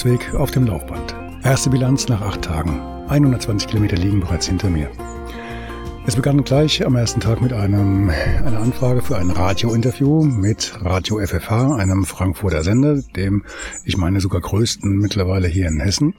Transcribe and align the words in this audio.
Jakobsweg 0.00 0.34
auf 0.34 0.50
dem 0.50 0.66
Laufband. 0.66 1.14
Erste 1.44 1.68
Bilanz 1.68 2.08
nach 2.08 2.22
acht 2.22 2.42
Tagen. 2.42 2.80
120 3.08 3.68
Kilometer 3.68 3.96
liegen 3.96 4.20
bereits 4.20 4.46
hinter 4.46 4.70
mir. 4.70 4.90
Es 6.06 6.16
begann 6.16 6.42
gleich 6.42 6.86
am 6.86 6.96
ersten 6.96 7.20
Tag 7.20 7.42
mit 7.42 7.52
einem, 7.52 8.08
einer 8.08 8.60
Anfrage 8.60 9.02
für 9.02 9.18
ein 9.18 9.30
Radiointerview 9.30 10.24
mit 10.24 10.72
Radio 10.80 11.18
FFH, 11.18 11.76
einem 11.76 12.06
Frankfurter 12.06 12.62
Sender, 12.62 13.02
dem 13.14 13.44
ich 13.84 13.98
meine 13.98 14.20
sogar 14.20 14.40
größten 14.40 14.96
mittlerweile 14.96 15.48
hier 15.48 15.68
in 15.68 15.80
Hessen, 15.80 16.14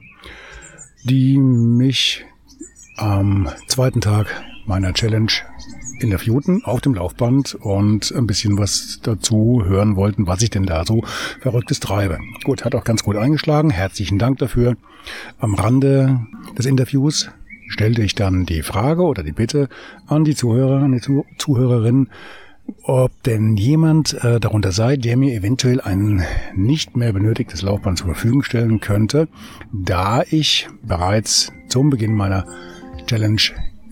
die 1.02 1.38
mich 1.38 2.24
am 2.96 3.48
zweiten 3.66 4.00
Tag 4.00 4.28
meiner 4.64 4.92
Challenge 4.92 5.32
interviewten 6.02 6.64
auf 6.64 6.80
dem 6.80 6.94
Laufband 6.94 7.54
und 7.54 8.12
ein 8.16 8.26
bisschen 8.26 8.58
was 8.58 9.00
dazu 9.02 9.62
hören 9.64 9.96
wollten, 9.96 10.26
was 10.26 10.42
ich 10.42 10.50
denn 10.50 10.66
da 10.66 10.84
so 10.84 11.02
Verrücktes 11.40 11.80
treibe. 11.80 12.18
Gut, 12.44 12.64
hat 12.64 12.74
auch 12.74 12.84
ganz 12.84 13.02
gut 13.02 13.16
eingeschlagen. 13.16 13.70
Herzlichen 13.70 14.18
Dank 14.18 14.38
dafür. 14.38 14.76
Am 15.38 15.54
Rande 15.54 16.20
des 16.56 16.66
Interviews 16.66 17.30
stellte 17.68 18.02
ich 18.02 18.14
dann 18.14 18.44
die 18.44 18.62
Frage 18.62 19.02
oder 19.02 19.22
die 19.22 19.32
Bitte 19.32 19.68
an 20.06 20.24
die 20.24 20.34
Zuhörer, 20.34 20.82
an 20.82 20.92
die 20.92 21.22
Zuhörerin, 21.38 22.08
ob 22.84 23.10
denn 23.24 23.56
jemand 23.56 24.14
äh, 24.22 24.38
darunter 24.40 24.72
sei, 24.72 24.96
der 24.96 25.16
mir 25.16 25.34
eventuell 25.34 25.80
ein 25.80 26.22
nicht 26.54 26.96
mehr 26.96 27.12
benötigtes 27.12 27.62
Laufband 27.62 27.98
zur 27.98 28.08
Verfügung 28.08 28.42
stellen 28.42 28.80
könnte, 28.80 29.28
da 29.72 30.22
ich 30.22 30.68
bereits 30.82 31.52
zum 31.68 31.90
Beginn 31.90 32.14
meiner 32.14 32.46
Challenge 33.06 33.40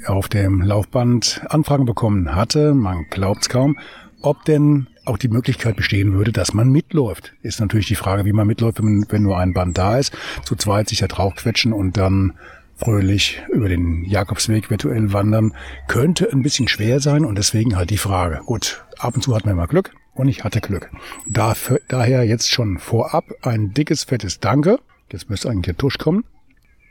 auf 0.06 0.28
dem 0.28 0.62
Laufband 0.62 1.42
Anfragen 1.48 1.84
bekommen 1.84 2.34
hatte, 2.34 2.74
man 2.74 3.06
glaubt's 3.10 3.48
kaum, 3.48 3.78
ob 4.22 4.44
denn 4.44 4.88
auch 5.04 5.18
die 5.18 5.28
Möglichkeit 5.28 5.76
bestehen 5.76 6.12
würde, 6.12 6.32
dass 6.32 6.54
man 6.54 6.70
mitläuft. 6.70 7.32
Ist 7.42 7.60
natürlich 7.60 7.86
die 7.86 7.94
Frage, 7.94 8.24
wie 8.24 8.32
man 8.32 8.46
mitläuft, 8.46 8.78
wenn, 8.78 9.06
wenn 9.08 9.22
nur 9.22 9.38
ein 9.38 9.54
Band 9.54 9.78
da 9.78 9.98
ist. 9.98 10.12
Zu 10.44 10.56
zweit 10.56 10.88
sich 10.88 10.98
da 10.98 11.06
draufquetschen 11.06 11.72
und 11.72 11.96
dann 11.96 12.34
fröhlich 12.76 13.42
über 13.52 13.68
den 13.68 14.04
Jakobsweg 14.04 14.70
virtuell 14.70 15.12
wandern, 15.12 15.54
könnte 15.86 16.30
ein 16.32 16.42
bisschen 16.42 16.68
schwer 16.68 17.00
sein 17.00 17.24
und 17.24 17.36
deswegen 17.36 17.76
halt 17.76 17.90
die 17.90 17.98
Frage. 17.98 18.40
Gut, 18.46 18.84
ab 18.98 19.14
und 19.14 19.22
zu 19.22 19.34
hat 19.34 19.44
man 19.44 19.56
mal 19.56 19.66
Glück 19.66 19.92
und 20.14 20.28
ich 20.28 20.44
hatte 20.44 20.60
Glück. 20.60 20.90
Dafür, 21.26 21.80
daher 21.88 22.24
jetzt 22.24 22.50
schon 22.50 22.78
vorab 22.78 23.24
ein 23.42 23.74
dickes, 23.74 24.04
fettes 24.04 24.40
Danke. 24.40 24.78
Jetzt 25.12 25.28
müsste 25.28 25.50
eigentlich 25.50 25.66
der 25.66 25.76
Tusch 25.76 25.98
kommen 25.98 26.24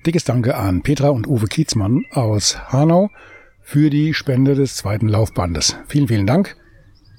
Dickes 0.06 0.24
Danke 0.24 0.56
an 0.56 0.82
Petra 0.82 1.10
und 1.10 1.28
Uwe 1.28 1.48
Kietzmann 1.48 2.06
aus 2.12 2.58
Hanau 2.72 3.10
für 3.62 3.90
die 3.90 4.14
Spende 4.14 4.56
des 4.56 4.76
zweiten 4.76 5.10
Laufbandes. 5.10 5.76
Vielen, 5.88 6.08
vielen 6.08 6.26
Dank. 6.26 6.56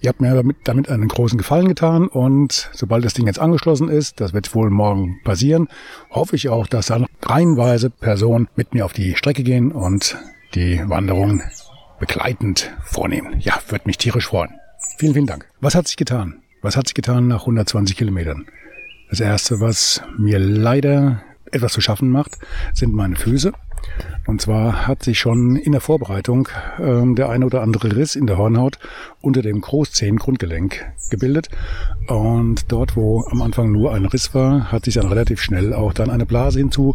Ihr 0.00 0.08
habt 0.08 0.22
mir 0.22 0.42
damit, 0.64 0.88
einen 0.88 1.08
großen 1.08 1.36
Gefallen 1.36 1.68
getan 1.68 2.08
und 2.08 2.70
sobald 2.72 3.04
das 3.04 3.12
Ding 3.12 3.26
jetzt 3.26 3.38
angeschlossen 3.38 3.90
ist, 3.90 4.18
das 4.22 4.32
wird 4.32 4.54
wohl 4.54 4.70
morgen 4.70 5.20
passieren, 5.24 5.68
hoffe 6.08 6.36
ich 6.36 6.48
auch, 6.48 6.66
dass 6.66 6.86
dann 6.86 7.04
reihenweise 7.22 7.90
Personen 7.90 8.48
mit 8.56 8.72
mir 8.72 8.86
auf 8.86 8.94
die 8.94 9.14
Strecke 9.14 9.42
gehen 9.42 9.72
und 9.72 10.16
die 10.54 10.80
Wanderung 10.88 11.42
begleitend 11.98 12.74
vornehmen. 12.82 13.40
Ja, 13.40 13.60
wird 13.68 13.84
mich 13.84 13.98
tierisch 13.98 14.28
freuen. 14.28 14.54
Vielen, 14.96 15.12
vielen 15.12 15.26
Dank. 15.26 15.46
Was 15.60 15.74
hat 15.74 15.86
sich 15.86 15.98
getan? 15.98 16.42
Was 16.62 16.78
hat 16.78 16.86
sich 16.86 16.94
getan 16.94 17.28
nach 17.28 17.40
120 17.40 17.94
Kilometern? 17.94 18.46
Das 19.10 19.20
erste, 19.20 19.60
was 19.60 20.02
mir 20.18 20.38
leider 20.38 21.22
etwas 21.52 21.72
zu 21.72 21.80
schaffen 21.80 22.10
macht, 22.10 22.38
sind 22.72 22.94
meine 22.94 23.16
Füße. 23.16 23.52
Und 24.26 24.40
zwar 24.40 24.86
hat 24.86 25.02
sich 25.02 25.18
schon 25.18 25.56
in 25.56 25.72
der 25.72 25.80
Vorbereitung 25.80 26.48
ähm, 26.78 27.16
der 27.16 27.28
eine 27.30 27.46
oder 27.46 27.62
andere 27.62 27.96
Riss 27.96 28.14
in 28.14 28.26
der 28.26 28.38
Hornhaut 28.38 28.78
unter 29.20 29.42
dem 29.42 29.60
Großzehengrundgelenk 29.60 30.92
gebildet. 31.10 31.48
Und 32.08 32.72
dort, 32.72 32.96
wo 32.96 33.24
am 33.30 33.42
Anfang 33.42 33.70
nur 33.72 33.92
ein 33.92 34.06
Riss 34.06 34.34
war, 34.34 34.72
hat 34.72 34.84
sich 34.84 34.94
dann 34.94 35.08
relativ 35.08 35.40
schnell 35.40 35.74
auch 35.74 35.92
dann 35.92 36.10
eine 36.10 36.26
Blase 36.26 36.58
hinzu 36.58 36.94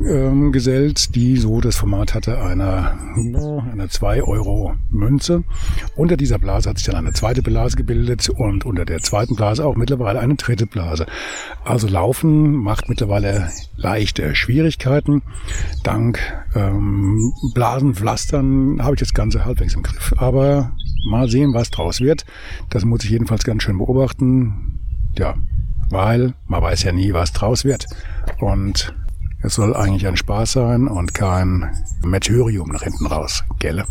ähm, 0.00 0.52
die 0.52 1.36
so 1.36 1.60
das 1.60 1.76
Format 1.76 2.14
hatte 2.14 2.40
einer, 2.40 2.98
einer 3.72 3.88
2 3.88 4.22
Euro 4.22 4.74
Münze. 4.90 5.42
Unter 5.96 6.16
dieser 6.16 6.38
Blase 6.38 6.70
hat 6.70 6.78
sich 6.78 6.86
dann 6.86 6.96
eine 6.96 7.12
zweite 7.12 7.42
Blase 7.42 7.76
gebildet 7.76 8.28
und 8.28 8.64
unter 8.64 8.84
der 8.84 9.00
zweiten 9.00 9.34
Blase 9.34 9.64
auch 9.64 9.76
mittlerweile 9.76 10.20
eine 10.20 10.36
dritte 10.36 10.66
Blase. 10.66 11.06
Also 11.64 11.88
Laufen 11.88 12.52
macht 12.52 12.88
mittlerweile 12.88 13.50
leichte 13.76 14.34
Schwierigkeiten. 14.34 15.22
Dank 15.82 16.20
ähm, 16.54 17.32
Blasenpflastern 17.54 18.82
habe 18.82 18.94
ich 18.94 19.00
das 19.00 19.14
Ganze 19.14 19.44
halbwegs 19.44 19.74
im 19.74 19.82
Griff. 19.82 20.14
Aber 20.16 20.72
mal 21.08 21.28
sehen, 21.28 21.54
was 21.54 21.70
draus 21.70 22.00
wird. 22.00 22.24
Das 22.70 22.84
muss 22.84 23.04
ich 23.04 23.10
jedenfalls 23.10 23.44
ganz 23.44 23.62
schön 23.62 23.78
beobachten. 23.78 24.80
Ja, 25.16 25.34
weil 25.90 26.34
man 26.46 26.62
weiß 26.62 26.82
ja 26.84 26.92
nie, 26.92 27.12
was 27.12 27.32
draus 27.32 27.64
wird. 27.64 27.86
Und 28.40 28.94
es 29.40 29.54
soll 29.54 29.74
eigentlich 29.74 30.06
ein 30.06 30.16
Spaß 30.16 30.52
sein 30.52 30.88
und 30.88 31.14
kein 31.14 31.70
Meteorium 32.04 32.70
nach 32.70 32.82
hinten 32.82 33.06
raus, 33.06 33.44
gell? 33.60 33.84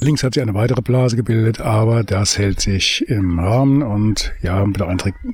Links 0.00 0.24
hat 0.24 0.34
sich 0.34 0.42
eine 0.42 0.54
weitere 0.54 0.82
Blase 0.82 1.14
gebildet, 1.14 1.60
aber 1.60 2.02
das 2.02 2.36
hält 2.36 2.60
sich 2.60 3.08
im 3.08 3.38
Rahmen 3.38 3.82
und 3.82 4.34
ja, 4.42 4.64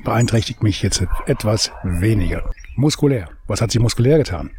beeinträchtigt 0.05 0.63
mich 0.63 0.83
jetzt 0.83 1.03
etwas 1.27 1.73
weniger. 1.83 2.51
Muskulär. 2.77 3.31
Was 3.47 3.63
hat 3.63 3.73
sich 3.73 3.81
muskulär 3.81 4.19
getan? 4.19 4.51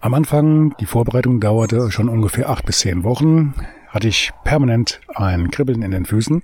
Am 0.00 0.14
Anfang, 0.14 0.74
die 0.80 0.86
Vorbereitung 0.86 1.38
dauerte 1.38 1.90
schon 1.90 2.08
ungefähr 2.08 2.48
acht 2.48 2.64
bis 2.64 2.78
zehn 2.78 3.04
Wochen, 3.04 3.54
hatte 3.92 4.08
ich 4.08 4.32
permanent 4.42 5.00
ein 5.14 5.50
Kribbeln 5.50 5.82
in 5.82 5.92
den 5.92 6.06
Füßen. 6.06 6.42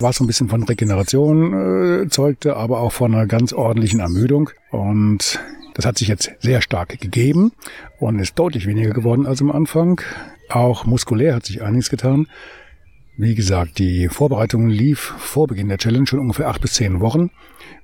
War 0.00 0.12
so 0.12 0.24
ein 0.24 0.26
bisschen 0.26 0.48
von 0.48 0.62
Regeneration, 0.62 2.04
äh, 2.04 2.08
zeugte 2.08 2.56
aber 2.56 2.80
auch 2.80 2.92
von 2.92 3.14
einer 3.14 3.26
ganz 3.26 3.52
ordentlichen 3.52 4.00
Ermüdung. 4.00 4.50
Und 4.70 5.38
das 5.74 5.84
hat 5.84 5.98
sich 5.98 6.08
jetzt 6.08 6.30
sehr 6.40 6.62
stark 6.62 7.00
gegeben 7.00 7.52
und 7.98 8.18
ist 8.18 8.38
deutlich 8.38 8.66
weniger 8.66 8.92
geworden 8.92 9.26
als 9.26 9.40
am 9.40 9.50
Anfang. 9.50 10.00
Auch 10.48 10.86
muskulär 10.86 11.34
hat 11.34 11.46
sich 11.46 11.62
einiges 11.62 11.90
getan. 11.90 12.28
Wie 13.16 13.34
gesagt, 13.34 13.78
die 13.78 14.08
Vorbereitung 14.08 14.68
lief 14.68 14.98
vor 15.00 15.46
Beginn 15.46 15.68
der 15.68 15.78
Challenge 15.78 16.06
schon 16.06 16.18
ungefähr 16.18 16.48
acht 16.48 16.60
bis 16.60 16.74
zehn 16.74 17.00
Wochen 17.00 17.30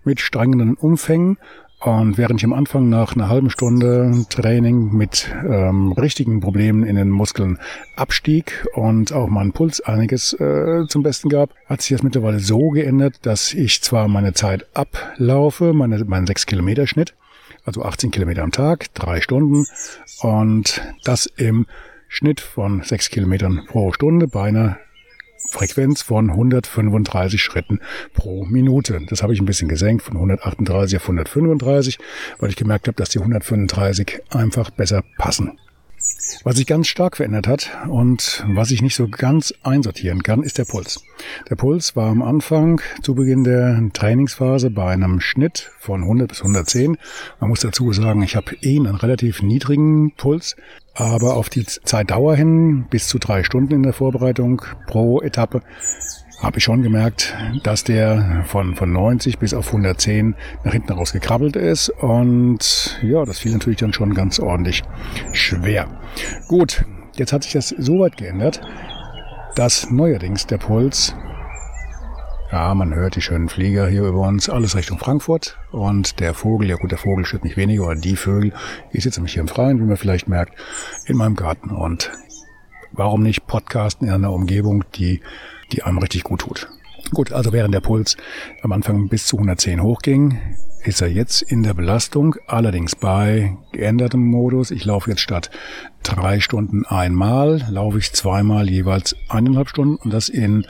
mit 0.05 0.21
strengenden 0.21 0.75
Umfängen. 0.75 1.39
Und 1.81 2.19
während 2.19 2.41
ich 2.41 2.45
am 2.45 2.53
Anfang 2.53 2.91
nach 2.91 3.15
einer 3.15 3.31
halben 3.31 3.49
Stunde 3.49 4.27
Training 4.29 4.93
mit 4.93 5.35
ähm, 5.49 5.93
richtigen 5.93 6.41
Problemen 6.41 6.85
in 6.85 6.97
den 6.97 7.09
Muskeln 7.09 7.59
abstieg 7.97 8.67
und 8.75 9.15
auch 9.15 9.29
mein 9.29 9.53
Puls 9.53 9.81
einiges 9.81 10.35
äh, 10.35 10.85
zum 10.89 11.03
Besten 11.03 11.31
gab, 11.31 11.55
hat 11.65 11.81
sich 11.81 11.97
das 11.97 12.03
mittlerweile 12.03 12.39
so 12.39 12.69
geändert, 12.69 13.21
dass 13.23 13.55
ich 13.55 13.81
zwar 13.81 14.09
meine 14.09 14.35
Zeit 14.35 14.67
ablaufe, 14.75 15.73
meine, 15.73 16.05
meinen 16.05 16.27
6 16.27 16.45
Kilometer 16.45 16.87
Schnitt, 16.87 17.15
also 17.65 17.83
18 17.83 18.11
Kilometer 18.11 18.43
am 18.43 18.53
Tag, 18.53 18.93
drei 18.93 19.23
Stunden 19.23 19.65
und 20.21 20.83
das 21.05 21.25
im 21.25 21.67
Schnitt 22.09 22.41
von 22.41 22.83
6 22.83 23.09
Kilometern 23.09 23.65
pro 23.67 23.93
Stunde 23.95 24.29
bei 24.29 24.49
einer 24.49 24.77
Frequenz 25.49 26.03
von 26.03 26.31
135 26.31 27.43
Schritten 27.43 27.81
pro 28.15 28.45
Minute. 28.45 29.01
Das 29.09 29.23
habe 29.23 29.33
ich 29.33 29.41
ein 29.41 29.47
bisschen 29.47 29.69
gesenkt 29.69 30.03
von 30.03 30.17
138 30.17 30.97
auf 30.97 31.05
135, 31.05 31.99
weil 32.39 32.51
ich 32.51 32.57
gemerkt 32.57 32.87
habe, 32.87 32.97
dass 32.97 33.11
die 33.11 33.19
135 33.19 34.21
einfach 34.31 34.71
besser 34.71 35.03
passen. 35.19 35.59
Was 36.45 36.57
sich 36.57 36.67
ganz 36.67 36.87
stark 36.87 37.17
verändert 37.17 37.47
hat 37.47 37.71
und 37.89 38.45
was 38.49 38.71
ich 38.71 38.83
nicht 38.83 38.95
so 38.95 39.09
ganz 39.09 39.53
einsortieren 39.63 40.23
kann, 40.23 40.43
ist 40.43 40.59
der 40.59 40.65
Puls. 40.65 41.05
Der 41.51 41.57
Puls 41.57 41.97
war 41.97 42.09
am 42.09 42.23
Anfang 42.23 42.81
zu 43.03 43.15
Beginn 43.15 43.45
der 43.45 43.91
Trainingsphase 43.93 44.71
bei 44.71 44.93
einem 44.93 45.21
Schnitt 45.21 45.71
von 45.79 46.03
100 46.03 46.29
bis 46.29 46.39
110. 46.41 46.97
Man 47.41 47.51
muss 47.51 47.61
dazu 47.61 47.93
sagen, 47.93 48.23
ich 48.23 48.37
habe 48.37 48.55
eh 48.63 48.77
einen 48.77 48.95
relativ 48.95 49.43
niedrigen 49.43 50.13
Puls, 50.17 50.57
aber 50.95 51.37
auf 51.37 51.51
die 51.51 51.67
Zeitdauer 51.67 52.37
hin 52.37 52.87
bis 52.89 53.09
zu 53.09 53.19
drei 53.19 53.43
Stunden 53.45 53.75
in 53.75 53.83
der 53.83 53.93
Vorbereitung 53.93 54.63
pro 54.87 55.21
Etappe 55.21 55.63
habe 56.41 56.59
ich 56.59 56.65
schon 56.65 56.83
gemerkt, 56.83 57.37
dass 57.63 57.85
der 57.85 58.45
von, 58.47 58.75
von 58.75 58.93
90 58.93 59.39
bis 59.39 59.55
auf 59.55 59.67
110 59.69 60.35
nach 60.65 60.73
hinten 60.73 60.93
raus 60.93 61.13
gekrabbelt 61.13 61.57
ist. 61.57 61.91
Und 61.91 62.99
ja, 63.03 63.25
das 63.25 63.39
fiel 63.39 63.53
natürlich 63.53 63.79
dann 63.79 63.93
schon 63.93 64.15
ganz 64.15 64.39
ordentlich 64.39 64.83
schwer. 65.33 65.89
Gut, 66.49 66.85
jetzt 67.17 67.33
hat 67.33 67.45
sich 67.45 67.53
das 67.53 67.69
so 67.69 68.01
weit 68.01 68.17
geändert, 68.17 68.61
dass 69.55 69.91
neuerdings 69.91 70.47
der 70.47 70.59
Puls 70.59 71.15
ja, 72.53 72.75
man 72.75 72.93
hört 72.93 73.15
die 73.15 73.21
schönen 73.21 73.49
Flieger 73.49 73.87
hier 73.87 74.03
über 74.03 74.27
uns, 74.27 74.49
alles 74.49 74.75
Richtung 74.75 74.99
Frankfurt. 74.99 75.57
Und 75.71 76.19
der 76.19 76.35
Vogel, 76.35 76.69
ja 76.69 76.77
gut, 76.77 76.91
der 76.91 76.99
Vogel 76.99 77.25
schützt 77.25 77.45
nicht 77.45 77.57
weniger, 77.57 77.85
oder 77.85 77.95
die 77.95 78.17
Vögel. 78.17 78.53
Ich 78.91 79.05
sitze 79.05 79.21
nämlich 79.21 79.35
hier 79.35 79.43
im 79.43 79.49
Freien, 79.49 79.79
wie 79.79 79.85
man 79.85 79.97
vielleicht 79.97 80.27
merkt, 80.27 80.55
in 81.07 81.17
meinem 81.17 81.37
Garten. 81.37 81.71
Und 81.71 82.11
warum 82.91 83.23
nicht 83.23 83.47
podcasten 83.47 84.09
in 84.09 84.15
einer 84.15 84.33
Umgebung, 84.33 84.85
die, 84.97 85.21
die 85.73 85.83
einem 85.83 85.99
richtig 85.99 86.25
gut 86.25 86.41
tut? 86.41 86.69
Gut, 87.13 87.33
also 87.33 87.53
während 87.53 87.75
der 87.75 87.81
Puls 87.81 88.17
am 88.63 88.73
Anfang 88.73 89.09
bis 89.09 89.27
zu 89.27 89.37
110 89.37 89.83
hochging, 89.83 90.39
ist 90.85 91.03
er 91.03 91.09
jetzt 91.09 91.43
in 91.43 91.63
der 91.63 91.75
Belastung, 91.75 92.37
allerdings 92.47 92.95
bei 92.95 93.57
geändertem 93.73 94.25
Modus. 94.25 94.71
Ich 94.71 94.85
laufe 94.85 95.11
jetzt 95.11 95.21
statt 95.21 95.51
drei 96.03 96.41
Stunden 96.41 96.87
einmal, 96.87 97.67
laufe 97.69 97.99
ich 97.99 98.13
zweimal 98.13 98.71
jeweils 98.71 99.17
eineinhalb 99.29 99.69
Stunden 99.69 99.97
und 99.97 100.13
das 100.13 100.29
in 100.29 100.67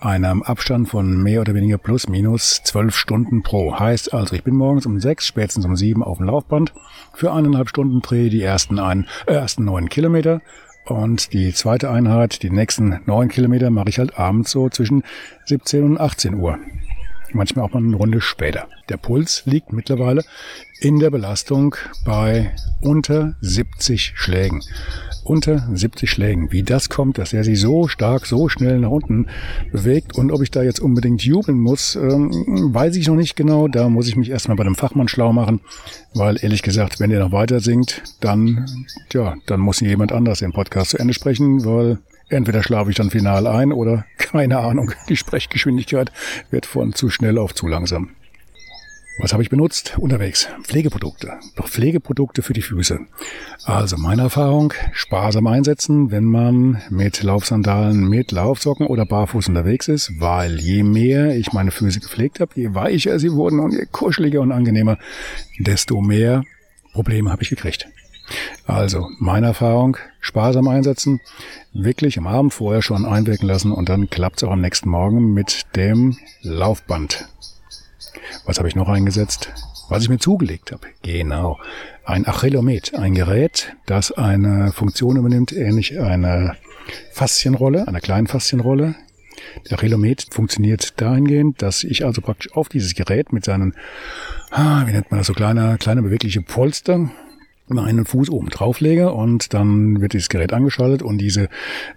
einem 0.00 0.42
Abstand 0.42 0.88
von 0.88 1.22
mehr 1.22 1.42
oder 1.42 1.54
weniger 1.54 1.76
plus 1.76 2.08
minus 2.08 2.62
zwölf 2.64 2.96
Stunden 2.96 3.42
pro. 3.42 3.78
Heißt 3.78 4.14
also, 4.14 4.34
ich 4.34 4.44
bin 4.44 4.54
morgens 4.54 4.86
um 4.86 4.98
sechs, 4.98 5.26
spätestens 5.26 5.66
um 5.66 5.76
sieben 5.76 6.02
auf 6.02 6.18
dem 6.18 6.26
Laufband 6.26 6.72
für 7.12 7.32
eineinhalb 7.32 7.68
Stunden 7.68 8.00
Dreh 8.00 8.30
die 8.30 8.42
ersten, 8.42 8.78
ein, 8.78 9.06
äh, 9.26 9.34
ersten 9.34 9.64
neun 9.64 9.88
Kilometer 9.90 10.40
und 10.84 11.32
die 11.32 11.52
zweite 11.52 11.90
Einheit, 11.90 12.42
die 12.42 12.50
nächsten 12.50 13.00
neun 13.06 13.28
Kilometer, 13.28 13.70
mache 13.70 13.88
ich 13.88 13.98
halt 13.98 14.18
abends 14.18 14.50
so 14.50 14.68
zwischen 14.68 15.04
17 15.46 15.84
und 15.84 16.00
18 16.00 16.34
Uhr. 16.34 16.58
Manchmal 17.32 17.64
auch 17.64 17.72
mal 17.72 17.82
eine 17.82 17.96
Runde 17.96 18.20
später. 18.20 18.68
Der 18.88 18.96
Puls 18.96 19.42
liegt 19.46 19.72
mittlerweile 19.72 20.24
in 20.80 20.98
der 20.98 21.10
Belastung 21.10 21.76
bei 22.04 22.54
unter 22.80 23.36
70 23.40 24.12
Schlägen 24.14 24.60
unter 25.30 25.68
70 25.72 26.10
Schlägen. 26.10 26.50
Wie 26.50 26.62
das 26.62 26.88
kommt, 26.88 27.18
dass 27.18 27.32
er 27.32 27.44
sich 27.44 27.60
so 27.60 27.88
stark, 27.88 28.26
so 28.26 28.48
schnell 28.48 28.80
nach 28.80 28.90
unten 28.90 29.26
bewegt 29.72 30.16
und 30.16 30.32
ob 30.32 30.42
ich 30.42 30.50
da 30.50 30.62
jetzt 30.62 30.80
unbedingt 30.80 31.22
jubeln 31.22 31.58
muss, 31.58 31.96
ähm, 31.96 32.30
weiß 32.72 32.96
ich 32.96 33.06
noch 33.06 33.16
nicht 33.16 33.36
genau. 33.36 33.68
Da 33.68 33.88
muss 33.88 34.08
ich 34.08 34.16
mich 34.16 34.30
erstmal 34.30 34.56
bei 34.56 34.64
dem 34.64 34.74
Fachmann 34.74 35.08
schlau 35.08 35.32
machen, 35.32 35.60
weil 36.14 36.36
ehrlich 36.42 36.62
gesagt, 36.62 37.00
wenn 37.00 37.10
er 37.10 37.20
noch 37.20 37.32
weiter 37.32 37.60
singt, 37.60 38.02
dann, 38.20 38.66
ja, 39.12 39.36
dann 39.46 39.60
muss 39.60 39.80
jemand 39.80 40.12
anders 40.12 40.40
den 40.40 40.52
Podcast 40.52 40.90
zu 40.90 40.98
Ende 40.98 41.14
sprechen, 41.14 41.64
weil 41.64 41.98
entweder 42.30 42.62
schlafe 42.62 42.90
ich 42.90 42.96
dann 42.96 43.10
final 43.10 43.46
ein 43.46 43.72
oder 43.72 44.06
keine 44.16 44.58
Ahnung, 44.58 44.92
die 45.08 45.16
Sprechgeschwindigkeit 45.16 46.12
wird 46.50 46.66
von 46.66 46.92
zu 46.94 47.10
schnell 47.10 47.38
auf 47.38 47.54
zu 47.54 47.66
langsam. 47.66 48.10
Was 49.22 49.34
habe 49.34 49.42
ich 49.42 49.50
benutzt 49.50 49.98
unterwegs? 49.98 50.48
Pflegeprodukte. 50.62 51.32
Pflegeprodukte 51.62 52.40
für 52.40 52.54
die 52.54 52.62
Füße. 52.62 53.00
Also 53.64 53.98
meine 53.98 54.22
Erfahrung, 54.22 54.72
sparsam 54.92 55.46
einsetzen, 55.46 56.10
wenn 56.10 56.24
man 56.24 56.80
mit 56.88 57.22
Laufsandalen, 57.22 58.08
mit 58.08 58.32
Laufsocken 58.32 58.86
oder 58.86 59.04
barfuß 59.04 59.48
unterwegs 59.48 59.88
ist, 59.88 60.12
weil 60.18 60.58
je 60.58 60.84
mehr 60.84 61.36
ich 61.36 61.52
meine 61.52 61.70
Füße 61.70 62.00
gepflegt 62.00 62.40
habe, 62.40 62.52
je 62.54 62.74
weicher 62.74 63.18
sie 63.18 63.32
wurden 63.32 63.60
und 63.60 63.72
je 63.72 63.84
kuscheliger 63.92 64.40
und 64.40 64.52
angenehmer, 64.52 64.96
desto 65.58 66.00
mehr 66.00 66.44
Probleme 66.94 67.30
habe 67.30 67.42
ich 67.42 67.50
gekriegt. 67.50 67.88
Also, 68.66 69.08
meine 69.18 69.48
Erfahrung, 69.48 69.96
sparsam 70.20 70.68
einsetzen, 70.68 71.20
wirklich 71.72 72.18
am 72.18 72.26
Abend 72.26 72.54
vorher 72.54 72.82
schon 72.82 73.04
einwirken 73.04 73.48
lassen 73.48 73.72
und 73.72 73.88
dann 73.88 74.10
klappt 74.10 74.38
es 74.38 74.44
auch 74.44 74.52
am 74.52 74.60
nächsten 74.60 74.88
Morgen 74.88 75.32
mit 75.32 75.66
dem 75.76 76.16
Laufband. 76.42 77.28
Was 78.44 78.58
habe 78.58 78.68
ich 78.68 78.76
noch 78.76 78.88
eingesetzt? 78.88 79.52
Was 79.88 80.04
ich 80.04 80.08
mir 80.08 80.18
zugelegt 80.18 80.70
habe. 80.70 80.86
Genau. 81.02 81.58
Ein 82.04 82.26
Achillomet. 82.26 82.94
Ein 82.94 83.14
Gerät, 83.14 83.74
das 83.86 84.12
eine 84.12 84.72
Funktion 84.72 85.16
übernimmt, 85.16 85.52
ähnlich 85.52 85.98
einer 85.98 86.54
Faszienrolle, 87.12 87.88
einer 87.88 88.00
kleinen 88.00 88.28
Faszienrolle. 88.28 88.94
Der 89.68 89.78
Achillomet 89.78 90.26
funktioniert 90.30 91.00
dahingehend, 91.00 91.62
dass 91.62 91.82
ich 91.82 92.04
also 92.04 92.20
praktisch 92.20 92.52
auf 92.52 92.68
dieses 92.68 92.94
Gerät 92.94 93.32
mit 93.32 93.44
seinen, 93.44 93.74
ah, 94.50 94.86
wie 94.86 94.92
nennt 94.92 95.10
man 95.10 95.18
das, 95.18 95.26
so 95.26 95.34
kleine, 95.34 95.76
kleine 95.78 96.02
bewegliche 96.02 96.42
Polster, 96.42 97.10
einen 97.78 98.04
Fuß 98.04 98.30
oben 98.30 98.48
drauflege 98.48 99.12
und 99.12 99.54
dann 99.54 100.00
wird 100.00 100.12
dieses 100.12 100.28
Gerät 100.28 100.52
angeschaltet 100.52 101.02
und 101.02 101.18
diese 101.18 101.48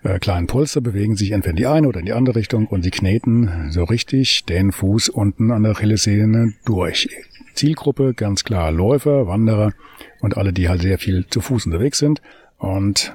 äh, 0.04 0.20
kleinen 0.20 0.48
Polster 0.48 0.82
bewegen 0.82 1.16
sich 1.16 1.32
entweder 1.32 1.52
in 1.52 1.56
die 1.56 1.68
eine 1.68 1.88
oder 1.88 2.00
in 2.00 2.06
die 2.06 2.14
andere 2.14 2.36
Richtung 2.36 2.68
und 2.68 2.84
sie 2.84 2.92
kneten 2.92 3.70
so 3.70 3.84
richtig 3.84 4.46
den 4.46 4.72
Fuß 4.72 5.10
unten 5.10 5.52
an 5.52 5.64
der 5.64 5.72
Achillessehne 5.74 6.54
durch. 6.66 7.10
Zielgruppe 7.56 8.14
ganz 8.14 8.44
klar 8.44 8.72
Läufer, 8.72 9.28
Wanderer 9.28 9.74
und 10.20 10.38
alle, 10.38 10.54
die 10.54 10.70
halt 10.70 10.82
sehr 10.82 10.98
viel 10.98 11.26
zu 11.28 11.42
Fuß 11.42 11.66
unterwegs 11.66 12.00
sind. 12.00 12.22
Und 12.58 13.14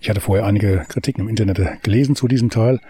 ich 0.00 0.10
hatte 0.10 0.20
vorher 0.20 0.46
einige 0.46 0.84
Kritiken 0.88 1.22
im 1.22 1.28
Internet 1.28 1.82
gelesen 1.82 2.16
zu 2.16 2.28
diesem 2.28 2.50
Teil 2.50 2.80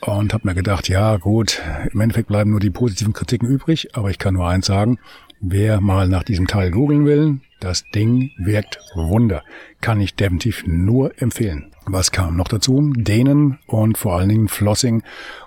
und 0.00 0.34
habe 0.34 0.48
mir 0.48 0.54
gedacht, 0.54 0.88
ja 0.88 1.16
gut, 1.16 1.62
im 1.92 2.00
Endeffekt 2.00 2.28
bleiben 2.28 2.50
nur 2.50 2.60
die 2.60 2.70
positiven 2.70 3.12
Kritiken 3.12 3.48
übrig, 3.48 3.96
aber 3.96 4.10
ich 4.10 4.18
kann 4.18 4.34
nur 4.34 4.48
eins 4.48 4.66
sagen, 4.66 4.98
wer 5.42 5.80
mal 5.80 6.08
nach 6.08 6.22
diesem 6.22 6.46
Teil 6.46 6.70
googeln 6.70 7.04
will, 7.04 7.40
das 7.60 7.84
Ding 7.94 8.30
wirkt 8.38 8.78
Wunder. 8.94 9.42
Kann 9.80 10.00
ich 10.00 10.14
definitiv 10.14 10.64
nur 10.66 11.20
empfehlen. 11.20 11.72
Was 11.84 12.12
kam 12.12 12.36
noch 12.36 12.48
dazu? 12.48 12.92
Dehnen 12.96 13.58
und 13.66 13.98
vor 13.98 14.16
allen 14.16 14.28
Dingen 14.28 14.48
Flossing 14.48 15.02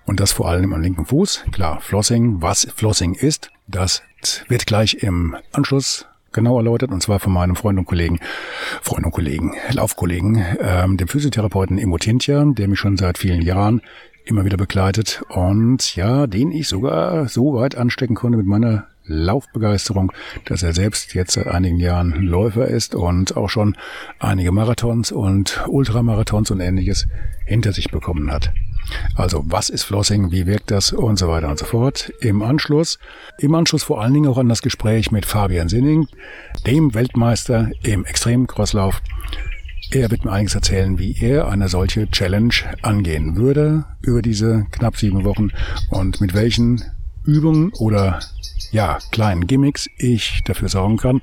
und 0.06 0.20
das 0.20 0.34
vor 0.34 0.50
allem 0.50 0.74
am 0.74 0.82
linken 0.82 1.06
Fuß. 1.06 1.46
Klar, 1.52 1.80
Flossing, 1.82 2.42
was 2.42 2.68
Flossing 2.76 3.14
ist, 3.14 3.52
das 3.68 4.04
wird 4.48 4.66
gleich 4.66 4.96
im 4.96 5.36
Anschluss 5.54 6.06
genau 6.34 6.58
erläutert, 6.58 6.92
und 6.92 7.02
zwar 7.02 7.20
von 7.20 7.32
meinem 7.32 7.56
Freund 7.56 7.80
und 7.80 7.86
Kollegen, 7.86 8.20
Freund 8.82 9.06
und 9.06 9.12
Kollegen, 9.12 9.54
Laufkollegen, 9.72 10.44
ähm, 10.60 10.98
dem 10.98 11.08
Physiotherapeuten 11.08 11.78
Imo 11.78 11.98
Tintja, 11.98 12.44
der 12.46 12.68
mich 12.68 12.80
schon 12.80 12.98
seit 12.98 13.18
vielen 13.18 13.42
Jahren 13.42 13.82
immer 14.26 14.44
wieder 14.44 14.58
begleitet 14.58 15.24
und 15.30 15.96
ja, 15.96 16.28
den 16.28 16.52
ich 16.52 16.68
sogar 16.68 17.30
so 17.30 17.54
weit 17.54 17.76
anstecken 17.76 18.16
konnte 18.16 18.38
mit 18.38 18.48
meiner 18.48 18.88
Laufbegeisterung, 19.08 20.12
dass 20.46 20.64
er 20.64 20.74
selbst 20.74 21.14
jetzt 21.14 21.34
seit 21.34 21.48
einigen 21.48 21.80
Jahren 21.80 22.14
Läufer 22.22 22.68
ist 22.68 22.96
und 22.96 23.38
auch 23.38 23.50
schon 23.50 23.76
einige 24.20 24.52
Marathons 24.52 25.12
und 25.12 25.64
Ultramarathons 25.68 26.52
und 26.52 26.60
ähnliches 26.60 27.08
hinter 27.46 27.72
sich 27.72 27.92
bekommen 27.92 28.32
hat. 28.32 28.52
Also 29.16 29.44
was 29.46 29.70
ist 29.70 29.84
Flossing, 29.84 30.32
wie 30.32 30.46
wirkt 30.46 30.72
das 30.72 30.92
und 30.94 31.18
so 31.18 31.28
weiter 31.28 31.50
und 31.50 31.58
so 31.58 31.66
fort. 31.66 32.12
Im 32.22 32.42
Anschluss, 32.42 33.00
im 33.40 33.56
Anschluss 33.56 33.84
vor 33.84 34.02
allen 34.02 34.14
Dingen 34.14 34.30
auch 34.30 34.38
an 34.38 34.50
das 34.50 34.62
Gespräch 34.62 35.12
mit 35.12 35.26
Fabian 35.26 35.70
Sinning, 35.70 36.08
dem 36.68 36.94
Weltmeister 36.94 37.72
im 37.84 38.06
Extremcrosslauf. 38.06 39.02
Er 39.92 40.10
wird 40.10 40.26
mir 40.26 40.32
einiges 40.32 40.56
erzählen, 40.56 40.98
wie 40.98 41.16
er 41.20 41.48
eine 41.48 41.70
solche 41.70 42.10
Challenge 42.10 42.54
angehen 42.82 43.36
würde 43.36 43.86
über 44.02 44.22
diese 44.22 44.66
knapp 44.72 44.98
sieben 44.98 45.24
Wochen 45.24 45.52
und 45.90 46.22
mit 46.22 46.34
welchen 46.34 46.84
Übungen 47.26 47.72
oder 47.74 48.20
ja, 48.72 49.00
kleinen 49.12 49.48
Gimmicks 49.48 49.90
ich 49.98 50.42
dafür 50.46 50.70
sorgen 50.70 50.98
kann, 50.98 51.22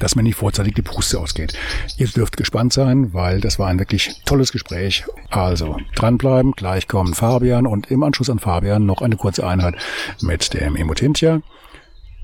dass 0.00 0.16
mir 0.16 0.22
nicht 0.22 0.36
vorzeitig 0.36 0.74
die 0.74 0.82
Puste 0.82 1.20
ausgeht. 1.20 1.52
Ihr 1.98 2.08
dürft 2.08 2.36
gespannt 2.36 2.72
sein, 2.72 3.12
weil 3.12 3.40
das 3.40 3.58
war 3.58 3.68
ein 3.68 3.78
wirklich 3.78 4.22
tolles 4.24 4.50
Gespräch. 4.50 5.04
Also 5.28 5.78
dranbleiben, 5.94 6.52
gleich 6.52 6.88
kommen 6.88 7.14
Fabian 7.14 7.66
und 7.66 7.90
im 7.90 8.02
Anschluss 8.02 8.30
an 8.30 8.38
Fabian 8.38 8.86
noch 8.86 9.02
eine 9.02 9.16
kurze 9.16 9.46
Einheit 9.46 9.76
mit 10.20 10.54
dem 10.54 10.74
Emotintia. 10.74 11.42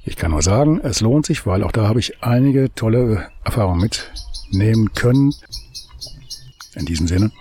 Ich 0.04 0.16
kann 0.16 0.30
nur 0.30 0.42
sagen, 0.42 0.80
es 0.82 1.00
lohnt 1.00 1.26
sich, 1.26 1.46
weil 1.46 1.62
auch 1.62 1.72
da 1.72 1.88
habe 1.88 2.00
ich 2.00 2.22
einige 2.22 2.72
tolle 2.74 3.28
Erfahrungen 3.44 3.80
mitnehmen 3.80 4.92
können. 4.94 5.34
In 6.74 6.86
diesem 6.86 7.08
Sinne, 7.08 7.32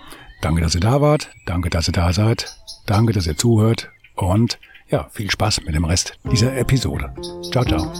danke, 0.42 0.60
dass 0.62 0.74
ihr 0.74 0.80
da 0.80 1.00
wart, 1.00 1.30
danke, 1.46 1.70
dass 1.70 1.88
ihr 1.88 1.92
da 1.92 2.12
seid, 2.12 2.56
danke, 2.86 3.12
dass 3.12 3.26
ihr 3.26 3.36
zuhört 3.36 3.90
und 4.14 4.58
ja, 4.88 5.08
viel 5.10 5.30
Spaß 5.30 5.62
mit 5.64 5.74
dem 5.74 5.84
Rest 5.84 6.18
dieser 6.30 6.56
Episode. 6.56 7.12
Ciao, 7.50 7.64
ciao. 7.64 7.92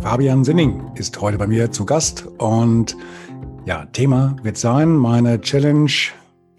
Fabian 0.00 0.44
Sinning 0.44 0.92
ist 0.94 1.20
heute 1.20 1.38
bei 1.38 1.46
mir 1.46 1.72
zu 1.72 1.84
Gast 1.84 2.26
und 2.38 2.96
ja, 3.64 3.86
Thema 3.86 4.36
wird 4.42 4.56
sein, 4.56 4.96
meine 4.96 5.40
Challenge, 5.40 5.90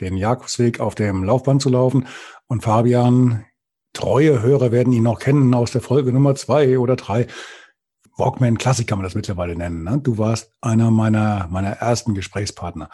den 0.01 0.17
Jakobsweg 0.17 0.81
auf 0.81 0.95
dem 0.95 1.23
Laufband 1.23 1.61
zu 1.61 1.69
laufen. 1.69 2.05
Und 2.47 2.63
Fabian, 2.63 3.45
treue 3.93 4.41
Hörer 4.41 4.71
werden 4.71 4.91
ihn 4.91 5.03
noch 5.03 5.19
kennen 5.19 5.53
aus 5.53 5.71
der 5.71 5.81
Folge 5.81 6.11
Nummer 6.11 6.35
zwei 6.35 6.77
oder 6.77 6.97
drei. 6.97 7.27
Walkman 8.17 8.57
Classic 8.57 8.85
kann 8.85 8.97
man 8.97 9.05
das 9.05 9.15
mittlerweile 9.15 9.55
nennen. 9.55 9.83
Ne? 9.83 9.99
Du 10.03 10.17
warst 10.17 10.51
einer 10.59 10.91
meiner, 10.91 11.47
meiner 11.49 11.69
ersten 11.69 12.15
Gesprächspartner. 12.15 12.89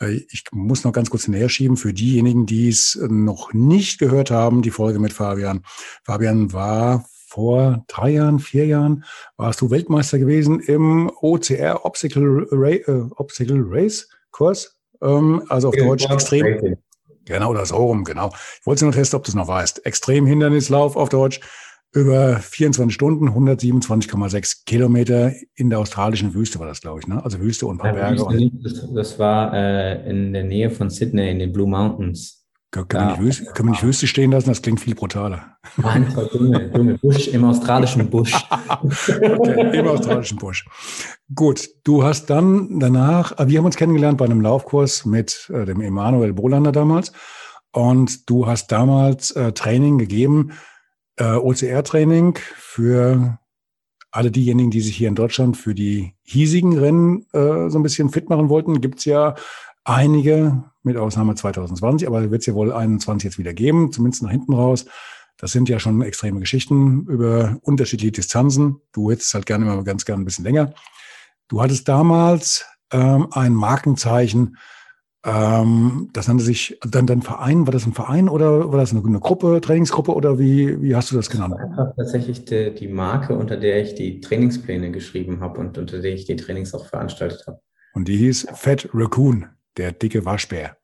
Äh, 0.00 0.20
ich 0.30 0.44
muss 0.52 0.84
noch 0.84 0.92
ganz 0.92 1.10
kurz 1.10 1.28
näher 1.28 1.48
schieben 1.48 1.76
für 1.76 1.92
diejenigen, 1.92 2.46
die 2.46 2.68
es 2.68 2.98
noch 3.08 3.52
nicht 3.52 3.98
gehört 3.98 4.30
haben, 4.30 4.62
die 4.62 4.70
Folge 4.70 4.98
mit 4.98 5.12
Fabian. 5.12 5.62
Fabian 6.04 6.52
war 6.52 7.04
vor 7.28 7.84
drei 7.88 8.10
Jahren, 8.10 8.38
vier 8.38 8.66
Jahren, 8.66 9.04
warst 9.36 9.60
du 9.60 9.70
Weltmeister 9.70 10.18
gewesen 10.18 10.60
im 10.60 11.10
OCR 11.20 11.84
Obstacle, 11.84 12.46
äh, 12.50 13.14
Obstacle 13.16 13.62
Race 13.66 14.08
Kurs. 14.30 14.76
Ähm, 15.02 15.42
also 15.48 15.68
auf 15.68 15.76
Deutsch 15.76 16.08
extrem. 16.08 16.76
Genau, 17.26 17.52
das 17.52 17.70
so 17.70 17.76
rum, 17.76 18.04
genau. 18.04 18.30
Ich 18.60 18.66
wollte 18.66 18.84
nur 18.84 18.94
testen, 18.94 19.16
ob 19.16 19.24
du 19.24 19.30
es 19.30 19.34
noch 19.34 19.48
weißt. 19.48 19.84
Extremhindernislauf 19.84 20.96
auf 20.96 21.08
Deutsch 21.08 21.40
über 21.96 22.36
24 22.36 22.94
Stunden, 22.94 23.30
127,6 23.30 24.64
Kilometer 24.66 25.32
in 25.54 25.70
der 25.70 25.78
australischen 25.78 26.34
Wüste 26.34 26.58
war 26.58 26.66
das, 26.66 26.80
glaube 26.80 27.00
ich, 27.00 27.06
ne? 27.06 27.24
Also 27.24 27.40
Wüste 27.40 27.66
und 27.66 27.76
ein 27.76 27.78
paar 27.78 27.96
ja, 27.96 28.10
Berge. 28.10 28.24
Und 28.24 28.64
das, 28.64 28.92
das 28.94 29.18
war 29.18 29.52
äh, 29.54 30.08
in 30.08 30.32
der 30.32 30.44
Nähe 30.44 30.70
von 30.70 30.90
Sydney, 30.90 31.30
in 31.30 31.38
den 31.38 31.52
Blue 31.52 31.68
Mountains. 31.68 32.46
Können, 32.70 32.88
wir, 32.90 33.06
nicht 33.06 33.20
Wüste, 33.20 33.44
können 33.52 33.68
wir 33.68 33.72
nicht 33.72 33.82
Wüste 33.82 34.06
stehen 34.06 34.32
lassen? 34.32 34.50
Das 34.50 34.60
klingt 34.60 34.80
viel 34.80 34.94
brutaler. 34.94 35.56
Einfach 35.82 36.28
dumme, 36.30 36.68
dumme 36.68 36.98
Busch, 36.98 37.28
im 37.28 37.44
australischen 37.44 38.10
Busch. 38.10 38.34
okay, 38.68 39.78
im 39.78 39.88
australischen 39.88 40.36
Busch. 40.36 40.66
Gut, 41.34 41.70
du 41.84 42.04
hast 42.04 42.26
dann 42.26 42.78
danach, 42.78 43.38
äh, 43.38 43.48
wir 43.48 43.58
haben 43.58 43.64
uns 43.66 43.76
kennengelernt 43.76 44.18
bei 44.18 44.26
einem 44.26 44.42
Laufkurs 44.42 45.06
mit 45.06 45.50
äh, 45.54 45.64
dem 45.64 45.80
Emanuel 45.80 46.34
Bolander 46.34 46.72
damals. 46.72 47.12
Und 47.72 48.28
du 48.28 48.46
hast 48.46 48.72
damals 48.72 49.30
äh, 49.30 49.52
Training 49.52 49.98
gegeben, 49.98 50.52
äh, 51.16 51.34
OCR-Training 51.34 52.38
für 52.56 53.38
alle 54.10 54.30
diejenigen, 54.30 54.70
die 54.70 54.80
sich 54.80 54.96
hier 54.96 55.08
in 55.08 55.14
Deutschland 55.14 55.56
für 55.56 55.74
die 55.74 56.14
hiesigen 56.22 56.78
Rennen 56.78 57.26
äh, 57.32 57.68
so 57.68 57.78
ein 57.78 57.82
bisschen 57.82 58.10
fit 58.10 58.28
machen 58.30 58.48
wollten. 58.48 58.80
Gibt's 58.80 59.04
ja 59.04 59.34
einige, 59.84 60.64
mit 60.86 60.96
Ausnahme 60.96 61.34
2020, 61.34 62.06
aber 62.06 62.30
wird 62.30 62.40
es 62.40 62.46
ja 62.46 62.54
wohl 62.54 62.72
21 62.72 63.24
jetzt 63.24 63.38
wieder 63.38 63.52
geben, 63.52 63.90
zumindest 63.90 64.22
nach 64.22 64.30
hinten 64.30 64.54
raus. 64.54 64.86
Das 65.36 65.50
sind 65.50 65.68
ja 65.68 65.80
schon 65.80 66.00
extreme 66.00 66.40
Geschichten 66.40 67.06
über 67.08 67.58
unterschiedliche 67.62 68.12
Distanzen. 68.12 68.80
Du 68.92 69.10
hättest 69.10 69.34
halt 69.34 69.46
gerne 69.46 69.66
immer 69.66 69.82
ganz 69.82 70.04
gerne 70.04 70.22
ein 70.22 70.24
bisschen 70.24 70.44
länger. 70.44 70.72
Du 71.48 71.60
hattest 71.60 71.88
damals 71.88 72.64
ähm, 72.92 73.26
ein 73.32 73.52
Markenzeichen, 73.52 74.56
ähm, 75.26 76.08
das 76.12 76.28
nannte 76.28 76.44
sich 76.44 76.78
dann 76.88 77.06
dein 77.06 77.20
Verein. 77.20 77.66
War 77.66 77.72
das 77.72 77.84
ein 77.84 77.92
Verein 77.92 78.28
oder 78.28 78.70
war 78.70 78.78
das 78.78 78.92
eine, 78.92 79.04
eine 79.04 79.18
Gruppe, 79.18 79.60
Trainingsgruppe 79.60 80.14
oder 80.14 80.38
wie, 80.38 80.80
wie 80.80 80.94
hast 80.94 81.10
du 81.10 81.16
das 81.16 81.28
genannt? 81.28 81.54
Das 81.58 81.62
war 81.62 81.70
einfach 81.70 81.96
tatsächlich 81.96 82.44
die, 82.44 82.72
die 82.72 82.86
Marke, 82.86 83.36
unter 83.36 83.56
der 83.56 83.82
ich 83.82 83.96
die 83.96 84.20
Trainingspläne 84.20 84.92
geschrieben 84.92 85.40
habe 85.40 85.58
und 85.58 85.76
unter 85.78 86.00
der 86.00 86.14
ich 86.14 86.26
die 86.26 86.36
Trainings 86.36 86.74
auch 86.74 86.86
veranstaltet 86.86 87.44
habe. 87.48 87.60
Und 87.94 88.06
die 88.06 88.16
hieß 88.16 88.46
Fat 88.54 88.88
Raccoon 88.94 89.46
der 89.76 89.92
dicke 89.92 90.24
Waschbär. 90.24 90.76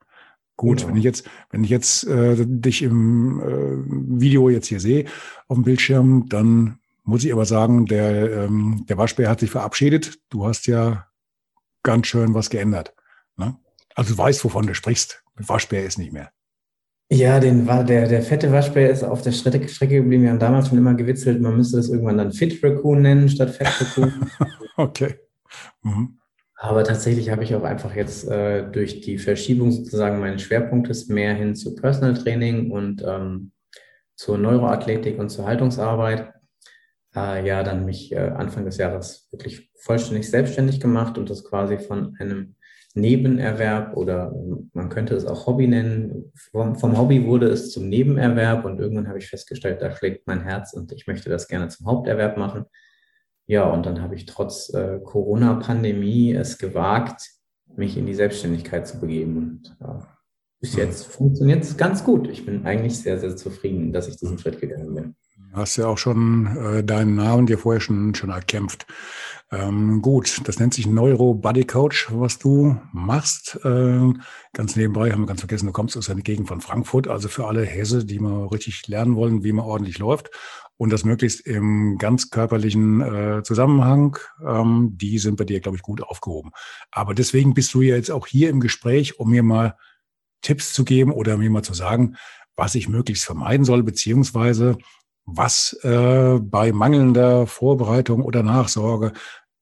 Gut, 0.56 0.78
genau. 0.78 0.90
wenn 0.90 0.96
ich 0.96 1.04
jetzt, 1.04 1.30
wenn 1.50 1.64
ich 1.64 1.70
jetzt 1.70 2.06
äh, 2.06 2.44
dich 2.46 2.82
im 2.82 3.40
äh, 3.40 4.20
Video 4.20 4.50
jetzt 4.50 4.66
hier 4.66 4.80
sehe 4.80 5.04
auf 5.46 5.56
dem 5.56 5.64
Bildschirm, 5.64 6.26
dann 6.28 6.78
muss 7.04 7.24
ich 7.24 7.32
aber 7.32 7.46
sagen, 7.46 7.86
der, 7.86 8.44
ähm, 8.44 8.84
der 8.88 8.98
Waschbär 8.98 9.30
hat 9.30 9.40
sich 9.40 9.50
verabschiedet. 9.50 10.18
Du 10.30 10.46
hast 10.46 10.66
ja 10.66 11.06
ganz 11.82 12.08
schön 12.08 12.34
was 12.34 12.50
geändert. 12.50 12.94
Ne? 13.36 13.56
Also 13.94 14.14
du 14.14 14.18
weißt, 14.18 14.44
wovon 14.44 14.66
du 14.66 14.74
sprichst. 14.74 15.22
Waschbär 15.36 15.84
ist 15.84 15.98
nicht 15.98 16.12
mehr. 16.12 16.30
Ja, 17.10 17.40
den 17.40 17.66
der, 17.66 18.08
der 18.08 18.22
fette 18.22 18.50
Waschbär 18.52 18.90
ist 18.90 19.04
auf 19.04 19.20
der 19.20 19.32
Strecke, 19.32 19.68
Strecke 19.68 19.96
geblieben. 19.96 20.22
Wir 20.22 20.30
haben 20.30 20.38
damals 20.38 20.68
schon 20.68 20.78
immer 20.78 20.94
gewitzelt, 20.94 21.42
man 21.42 21.56
müsste 21.56 21.76
das 21.76 21.90
irgendwann 21.90 22.16
dann 22.16 22.32
Fit 22.32 22.62
Raccoon 22.64 23.02
nennen 23.02 23.28
statt 23.28 23.50
Fett 23.50 23.68
Raccoon. 23.68 24.30
okay. 24.76 25.16
Mhm. 25.82 26.18
Aber 26.56 26.84
tatsächlich 26.84 27.28
habe 27.28 27.44
ich 27.44 27.54
auch 27.54 27.64
einfach 27.64 27.94
jetzt 27.94 28.28
äh, 28.28 28.70
durch 28.70 29.00
die 29.00 29.18
Verschiebung 29.18 29.72
sozusagen 29.72 30.20
meines 30.20 30.42
Schwerpunktes 30.42 31.08
mehr 31.08 31.34
hin 31.34 31.54
zu 31.54 31.74
Personal 31.74 32.14
Training 32.14 32.70
und 32.70 33.02
ähm, 33.06 33.52
zur 34.14 34.38
Neuroathletik 34.38 35.18
und 35.18 35.28
zur 35.28 35.44
Haltungsarbeit. 35.44 36.32
Äh, 37.14 37.46
ja, 37.46 37.62
dann 37.62 37.84
mich 37.84 38.12
äh, 38.12 38.30
Anfang 38.36 38.64
des 38.64 38.78
Jahres 38.78 39.28
wirklich 39.32 39.70
vollständig 39.76 40.30
selbstständig 40.30 40.80
gemacht 40.80 41.18
und 41.18 41.28
das 41.28 41.44
quasi 41.44 41.78
von 41.78 42.16
einem 42.18 42.54
Nebenerwerb 42.94 43.96
oder 43.96 44.34
man 44.72 44.88
könnte 44.88 45.14
es 45.14 45.26
auch 45.26 45.46
Hobby 45.46 45.66
nennen. 45.66 46.32
Vom, 46.50 46.76
vom 46.76 46.98
Hobby 46.98 47.26
wurde 47.26 47.48
es 47.48 47.70
zum 47.70 47.88
Nebenerwerb 47.88 48.64
und 48.64 48.78
irgendwann 48.78 49.08
habe 49.08 49.18
ich 49.18 49.28
festgestellt, 49.28 49.80
da 49.82 49.94
schlägt 49.94 50.26
mein 50.26 50.42
Herz 50.42 50.72
und 50.72 50.92
ich 50.92 51.06
möchte 51.06 51.30
das 51.30 51.48
gerne 51.48 51.68
zum 51.68 51.86
Haupterwerb 51.86 52.36
machen. 52.36 52.66
Ja, 53.46 53.68
und 53.70 53.86
dann 53.86 54.00
habe 54.00 54.14
ich 54.14 54.26
trotz 54.26 54.72
äh, 54.72 55.00
Corona-Pandemie 55.02 56.32
es 56.32 56.58
gewagt, 56.58 57.28
mich 57.76 57.96
in 57.96 58.06
die 58.06 58.14
Selbstständigkeit 58.14 58.86
zu 58.86 59.00
begeben. 59.00 59.36
Und 59.36 59.76
äh, 59.80 60.04
bis 60.60 60.76
jetzt 60.76 61.06
funktioniert 61.06 61.64
es 61.64 61.76
ganz 61.76 62.04
gut. 62.04 62.28
Ich 62.28 62.46
bin 62.46 62.66
eigentlich 62.66 62.98
sehr, 62.98 63.18
sehr 63.18 63.36
zufrieden, 63.36 63.92
dass 63.92 64.08
ich 64.08 64.16
diesen 64.16 64.38
Schritt 64.38 64.60
gegangen 64.60 64.94
bin. 64.94 65.16
Hast 65.52 65.76
ja 65.76 65.86
auch 65.86 65.98
schon 65.98 66.56
äh, 66.56 66.84
deinen 66.84 67.14
Namen 67.14 67.46
dir 67.46 67.58
vorher 67.58 67.80
schon, 67.80 68.14
schon 68.14 68.30
erkämpft. 68.30 68.86
Ähm, 69.50 70.00
gut, 70.00 70.40
das 70.48 70.58
nennt 70.58 70.72
sich 70.72 70.86
Neuro 70.86 71.34
Body 71.34 71.64
Coach, 71.64 72.08
was 72.10 72.38
du 72.38 72.80
machst. 72.92 73.60
Äh, 73.64 74.12
ganz 74.54 74.76
nebenbei 74.76 75.12
haben 75.12 75.22
wir 75.22 75.26
ganz 75.26 75.40
vergessen, 75.40 75.66
du 75.66 75.72
kommst 75.72 75.96
aus 75.96 76.08
einer 76.08 76.22
Gegend 76.22 76.48
von 76.48 76.62
Frankfurt, 76.62 77.06
also 77.06 77.28
für 77.28 77.46
alle 77.46 77.64
Hesse, 77.64 78.06
die 78.06 78.18
mal 78.18 78.46
richtig 78.46 78.86
lernen 78.88 79.14
wollen, 79.14 79.44
wie 79.44 79.52
man 79.52 79.66
ordentlich 79.66 79.98
läuft 79.98 80.30
und 80.82 80.90
das 80.90 81.04
möglichst 81.04 81.46
im 81.46 81.96
ganz 81.96 82.30
körperlichen 82.30 83.00
äh, 83.02 83.42
Zusammenhang, 83.44 84.18
ähm, 84.44 84.90
die 84.94 85.18
sind 85.18 85.36
bei 85.36 85.44
dir, 85.44 85.60
glaube 85.60 85.76
ich, 85.76 85.82
gut 85.82 86.02
aufgehoben. 86.02 86.50
Aber 86.90 87.14
deswegen 87.14 87.54
bist 87.54 87.72
du 87.74 87.82
ja 87.82 87.94
jetzt 87.94 88.10
auch 88.10 88.26
hier 88.26 88.50
im 88.50 88.58
Gespräch, 88.58 89.20
um 89.20 89.30
mir 89.30 89.44
mal 89.44 89.76
Tipps 90.40 90.72
zu 90.72 90.84
geben 90.84 91.12
oder 91.12 91.36
mir 91.36 91.50
mal 91.50 91.62
zu 91.62 91.72
sagen, 91.72 92.16
was 92.56 92.74
ich 92.74 92.88
möglichst 92.88 93.24
vermeiden 93.24 93.64
soll, 93.64 93.84
beziehungsweise 93.84 94.76
was 95.24 95.78
äh, 95.82 96.38
bei 96.40 96.72
mangelnder 96.72 97.46
Vorbereitung 97.46 98.22
oder 98.22 98.42
Nachsorge 98.42 99.12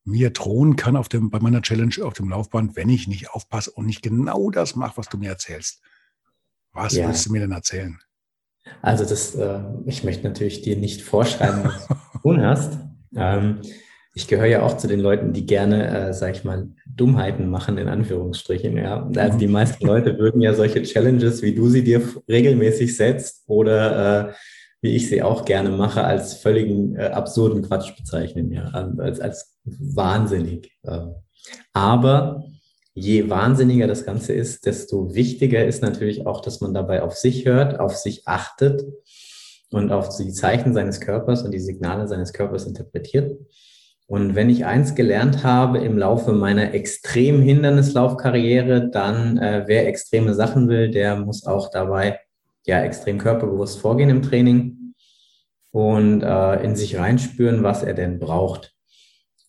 mir 0.04 0.30
drohen 0.30 0.76
kann 0.76 0.96
auf 0.96 1.08
dem, 1.08 1.30
bei 1.30 1.40
meiner 1.40 1.62
Challenge 1.62 1.94
auf 2.02 2.14
dem 2.14 2.30
Laufband, 2.30 2.76
wenn 2.76 2.88
ich 2.88 3.06
nicht 3.06 3.30
aufpasse 3.30 3.70
und 3.70 3.86
nicht 3.86 4.02
genau 4.02 4.50
das 4.50 4.74
mache, 4.76 4.96
was 4.96 5.08
du 5.08 5.18
mir 5.18 5.28
erzählst. 5.28 5.80
Was 6.72 6.94
ja. 6.94 7.06
willst 7.06 7.26
du 7.26 7.32
mir 7.32 7.40
denn 7.40 7.52
erzählen? 7.52 7.98
Also 8.82 9.04
das, 9.04 9.34
äh, 9.34 9.60
ich 9.86 10.04
möchte 10.04 10.26
natürlich 10.26 10.62
dir 10.62 10.76
nicht 10.76 11.02
vorschreiben, 11.02 11.64
was 11.64 11.88
du 11.88 12.18
tun 12.22 12.42
hast. 12.42 12.78
Ähm, 13.14 13.60
ich 14.14 14.26
gehöre 14.28 14.46
ja 14.46 14.62
auch 14.62 14.76
zu 14.76 14.88
den 14.88 15.00
Leuten, 15.00 15.32
die 15.32 15.46
gerne, 15.46 16.08
äh, 16.08 16.12
sag 16.12 16.34
ich 16.34 16.44
mal, 16.44 16.68
Dummheiten 16.86 17.48
machen, 17.48 17.78
in 17.78 17.88
Anführungsstrichen. 17.88 18.76
Ja. 18.76 19.08
Also 19.16 19.38
die 19.38 19.46
meisten 19.46 19.86
Leute 19.86 20.18
würden 20.18 20.40
ja 20.40 20.54
solche 20.54 20.82
Challenges, 20.82 21.42
wie 21.42 21.54
du 21.54 21.68
sie 21.68 21.84
dir 21.84 22.02
regelmäßig 22.28 22.96
setzt 22.96 23.44
oder 23.46 24.30
äh, 24.30 24.32
wie 24.82 24.96
ich 24.96 25.08
sie 25.08 25.22
auch 25.22 25.44
gerne 25.44 25.70
mache, 25.70 26.04
als 26.04 26.34
völligen 26.34 26.96
äh, 26.96 27.06
absurden 27.06 27.62
Quatsch 27.62 27.96
bezeichnen, 27.96 28.50
ja, 28.52 28.70
als, 28.98 29.20
als 29.20 29.58
wahnsinnig. 29.64 30.72
Äh. 30.82 31.06
Aber 31.72 32.44
je 32.94 33.28
wahnsinniger 33.28 33.86
das 33.86 34.04
Ganze 34.04 34.32
ist, 34.32 34.66
desto 34.66 35.14
wichtiger 35.14 35.64
ist 35.64 35.82
natürlich 35.82 36.26
auch, 36.26 36.40
dass 36.40 36.60
man 36.60 36.74
dabei 36.74 37.02
auf 37.02 37.14
sich 37.14 37.44
hört, 37.44 37.78
auf 37.78 37.96
sich 37.96 38.26
achtet 38.26 38.84
und 39.70 39.92
auf 39.92 40.16
die 40.16 40.32
Zeichen 40.32 40.74
seines 40.74 41.00
Körpers 41.00 41.42
und 41.42 41.52
die 41.52 41.60
Signale 41.60 42.08
seines 42.08 42.32
Körpers 42.32 42.66
interpretiert. 42.66 43.38
Und 44.06 44.34
wenn 44.34 44.50
ich 44.50 44.64
eins 44.64 44.96
gelernt 44.96 45.44
habe 45.44 45.78
im 45.78 45.96
Laufe 45.96 46.32
meiner 46.32 46.74
extrem 46.74 47.42
Hindernislaufkarriere, 47.42 48.90
dann 48.90 49.38
äh, 49.38 49.64
wer 49.66 49.86
extreme 49.86 50.34
Sachen 50.34 50.68
will, 50.68 50.90
der 50.90 51.16
muss 51.16 51.46
auch 51.46 51.70
dabei 51.70 52.18
ja 52.66 52.82
extrem 52.82 53.18
körperbewusst 53.18 53.80
vorgehen 53.80 54.10
im 54.10 54.22
Training 54.22 54.94
und 55.70 56.22
äh, 56.22 56.62
in 56.62 56.76
sich 56.76 56.98
reinspüren, 56.98 57.62
was 57.62 57.82
er 57.82 57.94
denn 57.94 58.18
braucht. 58.18 58.74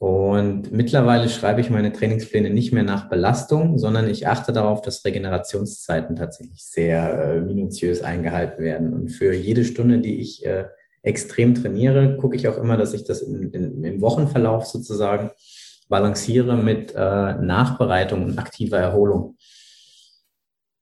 Und 0.01 0.71
mittlerweile 0.71 1.29
schreibe 1.29 1.61
ich 1.61 1.69
meine 1.69 1.93
Trainingspläne 1.93 2.49
nicht 2.49 2.73
mehr 2.73 2.81
nach 2.81 3.07
Belastung, 3.07 3.77
sondern 3.77 4.09
ich 4.09 4.27
achte 4.27 4.51
darauf, 4.51 4.81
dass 4.81 5.05
Regenerationszeiten 5.05 6.15
tatsächlich 6.15 6.63
sehr 6.63 7.35
äh, 7.35 7.41
minutiös 7.41 8.01
eingehalten 8.01 8.63
werden. 8.63 8.93
Und 8.93 9.09
für 9.09 9.31
jede 9.33 9.63
Stunde, 9.63 9.99
die 9.99 10.19
ich 10.19 10.43
äh, 10.43 10.65
extrem 11.03 11.53
trainiere, 11.53 12.17
gucke 12.17 12.35
ich 12.35 12.47
auch 12.47 12.57
immer, 12.57 12.77
dass 12.77 12.95
ich 12.95 13.03
das 13.03 13.21
in, 13.21 13.51
in, 13.51 13.83
im 13.83 14.01
Wochenverlauf 14.01 14.65
sozusagen 14.65 15.29
balanciere 15.87 16.57
mit 16.57 16.95
äh, 16.95 16.97
Nachbereitung 17.35 18.23
und 18.23 18.39
aktiver 18.39 18.77
Erholung. 18.77 19.35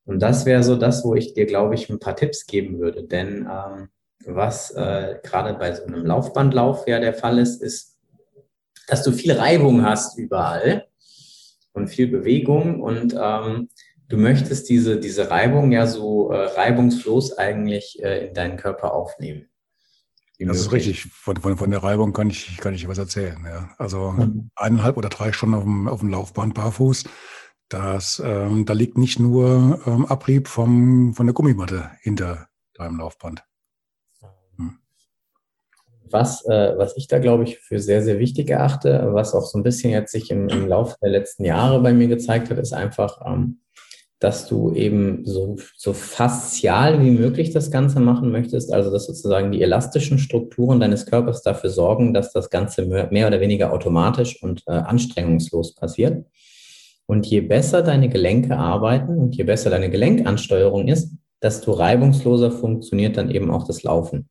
Und 0.10 0.20
das 0.24 0.48
wäre 0.48 0.64
so 0.64 0.76
das, 0.76 1.06
wo 1.06 1.14
ich 1.14 1.36
dir, 1.36 1.46
glaube 1.46 1.76
ich, 1.76 1.88
ein 1.88 2.00
paar 2.00 2.16
Tipps 2.16 2.48
geben 2.48 2.80
würde. 2.80 3.04
Denn 3.04 3.48
ähm, 3.48 3.90
was 4.26 4.72
äh, 4.72 5.20
gerade 5.22 5.54
bei 5.54 5.72
so 5.76 5.84
einem 5.84 6.04
Laufbandlauf 6.04 6.88
ja 6.88 7.00
der 7.00 7.14
Fall 7.14 7.38
ist, 7.38 7.62
ist, 7.62 7.96
dass 8.88 9.04
du 9.04 9.12
viel 9.12 9.34
Reibung 9.34 9.86
hast 9.86 10.18
überall 10.18 10.88
und 11.74 11.90
viel 11.90 12.08
Bewegung 12.08 12.82
und 12.82 13.16
ähm, 13.22 13.70
du 14.08 14.18
möchtest 14.18 14.68
diese, 14.70 15.00
diese 15.00 15.30
Reibung 15.30 15.72
ja 15.72 15.86
so 15.86 16.32
äh, 16.32 16.46
reibungslos 16.60 17.38
eigentlich 17.38 18.02
äh, 18.02 18.30
in 18.30 18.34
deinen 18.34 18.58
Körper 18.58 18.96
aufnehmen. 18.96 19.46
Das 20.40 20.58
ist 20.58 20.72
richtig. 20.72 21.04
Von, 21.04 21.38
von, 21.38 21.56
von 21.56 21.70
der 21.70 21.84
Reibung 21.84 22.14
kann 22.14 22.32
ich, 22.32 22.58
kann 22.58 22.74
ich 22.74 22.88
was 22.88 22.98
erzählen. 22.98 23.38
Ja. 23.46 23.70
Also 23.78 24.12
mhm. 24.14 24.50
eineinhalb 24.56 24.98
oder 24.98 25.10
drei 25.10 25.34
Stunden 25.34 25.54
auf 25.54 25.64
dem, 25.64 25.88
auf 25.88 26.00
dem 26.00 26.10
Laufband 26.10 26.56
barfuß. 26.56 27.04
Das, 27.70 28.22
ähm, 28.26 28.66
da 28.66 28.74
liegt 28.74 28.98
nicht 28.98 29.20
nur 29.20 29.80
ähm, 29.86 30.06
Abrieb 30.08 30.48
vom, 30.48 31.14
von 31.14 31.28
der 31.28 31.34
Gummimatte 31.34 31.92
hinter 32.02 32.48
deinem 32.74 32.98
Laufband. 32.98 33.44
Was, 36.12 36.44
äh, 36.46 36.76
was 36.76 36.98
ich 36.98 37.08
da, 37.08 37.20
glaube 37.20 37.44
ich, 37.44 37.60
für 37.60 37.80
sehr, 37.80 38.02
sehr 38.02 38.18
wichtig 38.18 38.50
erachte, 38.50 39.10
was 39.12 39.36
auch 39.36 39.46
so 39.46 39.60
ein 39.60 39.64
bisschen 39.64 39.92
jetzt 39.92 40.12
sich 40.12 40.32
im, 40.32 40.50
im 40.50 40.68
Laufe 40.68 40.96
der 41.04 41.12
letzten 41.12 41.46
Jahre 41.46 41.80
bei 41.82 41.94
mir 41.94 42.08
gezeigt 42.08 42.50
hat, 42.50 42.58
ist 42.58 42.74
einfach, 42.74 43.22
ähm, 43.24 43.60
dass 44.20 44.48
du 44.48 44.74
eben 44.74 45.24
so, 45.26 45.58
so 45.78 45.94
faszial 45.94 47.02
wie 47.02 47.12
möglich 47.12 47.52
das 47.52 47.72
Ganze 47.72 48.00
machen 48.00 48.32
möchtest, 48.32 48.74
also 48.74 48.92
dass 48.92 49.06
sozusagen 49.06 49.52
die 49.52 49.62
elastischen 49.62 50.20
Strukturen 50.20 50.80
deines 50.80 51.06
Körpers 51.06 51.42
dafür 51.42 51.70
sorgen, 51.70 52.14
dass 52.14 52.34
das 52.34 52.50
Ganze 52.50 52.86
mehr 52.86 53.28
oder 53.28 53.40
weniger 53.40 53.72
automatisch 53.72 54.42
und 54.44 54.64
äh, 54.68 54.72
anstrengungslos 54.72 55.76
passiert. 55.76 56.26
Und 57.10 57.26
je 57.26 57.42
besser 57.42 57.82
deine 57.82 58.08
Gelenke 58.08 58.56
arbeiten 58.56 59.18
und 59.18 59.36
je 59.36 59.44
besser 59.44 59.72
deine 59.72 59.90
Gelenkansteuerung 59.90 60.88
ist, 60.88 61.12
desto 61.42 61.72
reibungsloser 61.72 62.52
funktioniert 62.52 63.18
dann 63.18 63.32
eben 63.32 63.50
auch 63.50 63.66
das 63.66 63.82
Laufen. 63.82 64.30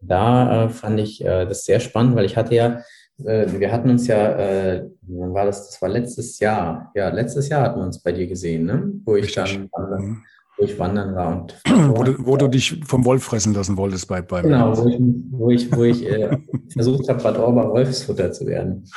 Da 0.00 0.64
äh, 0.64 0.68
fand 0.68 0.98
ich 0.98 1.24
äh, 1.24 1.46
das 1.46 1.64
sehr 1.64 1.78
spannend, 1.78 2.16
weil 2.16 2.24
ich 2.24 2.36
hatte 2.36 2.56
ja 2.56 2.80
äh, 3.24 3.46
wir 3.56 3.70
hatten 3.70 3.88
uns 3.88 4.08
ja, 4.08 4.32
äh, 4.32 4.90
wann 5.02 5.32
war 5.32 5.46
das? 5.46 5.68
Das 5.68 5.80
war 5.80 5.88
letztes 5.88 6.40
Jahr. 6.40 6.90
Ja, 6.96 7.08
letztes 7.10 7.48
Jahr 7.48 7.62
hatten 7.62 7.78
wir 7.78 7.86
uns 7.86 8.02
bei 8.02 8.10
dir 8.10 8.26
gesehen, 8.26 8.66
ne? 8.66 8.90
Wo 9.04 9.14
ich 9.14 9.26
Richtig. 9.26 9.68
dann 9.72 9.90
mhm. 10.00 10.24
wo 10.56 10.64
ich 10.64 10.76
wandern 10.76 11.14
war 11.14 11.40
und 11.40 11.54
wo 11.96 12.02
du, 12.02 12.14
wo 12.18 12.36
du 12.36 12.48
dich 12.48 12.80
vom 12.84 13.04
Wolf 13.04 13.22
fressen 13.22 13.54
lassen 13.54 13.76
wolltest 13.76 14.08
bei 14.08 14.22
bei 14.22 14.42
Genau, 14.42 14.76
wo 14.76 14.88
ich, 14.88 14.98
wo 15.30 15.50
ich, 15.50 15.76
wo 15.76 15.84
ich 15.84 16.04
äh, 16.04 16.36
versucht 16.72 17.08
habe, 17.08 17.22
Bad 17.22 17.38
Orba 17.38 17.68
Wolfsfutter 17.70 18.32
zu 18.32 18.44
werden. 18.44 18.88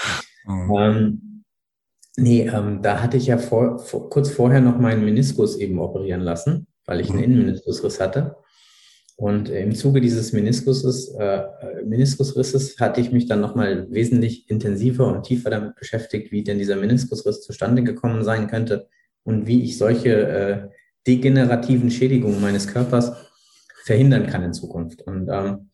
Mhm. 0.48 0.76
Ähm, 0.76 1.31
nee, 2.18 2.42
ähm, 2.48 2.82
da 2.82 3.02
hatte 3.02 3.18
ich 3.18 3.28
ja 3.28 3.38
vor, 3.38 3.80
vor, 3.80 4.10
kurz 4.10 4.30
vorher 4.30 4.62
noch 4.62 4.78
meinen 4.78 5.06
Meniskus 5.06 5.58
eben 5.58 5.80
operieren 5.80 6.22
lassen, 6.22 6.68
weil 6.86 7.00
ich 7.00 7.10
einen 7.10 7.20
mhm. 7.20 7.24
Innenmeniskusriss 7.26 8.00
hatte. 8.00 8.36
Und 9.18 9.50
im 9.50 9.76
Zuge 9.76 10.02
dieses 10.02 10.34
Meniskuses, 10.34 11.10
äh, 11.10 11.44
Meniskusrisses 11.86 12.80
hatte 12.80 13.02
ich 13.02 13.12
mich 13.12 13.28
dann 13.28 13.40
nochmal 13.40 13.86
wesentlich 13.92 14.50
intensiver 14.50 15.08
und 15.08 15.24
tiefer 15.24 15.52
damit 15.52 15.76
beschäftigt, 15.76 16.32
wie 16.32 16.44
denn 16.44 16.58
dieser 16.58 16.76
Meniskusriss 16.76 17.42
zustande 17.42 17.84
gekommen 17.84 18.24
sein 18.24 18.48
könnte 18.48 18.88
und 19.24 19.46
wie 19.46 19.64
ich 19.64 19.78
solche 19.78 20.10
äh, 20.10 20.70
degenerativen 21.06 21.92
Schädigungen 21.92 22.42
meines 22.42 22.68
Körpers 22.68 23.12
verhindern 23.84 24.28
kann 24.28 24.44
in 24.44 24.54
Zukunft. 24.54 25.04
Und 25.04 25.30
ähm, 25.32 25.70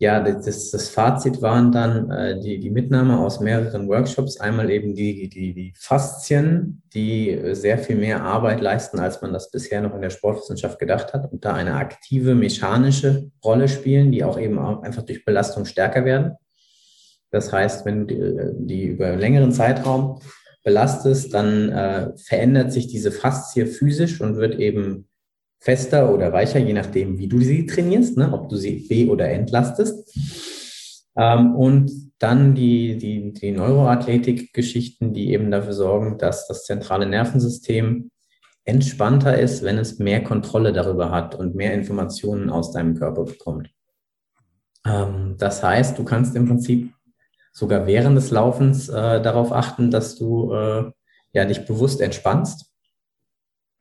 ja, 0.00 0.18
das, 0.18 0.70
das 0.70 0.88
Fazit 0.88 1.42
waren 1.42 1.72
dann 1.72 2.10
äh, 2.10 2.40
die, 2.40 2.58
die 2.58 2.70
Mitnahme 2.70 3.18
aus 3.18 3.38
mehreren 3.38 3.86
Workshops. 3.86 4.40
Einmal 4.40 4.70
eben 4.70 4.94
die, 4.94 5.28
die, 5.28 5.52
die 5.52 5.74
Faszien, 5.76 6.82
die 6.94 7.38
sehr 7.52 7.76
viel 7.76 7.96
mehr 7.96 8.24
Arbeit 8.24 8.62
leisten, 8.62 8.98
als 8.98 9.20
man 9.20 9.34
das 9.34 9.50
bisher 9.50 9.82
noch 9.82 9.94
in 9.94 10.00
der 10.00 10.08
Sportwissenschaft 10.08 10.78
gedacht 10.78 11.12
hat 11.12 11.30
und 11.30 11.44
da 11.44 11.52
eine 11.52 11.74
aktive 11.74 12.34
mechanische 12.34 13.30
Rolle 13.44 13.68
spielen, 13.68 14.10
die 14.10 14.24
auch 14.24 14.40
eben 14.40 14.58
auch 14.58 14.82
einfach 14.82 15.02
durch 15.02 15.26
Belastung 15.26 15.66
stärker 15.66 16.06
werden. 16.06 16.32
Das 17.30 17.52
heißt, 17.52 17.84
wenn 17.84 18.06
du 18.06 18.54
die, 18.56 18.66
die 18.66 18.84
über 18.86 19.08
einen 19.08 19.20
längeren 19.20 19.52
Zeitraum 19.52 20.20
belastest, 20.64 21.34
dann 21.34 21.68
äh, 21.68 22.16
verändert 22.16 22.72
sich 22.72 22.86
diese 22.86 23.12
Faszie 23.12 23.66
physisch 23.66 24.22
und 24.22 24.38
wird 24.38 24.58
eben 24.58 25.09
fester 25.60 26.12
oder 26.12 26.32
weicher, 26.32 26.58
je 26.58 26.72
nachdem, 26.72 27.18
wie 27.18 27.28
du 27.28 27.38
sie 27.38 27.66
trainierst, 27.66 28.16
ne? 28.16 28.32
ob 28.32 28.48
du 28.48 28.56
sie 28.56 28.86
be- 28.88 29.10
oder 29.10 29.28
entlastest. 29.28 30.10
Ähm, 31.16 31.54
und 31.54 31.90
dann 32.18 32.54
die, 32.54 32.96
die, 32.96 33.32
die 33.32 33.52
Neuroathletik-Geschichten, 33.52 35.12
die 35.12 35.32
eben 35.32 35.50
dafür 35.50 35.74
sorgen, 35.74 36.18
dass 36.18 36.48
das 36.48 36.64
zentrale 36.64 37.06
Nervensystem 37.06 38.10
entspannter 38.64 39.38
ist, 39.38 39.62
wenn 39.62 39.78
es 39.78 39.98
mehr 39.98 40.22
Kontrolle 40.22 40.72
darüber 40.72 41.10
hat 41.10 41.34
und 41.34 41.54
mehr 41.54 41.74
Informationen 41.74 42.50
aus 42.50 42.72
deinem 42.72 42.94
Körper 42.94 43.24
bekommt. 43.24 43.70
Ähm, 44.86 45.36
das 45.38 45.62
heißt, 45.62 45.98
du 45.98 46.04
kannst 46.04 46.36
im 46.36 46.46
Prinzip 46.46 46.94
sogar 47.52 47.86
während 47.86 48.16
des 48.16 48.30
Laufens 48.30 48.88
äh, 48.88 49.20
darauf 49.20 49.52
achten, 49.52 49.90
dass 49.90 50.16
du 50.16 50.54
äh, 50.54 50.90
ja 51.32 51.44
dich 51.44 51.66
bewusst 51.66 52.00
entspannst 52.00 52.69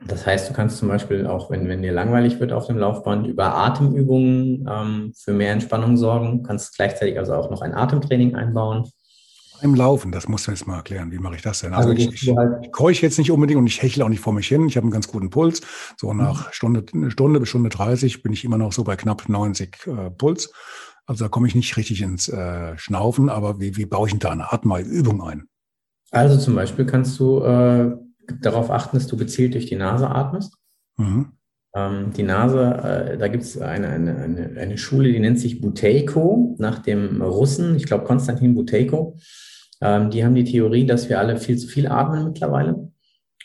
das 0.05 0.25
heißt, 0.25 0.49
du 0.49 0.53
kannst 0.53 0.77
zum 0.77 0.87
Beispiel 0.87 1.27
auch, 1.27 1.51
wenn, 1.51 1.67
wenn 1.67 1.81
dir 1.81 1.91
langweilig 1.91 2.39
wird 2.39 2.53
auf 2.53 2.67
dem 2.67 2.77
Laufband, 2.77 3.27
über 3.27 3.55
Atemübungen 3.55 4.67
ähm, 4.69 5.13
für 5.15 5.33
mehr 5.33 5.51
Entspannung 5.51 5.97
sorgen. 5.97 6.37
Du 6.37 6.43
kannst 6.43 6.75
gleichzeitig 6.75 7.17
also 7.17 7.33
auch 7.33 7.49
noch 7.49 7.61
ein 7.61 7.73
Atemtraining 7.73 8.35
einbauen. 8.35 8.89
Beim 9.61 9.75
Laufen, 9.75 10.13
das 10.13 10.29
musst 10.29 10.47
du 10.47 10.51
jetzt 10.51 10.67
mal 10.67 10.77
erklären. 10.77 11.11
Wie 11.11 11.19
mache 11.19 11.35
ich 11.35 11.41
das 11.41 11.59
denn? 11.59 11.73
Also, 11.73 11.89
also 11.89 12.01
ich, 12.01 12.13
ich, 12.13 12.35
halt 12.35 12.65
ich 12.65 12.71
keuche 12.71 13.01
jetzt 13.01 13.17
nicht 13.17 13.29
unbedingt 13.29 13.59
und 13.59 13.67
ich 13.67 13.81
hechle 13.81 14.05
auch 14.05 14.09
nicht 14.09 14.21
vor 14.21 14.31
mich 14.31 14.47
hin. 14.47 14.69
Ich 14.69 14.77
habe 14.77 14.85
einen 14.85 14.91
ganz 14.91 15.09
guten 15.09 15.29
Puls. 15.29 15.61
So 15.97 16.13
mhm. 16.13 16.19
nach 16.19 16.53
Stunde, 16.53 16.85
Stunde 17.09 17.41
bis 17.41 17.49
Stunde 17.49 17.67
30 17.67 18.23
bin 18.23 18.31
ich 18.31 18.45
immer 18.45 18.57
noch 18.57 18.71
so 18.71 18.85
bei 18.85 18.95
knapp 18.95 19.27
90 19.27 19.85
äh, 19.85 20.11
Puls. 20.11 20.53
Also 21.07 21.25
da 21.25 21.29
komme 21.29 21.47
ich 21.47 21.55
nicht 21.55 21.75
richtig 21.75 22.01
ins 22.01 22.29
äh, 22.29 22.77
Schnaufen. 22.77 23.27
Aber 23.27 23.59
wie, 23.59 23.75
wie 23.75 23.85
baue 23.85 24.07
ich 24.07 24.13
denn 24.13 24.21
da 24.21 24.29
eine 24.29 24.53
Atemübung 24.53 25.21
ein? 25.23 25.49
Also 26.11 26.37
zum 26.37 26.55
Beispiel 26.55 26.85
kannst 26.85 27.19
du 27.19 27.41
äh, 27.43 27.97
darauf 28.41 28.71
achten, 28.71 28.97
dass 28.97 29.07
du 29.07 29.17
gezielt 29.17 29.53
durch 29.53 29.65
die 29.65 29.75
Nase 29.75 30.09
atmest. 30.09 30.53
Mhm. 30.97 31.33
Ähm, 31.75 32.13
die 32.15 32.23
Nase, 32.23 32.63
äh, 32.63 33.17
da 33.17 33.27
gibt 33.27 33.43
es 33.43 33.59
eine, 33.59 33.87
eine, 33.89 34.17
eine, 34.17 34.51
eine, 34.57 34.77
Schule, 34.77 35.11
die 35.11 35.19
nennt 35.19 35.39
sich 35.39 35.61
Buteiko, 35.61 36.55
nach 36.57 36.79
dem 36.79 37.21
Russen, 37.21 37.75
ich 37.75 37.85
glaube 37.85 38.05
Konstantin 38.05 38.55
Buteiko. 38.55 39.17
Ähm, 39.81 40.09
die 40.09 40.25
haben 40.25 40.35
die 40.35 40.45
Theorie, 40.45 40.85
dass 40.85 41.09
wir 41.09 41.19
alle 41.19 41.37
viel 41.37 41.57
zu 41.57 41.67
viel 41.67 41.87
atmen 41.87 42.25
mittlerweile 42.25 42.91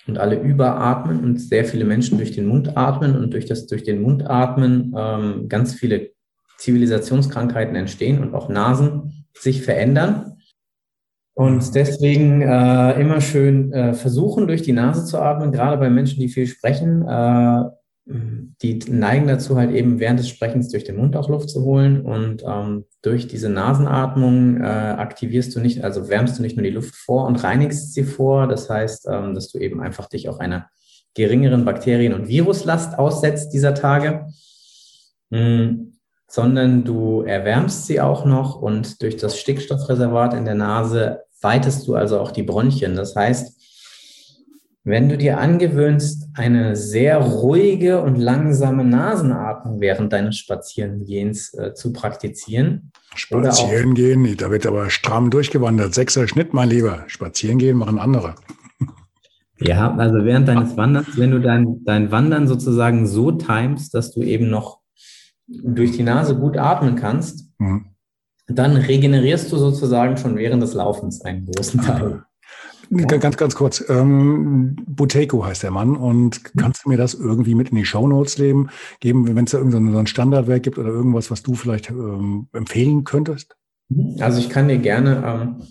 und 0.07 0.19
alle 0.19 0.41
überatmen 0.41 1.21
und 1.21 1.41
sehr 1.41 1.65
viele 1.65 1.85
Menschen 1.85 2.19
durch 2.19 2.33
den 2.33 2.47
Mund 2.47 2.77
atmen 2.77 3.17
und 3.17 3.33
durch 3.33 3.47
das 3.47 3.67
durch 3.67 3.85
den 3.85 4.03
Mund 4.03 4.29
atmen 4.29 4.95
ähm, 4.97 5.49
ganz 5.49 5.75
viele 5.75 6.11
Zivilisationskrankheiten 6.59 7.77
entstehen 7.77 8.21
und 8.21 8.35
auch 8.35 8.49
Nasen 8.49 9.27
sich 9.35 9.63
verändern. 9.63 10.34
Und 11.35 11.75
deswegen 11.75 12.43
äh, 12.43 13.01
immer 13.01 13.21
schön 13.21 13.73
äh, 13.73 13.93
versuchen, 13.93 14.47
durch 14.47 14.63
die 14.63 14.73
Nase 14.73 15.05
zu 15.05 15.19
atmen, 15.19 15.51
gerade 15.51 15.77
bei 15.77 15.91
Menschen, 15.91 16.21
die 16.21 16.29
viel 16.29 16.47
sprechen. 16.47 17.07
Äh, 17.07 17.65
die 18.07 18.79
neigen 18.87 19.27
dazu, 19.27 19.57
halt 19.57 19.71
eben 19.71 19.99
während 19.99 20.21
des 20.21 20.29
Sprechens 20.29 20.69
durch 20.69 20.85
den 20.85 20.97
Mund 20.97 21.17
auch 21.17 21.31
Luft 21.31 21.49
zu 21.49 21.65
holen. 21.65 22.03
Und 22.03 22.45
ähm, 22.47 22.85
durch 23.03 23.27
diese 23.27 23.49
Nasenatmung 23.49 24.61
äh, 24.61 24.65
aktivierst 24.65 25.57
du 25.57 25.61
nicht, 25.61 25.83
also 25.83 26.09
wärmst 26.09 26.39
du 26.39 26.43
nicht 26.43 26.57
nur 26.57 26.65
die 26.65 26.71
Luft 26.71 26.95
vor 26.95 27.27
und 27.27 27.43
reinigst 27.43 27.95
sie 27.95 28.05
vor. 28.05 28.47
Das 28.47 28.69
heißt, 28.69 29.09
ähm, 29.11 29.35
dass 29.35 29.51
du 29.51 29.59
eben 29.59 29.81
einfach 29.81 30.07
dich 30.07 30.29
auch 30.29 30.39
einer 30.39 30.69
geringeren 31.15 31.65
Bakterien- 31.65 32.13
und 32.13 32.29
Viruslast 32.29 32.99
aussetzt 32.99 33.53
dieser 33.53 33.75
Tage. 33.75 34.27
Mhm 35.31 35.95
sondern 36.27 36.83
du 36.83 37.23
erwärmst 37.23 37.87
sie 37.87 38.01
auch 38.01 38.25
noch 38.25 38.61
und 38.61 39.03
durch 39.03 39.17
das 39.17 39.39
Stickstoffreservat 39.39 40.35
in 40.35 40.45
der 40.45 40.57
Nase 40.57 41.24
weitest 41.45 41.87
du 41.87 41.95
also 41.95 42.19
auch 42.19 42.33
die 42.33 42.43
Bronchien. 42.43 42.97
Das 42.97 43.15
heißt, 43.15 43.55
wenn 44.87 45.09
du 45.09 45.17
dir 45.17 45.39
angewöhnst, 45.39 46.29
eine 46.35 46.77
sehr 46.77 47.19
ruhige 47.19 48.03
und 48.03 48.17
langsame 48.17 48.85
Nasenatmung 48.85 49.81
während 49.81 50.13
deines 50.13 50.37
Spazierengehens 50.37 51.55
äh, 51.55 51.73
zu 51.73 51.93
praktizieren. 51.93 52.93
Spazieren 53.15 53.95
gehen, 53.95 54.37
da 54.37 54.51
wird 54.51 54.67
aber 54.67 54.91
stramm 54.91 55.31
durchgewandert. 55.31 55.95
Sechser 55.95 56.29
Schnitt, 56.29 56.53
mein 56.53 56.69
Lieber. 56.69 57.05
Spazieren 57.07 57.59
gehen 57.59 57.79
machen 57.79 57.99
andere. 57.99 58.35
Ja, 59.59 59.95
also 59.97 60.25
während 60.25 60.49
deines 60.49 60.77
Wanderns, 60.77 61.17
wenn 61.17 61.31
du 61.31 61.41
dein, 61.41 61.83
dein 61.85 62.11
Wandern 62.11 62.47
sozusagen 62.49 63.07
so 63.07 63.31
timest, 63.33 63.95
dass 63.95 64.13
du 64.13 64.21
eben 64.21 64.51
noch 64.51 64.81
durch 65.47 65.93
die 65.93 66.03
Nase 66.03 66.37
gut 66.37 66.59
atmen 66.59 66.97
kannst, 66.97 67.49
mhm. 67.59 67.94
Dann 68.47 68.77
regenerierst 68.77 69.51
du 69.51 69.57
sozusagen 69.57 70.17
schon 70.17 70.37
während 70.37 70.63
des 70.63 70.75
Laufens 70.75 71.23
einen 71.23 71.47
großen 71.47 71.81
Teil. 71.81 72.11
Ja. 72.11 72.25
Ganz, 72.91 73.37
ganz 73.37 73.55
kurz. 73.55 73.83
Ähm, 73.89 74.77
Buteco 74.87 75.45
heißt 75.45 75.63
der 75.63 75.71
Mann. 75.71 75.97
Und 75.97 76.43
kannst 76.57 76.85
du 76.85 76.91
mir 76.91 76.99
das 76.99 77.15
irgendwie 77.15 77.55
mit 77.55 77.71
in 77.71 77.77
die 77.77 77.85
Shownotes 77.85 78.37
geben, 78.37 78.69
geben 79.01 79.35
wenn 79.35 79.47
es 79.47 79.53
da 79.53 79.59
irgendein 79.59 79.91
so 79.91 79.99
ein 79.99 80.07
Standardwerk 80.07 80.63
gibt 80.63 80.79
oder 80.79 80.91
irgendwas, 80.91 81.31
was 81.31 81.43
du 81.43 81.55
vielleicht 81.55 81.91
ähm, 81.91 82.49
empfehlen 82.53 83.05
könntest? 83.05 83.57
Also 84.21 84.39
ich 84.39 84.51
kann 84.51 84.69
dir 84.69 84.79
gerne 84.79 85.23
ähm, 85.27 85.63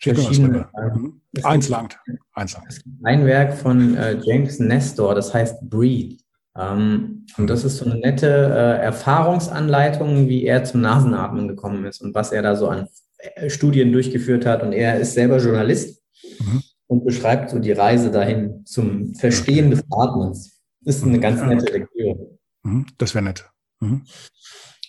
verschiedene, 0.00 0.68
ähm, 0.80 1.20
Eins 1.42 1.68
langt. 1.68 1.98
Eins 2.34 2.54
langt. 2.54 2.80
Ein 3.04 3.24
Werk 3.24 3.54
von 3.54 3.96
äh, 3.96 4.18
James 4.22 4.58
Nestor, 4.58 5.14
das 5.14 5.32
heißt 5.32 5.68
Breathe. 5.68 6.19
Ähm, 6.56 7.26
und 7.36 7.48
das 7.48 7.64
ist 7.64 7.78
so 7.78 7.84
eine 7.84 7.98
nette 8.00 8.26
äh, 8.26 8.82
Erfahrungsanleitung, 8.82 10.28
wie 10.28 10.44
er 10.44 10.64
zum 10.64 10.80
Nasenatmen 10.80 11.48
gekommen 11.48 11.84
ist 11.84 12.00
und 12.00 12.14
was 12.14 12.32
er 12.32 12.42
da 12.42 12.56
so 12.56 12.68
an 12.68 12.88
äh, 13.18 13.50
Studien 13.50 13.92
durchgeführt 13.92 14.46
hat. 14.46 14.62
Und 14.62 14.72
er 14.72 14.98
ist 14.98 15.14
selber 15.14 15.38
Journalist 15.38 16.02
mhm. 16.40 16.62
und 16.86 17.04
beschreibt 17.04 17.50
so 17.50 17.58
die 17.58 17.72
Reise 17.72 18.10
dahin 18.10 18.64
zum 18.64 19.14
Verstehen 19.14 19.70
des 19.70 19.84
Atmens. 19.90 20.60
Das 20.82 20.96
ist 20.96 21.04
eine 21.04 21.18
mhm. 21.18 21.20
ganz 21.20 21.40
nette 21.42 21.72
Lektüre. 21.72 22.38
Mhm. 22.62 22.86
Das 22.98 23.14
wäre 23.14 23.24
nett. 23.24 23.48
Mhm. 23.80 24.02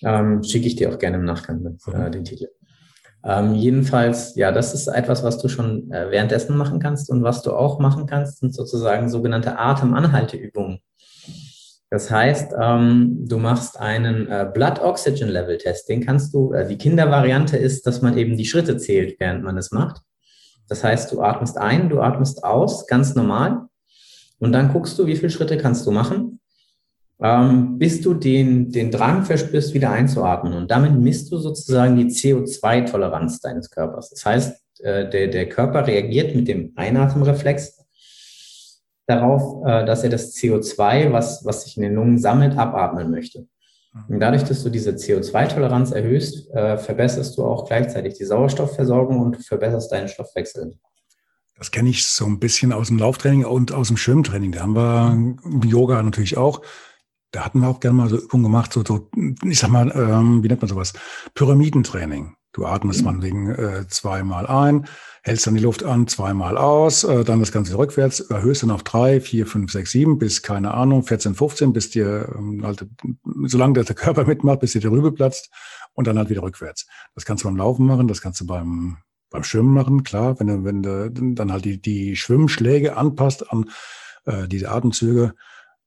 Ähm, 0.03 0.43
Schicke 0.43 0.67
ich 0.67 0.75
dir 0.75 0.91
auch 0.91 0.97
gerne 0.97 1.17
im 1.17 1.25
Nachgang 1.25 1.61
mit, 1.61 1.79
äh, 1.87 1.97
mhm. 1.97 2.11
den 2.11 2.23
Titel. 2.23 2.47
Ähm, 3.23 3.53
jedenfalls, 3.53 4.35
ja, 4.35 4.51
das 4.51 4.73
ist 4.73 4.87
etwas, 4.87 5.23
was 5.23 5.37
du 5.37 5.47
schon 5.47 5.91
äh, 5.91 6.09
währenddessen 6.09 6.57
machen 6.57 6.79
kannst 6.79 7.11
und 7.11 7.21
was 7.21 7.43
du 7.43 7.53
auch 7.53 7.77
machen 7.79 8.07
kannst, 8.07 8.39
sind 8.39 8.55
sozusagen 8.55 9.09
sogenannte 9.09 9.59
Atemanhalteübungen. 9.59 10.79
Das 11.91 12.09
heißt, 12.09 12.53
ähm, 12.57 13.27
du 13.27 13.37
machst 13.37 13.77
einen 13.77 14.27
äh, 14.29 14.49
Blood 14.51 14.79
Oxygen 14.79 15.27
Level 15.27 15.57
Test. 15.57 15.89
Den 15.89 16.03
kannst 16.05 16.33
du, 16.33 16.53
äh, 16.53 16.65
die 16.65 16.77
Kindervariante 16.77 17.57
ist, 17.57 17.85
dass 17.85 18.01
man 18.01 18.17
eben 18.17 18.37
die 18.37 18.45
Schritte 18.45 18.77
zählt, 18.77 19.19
während 19.19 19.43
man 19.43 19.57
es 19.57 19.71
macht. 19.71 20.01
Das 20.69 20.85
heißt, 20.85 21.11
du 21.11 21.21
atmest 21.21 21.57
ein, 21.57 21.89
du 21.89 21.99
atmest 21.99 22.45
aus, 22.45 22.87
ganz 22.87 23.13
normal. 23.13 23.65
Und 24.39 24.53
dann 24.53 24.71
guckst 24.71 24.97
du, 24.97 25.05
wie 25.05 25.17
viele 25.17 25.31
Schritte 25.31 25.57
kannst 25.57 25.85
du 25.85 25.91
machen, 25.91 26.39
ähm, 27.21 27.77
bis 27.77 27.99
du 27.99 28.13
den, 28.13 28.71
den 28.71 28.89
Drang 28.89 29.25
verspürst, 29.25 29.73
wieder 29.73 29.91
einzuatmen. 29.91 30.53
Und 30.53 30.71
damit 30.71 30.97
misst 30.97 31.29
du 31.29 31.37
sozusagen 31.39 31.97
die 31.97 32.05
CO2-Toleranz 32.05 33.41
deines 33.41 33.69
Körpers. 33.69 34.11
Das 34.11 34.25
heißt, 34.25 34.61
äh, 34.79 35.09
der, 35.09 35.27
der 35.27 35.49
Körper 35.49 35.85
reagiert 35.85 36.33
mit 36.37 36.47
dem 36.47 36.71
Einatmenreflex 36.77 37.80
darauf, 39.07 39.65
äh, 39.65 39.85
dass 39.85 40.03
er 40.03 40.09
das 40.09 40.35
CO2, 40.35 41.11
was, 41.11 41.45
was 41.45 41.63
sich 41.63 41.77
in 41.77 41.83
den 41.83 41.95
Lungen 41.95 42.17
sammelt, 42.17 42.57
abatmen 42.57 43.11
möchte. 43.11 43.47
Und 44.07 44.21
dadurch, 44.21 44.43
dass 44.43 44.63
du 44.63 44.69
diese 44.69 44.91
CO2-Toleranz 44.91 45.91
erhöhst, 45.91 46.49
äh, 46.51 46.77
verbesserst 46.77 47.37
du 47.37 47.43
auch 47.43 47.67
gleichzeitig 47.67 48.13
die 48.13 48.23
Sauerstoffversorgung 48.23 49.19
und 49.19 49.45
verbesserst 49.45 49.91
deinen 49.91 50.07
Stoffwechsel. 50.07 50.77
Das 51.57 51.71
kenne 51.71 51.89
ich 51.89 52.07
so 52.07 52.25
ein 52.25 52.39
bisschen 52.39 52.71
aus 52.71 52.87
dem 52.87 52.97
Lauftraining 52.97 53.45
und 53.45 53.73
aus 53.73 53.89
dem 53.89 53.97
Schwimmtraining. 53.97 54.53
Da 54.53 54.61
haben 54.61 54.75
wir 54.75 55.11
im 55.11 55.61
Yoga 55.63 56.01
natürlich 56.01 56.37
auch. 56.37 56.61
Da 57.31 57.45
hatten 57.45 57.59
wir 57.59 57.67
auch 57.67 57.79
gerne 57.79 57.97
mal 57.97 58.09
so 58.09 58.17
Übungen 58.17 58.43
gemacht, 58.43 58.73
so, 58.73 58.83
so 58.85 59.09
ich 59.43 59.59
sag 59.59 59.69
mal, 59.69 59.91
ähm, 59.91 60.41
wie 60.41 60.47
nennt 60.47 60.61
man 60.61 60.69
sowas? 60.69 60.93
Pyramidentraining. 61.33 62.35
Du 62.53 62.65
atmest 62.65 62.99
mhm. 62.99 63.05
man 63.05 63.21
wegen 63.21 63.49
äh, 63.49 63.87
zweimal 63.87 64.45
ein, 64.45 64.85
hältst 65.23 65.47
dann 65.47 65.55
die 65.55 65.61
Luft 65.61 65.83
an, 65.83 66.07
zweimal 66.07 66.57
aus, 66.57 67.03
äh, 67.03 67.23
dann 67.23 67.39
das 67.39 67.51
Ganze 67.51 67.77
rückwärts, 67.77 68.19
erhöhst 68.19 68.63
dann 68.63 68.71
auf 68.71 68.83
drei, 68.83 69.21
vier, 69.21 69.47
fünf, 69.47 69.71
sechs, 69.71 69.91
sieben, 69.91 70.17
bis, 70.19 70.41
keine 70.41 70.73
Ahnung, 70.73 71.03
14, 71.03 71.35
15, 71.35 71.73
bis 71.73 71.89
dir, 71.91 72.33
ähm, 72.37 72.61
halt, 72.65 72.85
solange 73.45 73.83
der 73.83 73.95
Körper 73.95 74.25
mitmacht, 74.25 74.59
bis 74.59 74.73
dir 74.73 74.81
der 74.81 74.91
Rübe 74.91 75.11
platzt 75.11 75.49
und 75.93 76.07
dann 76.07 76.17
halt 76.17 76.29
wieder 76.29 76.43
rückwärts. 76.43 76.87
Das 77.15 77.25
kannst 77.25 77.43
du 77.43 77.47
beim 77.47 77.57
Laufen 77.57 77.85
machen, 77.85 78.07
das 78.07 78.21
kannst 78.21 78.41
du 78.41 78.45
beim, 78.45 78.97
beim 79.29 79.43
Schwimmen 79.43 79.73
machen, 79.73 80.03
klar, 80.03 80.39
wenn 80.39 80.47
du, 80.47 80.63
wenn 80.65 80.83
du 80.83 81.09
dann 81.35 81.51
halt 81.51 81.63
die, 81.63 81.81
die 81.81 82.15
Schwimmschläge 82.17 82.97
anpasst 82.97 83.49
an 83.51 83.69
äh, 84.25 84.47
diese 84.47 84.69
Atemzüge, 84.71 85.33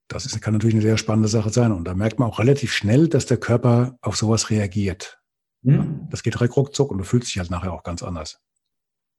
das 0.09 0.27
ist, 0.27 0.40
kann 0.40 0.55
natürlich 0.55 0.74
eine 0.74 0.83
sehr 0.83 0.98
spannende 0.98 1.29
Sache 1.29 1.50
sein. 1.50 1.72
Und 1.72 1.85
da 1.85 1.94
merkt 1.94 2.18
man 2.18 2.29
auch 2.29 2.38
relativ 2.38 2.72
schnell, 2.72 3.09
dass 3.09 3.27
der 3.27 3.38
Körper 3.38 3.96
auf 4.03 4.16
sowas 4.16 4.50
reagiert. 4.50 5.18
Hm. 5.64 6.07
Das 6.11 6.22
geht 6.22 6.35
direkt 6.35 6.57
ruckzuck 6.57 6.90
und 6.90 6.98
du 6.98 7.05
fühlst 7.05 7.29
dich 7.29 7.38
halt 7.38 7.50
nachher 7.50 7.72
auch 7.72 7.83
ganz 7.83 8.03
anders. 8.03 8.40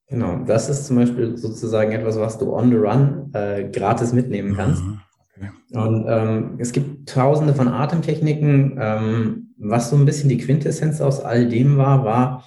Genau, 0.07 0.37
das 0.45 0.69
ist 0.69 0.85
zum 0.85 0.97
Beispiel 0.97 1.35
sozusagen 1.35 1.91
etwas, 1.91 2.19
was 2.19 2.37
du 2.37 2.53
on 2.53 2.69
the 2.69 2.75
run 2.75 3.31
äh, 3.33 3.69
gratis 3.71 4.13
mitnehmen 4.13 4.55
kannst. 4.55 4.83
Mhm. 4.83 5.01
Okay. 5.35 5.49
Und 5.73 6.05
ähm, 6.07 6.55
es 6.59 6.71
gibt 6.71 7.09
tausende 7.09 7.53
von 7.53 7.67
Atemtechniken. 7.67 8.77
Ähm, 8.79 9.53
was 9.57 9.89
so 9.89 9.95
ein 9.95 10.05
bisschen 10.05 10.29
die 10.29 10.37
Quintessenz 10.37 11.01
aus 11.01 11.21
all 11.21 11.47
dem 11.47 11.77
war, 11.77 12.05
war, 12.05 12.45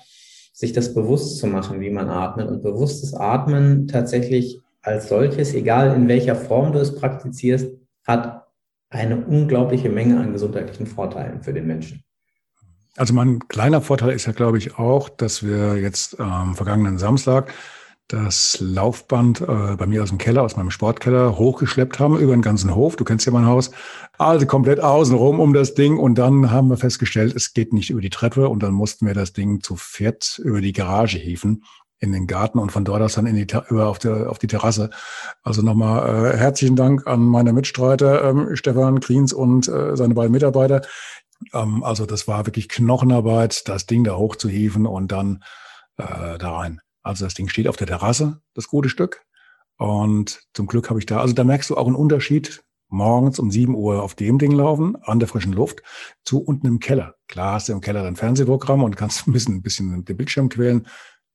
sich 0.53 0.73
das 0.73 0.95
bewusst 0.95 1.39
zu 1.39 1.47
machen, 1.47 1.81
wie 1.81 1.91
man 1.91 2.09
atmet. 2.09 2.49
Und 2.49 2.63
bewusstes 2.63 3.13
Atmen 3.13 3.89
tatsächlich 3.89 4.61
als 4.83 5.09
solches, 5.09 5.53
egal 5.55 5.95
in 5.95 6.09
welcher 6.09 6.37
Form 6.37 6.73
du 6.73 6.79
es 6.79 6.95
praktizierst, 6.95 7.73
hat 8.07 8.47
eine 8.91 9.25
unglaubliche 9.27 9.91
Menge 9.91 10.19
an 10.21 10.33
gesundheitlichen 10.33 10.87
Vorteilen 10.87 11.43
für 11.43 11.53
den 11.53 11.67
Menschen. 11.67 12.03
Also 12.99 13.15
mein 13.15 13.47
kleiner 13.47 13.81
Vorteil 13.81 14.11
ist 14.11 14.27
ja, 14.27 14.33
glaube 14.33 14.59
ich, 14.59 14.77
auch, 14.77 15.09
dass 15.09 15.45
wir 15.45 15.77
jetzt 15.77 16.19
am 16.19 16.51
ähm, 16.51 16.55
vergangenen 16.57 16.99
Samstag 16.99 17.55
das 18.09 18.59
Laufband 18.61 19.43
äh, 19.43 19.77
bei 19.77 19.87
mir 19.87 20.03
aus 20.03 20.09
dem 20.09 20.19
Keller, 20.19 20.43
aus 20.43 20.57
meinem 20.57 20.71
Sportkeller, 20.71 21.39
hochgeschleppt 21.39 22.01
haben 22.01 22.19
über 22.19 22.33
den 22.33 22.43
ganzen 22.43 22.75
Hof. 22.75 22.97
Du 22.97 23.05
kennst 23.05 23.25
ja 23.27 23.33
mein 23.33 23.47
Haus. 23.47 23.71
Also 24.17 24.47
komplett 24.47 24.81
außenrum 24.81 25.39
um 25.39 25.53
das 25.53 25.75
Ding. 25.75 25.97
Und 25.99 26.17
dann 26.17 26.51
haben 26.51 26.69
wir 26.71 26.77
festgestellt, 26.77 27.37
es 27.37 27.53
geht 27.53 27.73
nicht 27.73 27.91
über 27.91 28.01
die 28.01 28.11
Treppe. 28.11 28.49
Und 28.49 28.65
dann 28.65 28.73
mussten 28.73 29.07
wir 29.07 29.15
das 29.15 29.33
Ding 29.33 29.63
zu 29.63 29.77
viert 29.77 30.41
über 30.43 30.61
die 30.61 30.73
Garage 30.73 31.19
hieven 31.19 31.63
in 32.01 32.13
den 32.13 32.27
Garten 32.27 32.59
und 32.59 32.71
von 32.73 32.85
dort 32.85 33.03
aus 33.03 33.15
dann 33.15 33.27
in 33.27 33.35
die, 33.35 33.47
über 33.69 33.89
auf, 33.89 33.99
der, 33.99 34.31
auf 34.31 34.39
die 34.39 34.47
Terrasse. 34.47 34.91
Also 35.43 35.63
nochmal 35.63 36.33
äh, 36.33 36.37
herzlichen 36.37 36.77
Dank 36.77 37.07
an 37.07 37.21
meine 37.21 37.53
Mitstreiter, 37.53 38.25
ähm, 38.25 38.57
Stefan 38.57 39.01
Kriens 39.01 39.33
und 39.33 39.69
äh, 39.69 39.97
seine 39.97 40.15
beiden 40.15 40.33
Mitarbeiter, 40.33 40.83
ähm, 41.53 41.83
also 41.83 42.07
das 42.07 42.29
war 42.29 42.46
wirklich 42.46 42.68
Knochenarbeit, 42.68 43.68
das 43.68 43.87
Ding 43.87 44.05
da 44.05 44.16
hochzuhieven 44.16 44.87
und 44.87 45.12
dann 45.12 45.44
äh, 45.96 46.38
da 46.38 46.57
rein. 46.57 46.81
Also 47.03 47.24
das 47.24 47.35
Ding 47.35 47.48
steht 47.48 47.68
auf 47.68 47.77
der 47.77 47.87
Terrasse, 47.87 48.40
das 48.55 48.68
gute 48.68 48.88
Stück. 48.88 49.24
Und 49.79 50.42
zum 50.55 50.66
Glück 50.66 50.90
habe 50.90 50.98
ich 50.98 51.07
da, 51.07 51.20
also 51.20 51.35
da 51.35 51.44
merkst 51.44 51.70
du 51.70 51.77
auch 51.77 51.87
einen 51.87 51.96
Unterschied, 51.96 52.62
morgens 52.88 53.38
um 53.38 53.51
7 53.51 53.74
Uhr 53.74 54.03
auf 54.03 54.14
dem 54.14 54.38
Ding 54.38 54.51
laufen, 54.51 54.96
an 55.03 55.20
der 55.20 55.29
frischen 55.29 55.53
Luft, 55.53 55.83
zu 56.24 56.42
unten 56.42 56.66
im 56.66 56.81
Keller. 56.81 57.14
Klar 57.29 57.55
hast 57.55 57.68
du 57.68 57.72
im 57.72 57.81
Keller 57.81 58.03
dein 58.03 58.16
Fernsehprogramm 58.16 58.83
und 58.83 58.96
kannst 58.96 59.27
ein 59.27 59.33
bisschen, 59.33 59.57
ein 59.57 59.62
bisschen 59.62 60.05
den 60.05 60.16
Bildschirm 60.16 60.48
quälen, 60.48 60.87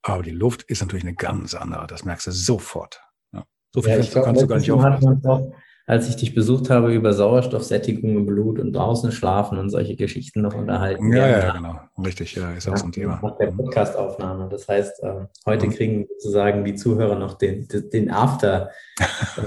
aber 0.01 0.23
die 0.23 0.31
Luft 0.31 0.63
ist 0.63 0.81
natürlich 0.81 1.05
eine 1.05 1.15
ganz 1.15 1.53
andere. 1.53 1.87
Das 1.87 2.03
merkst 2.03 2.27
du 2.27 2.31
sofort. 2.31 3.01
Ja. 3.31 3.45
So 3.73 3.81
viel 3.81 3.91
ja, 3.91 4.01
glaub, 4.01 4.25
kannst 4.25 4.41
du 4.41 4.47
gar 4.47 4.57
nicht 4.57 4.71
aufpassen 4.71 5.53
als 5.85 6.07
ich 6.07 6.15
dich 6.15 6.33
besucht 6.33 6.69
habe, 6.69 6.93
über 6.93 7.13
Sauerstoffsättigung 7.13 8.17
im 8.17 8.25
Blut 8.25 8.59
und 8.59 8.71
draußen 8.73 9.11
schlafen 9.11 9.57
und 9.57 9.69
solche 9.69 9.95
Geschichten 9.95 10.41
noch 10.41 10.53
unterhalten. 10.53 11.11
Ja, 11.11 11.27
ja, 11.27 11.39
ja 11.39 11.51
genau. 11.51 11.79
Richtig, 12.03 12.35
ja, 12.35 12.51
ist 12.51 12.69
auch 12.69 12.77
so 12.77 12.85
ein 12.85 12.93
Thema. 12.93 13.19
Nach 13.21 13.37
der 13.37 13.47
Podcastaufnahme. 13.47 14.47
Das 14.49 14.67
heißt, 14.67 15.03
äh, 15.03 15.25
heute 15.45 15.67
kriegen 15.69 16.07
sozusagen 16.17 16.63
die 16.63 16.75
Zuhörer 16.75 17.15
noch 17.15 17.37
den, 17.37 17.67
den 17.91 18.09
After, 18.11 18.69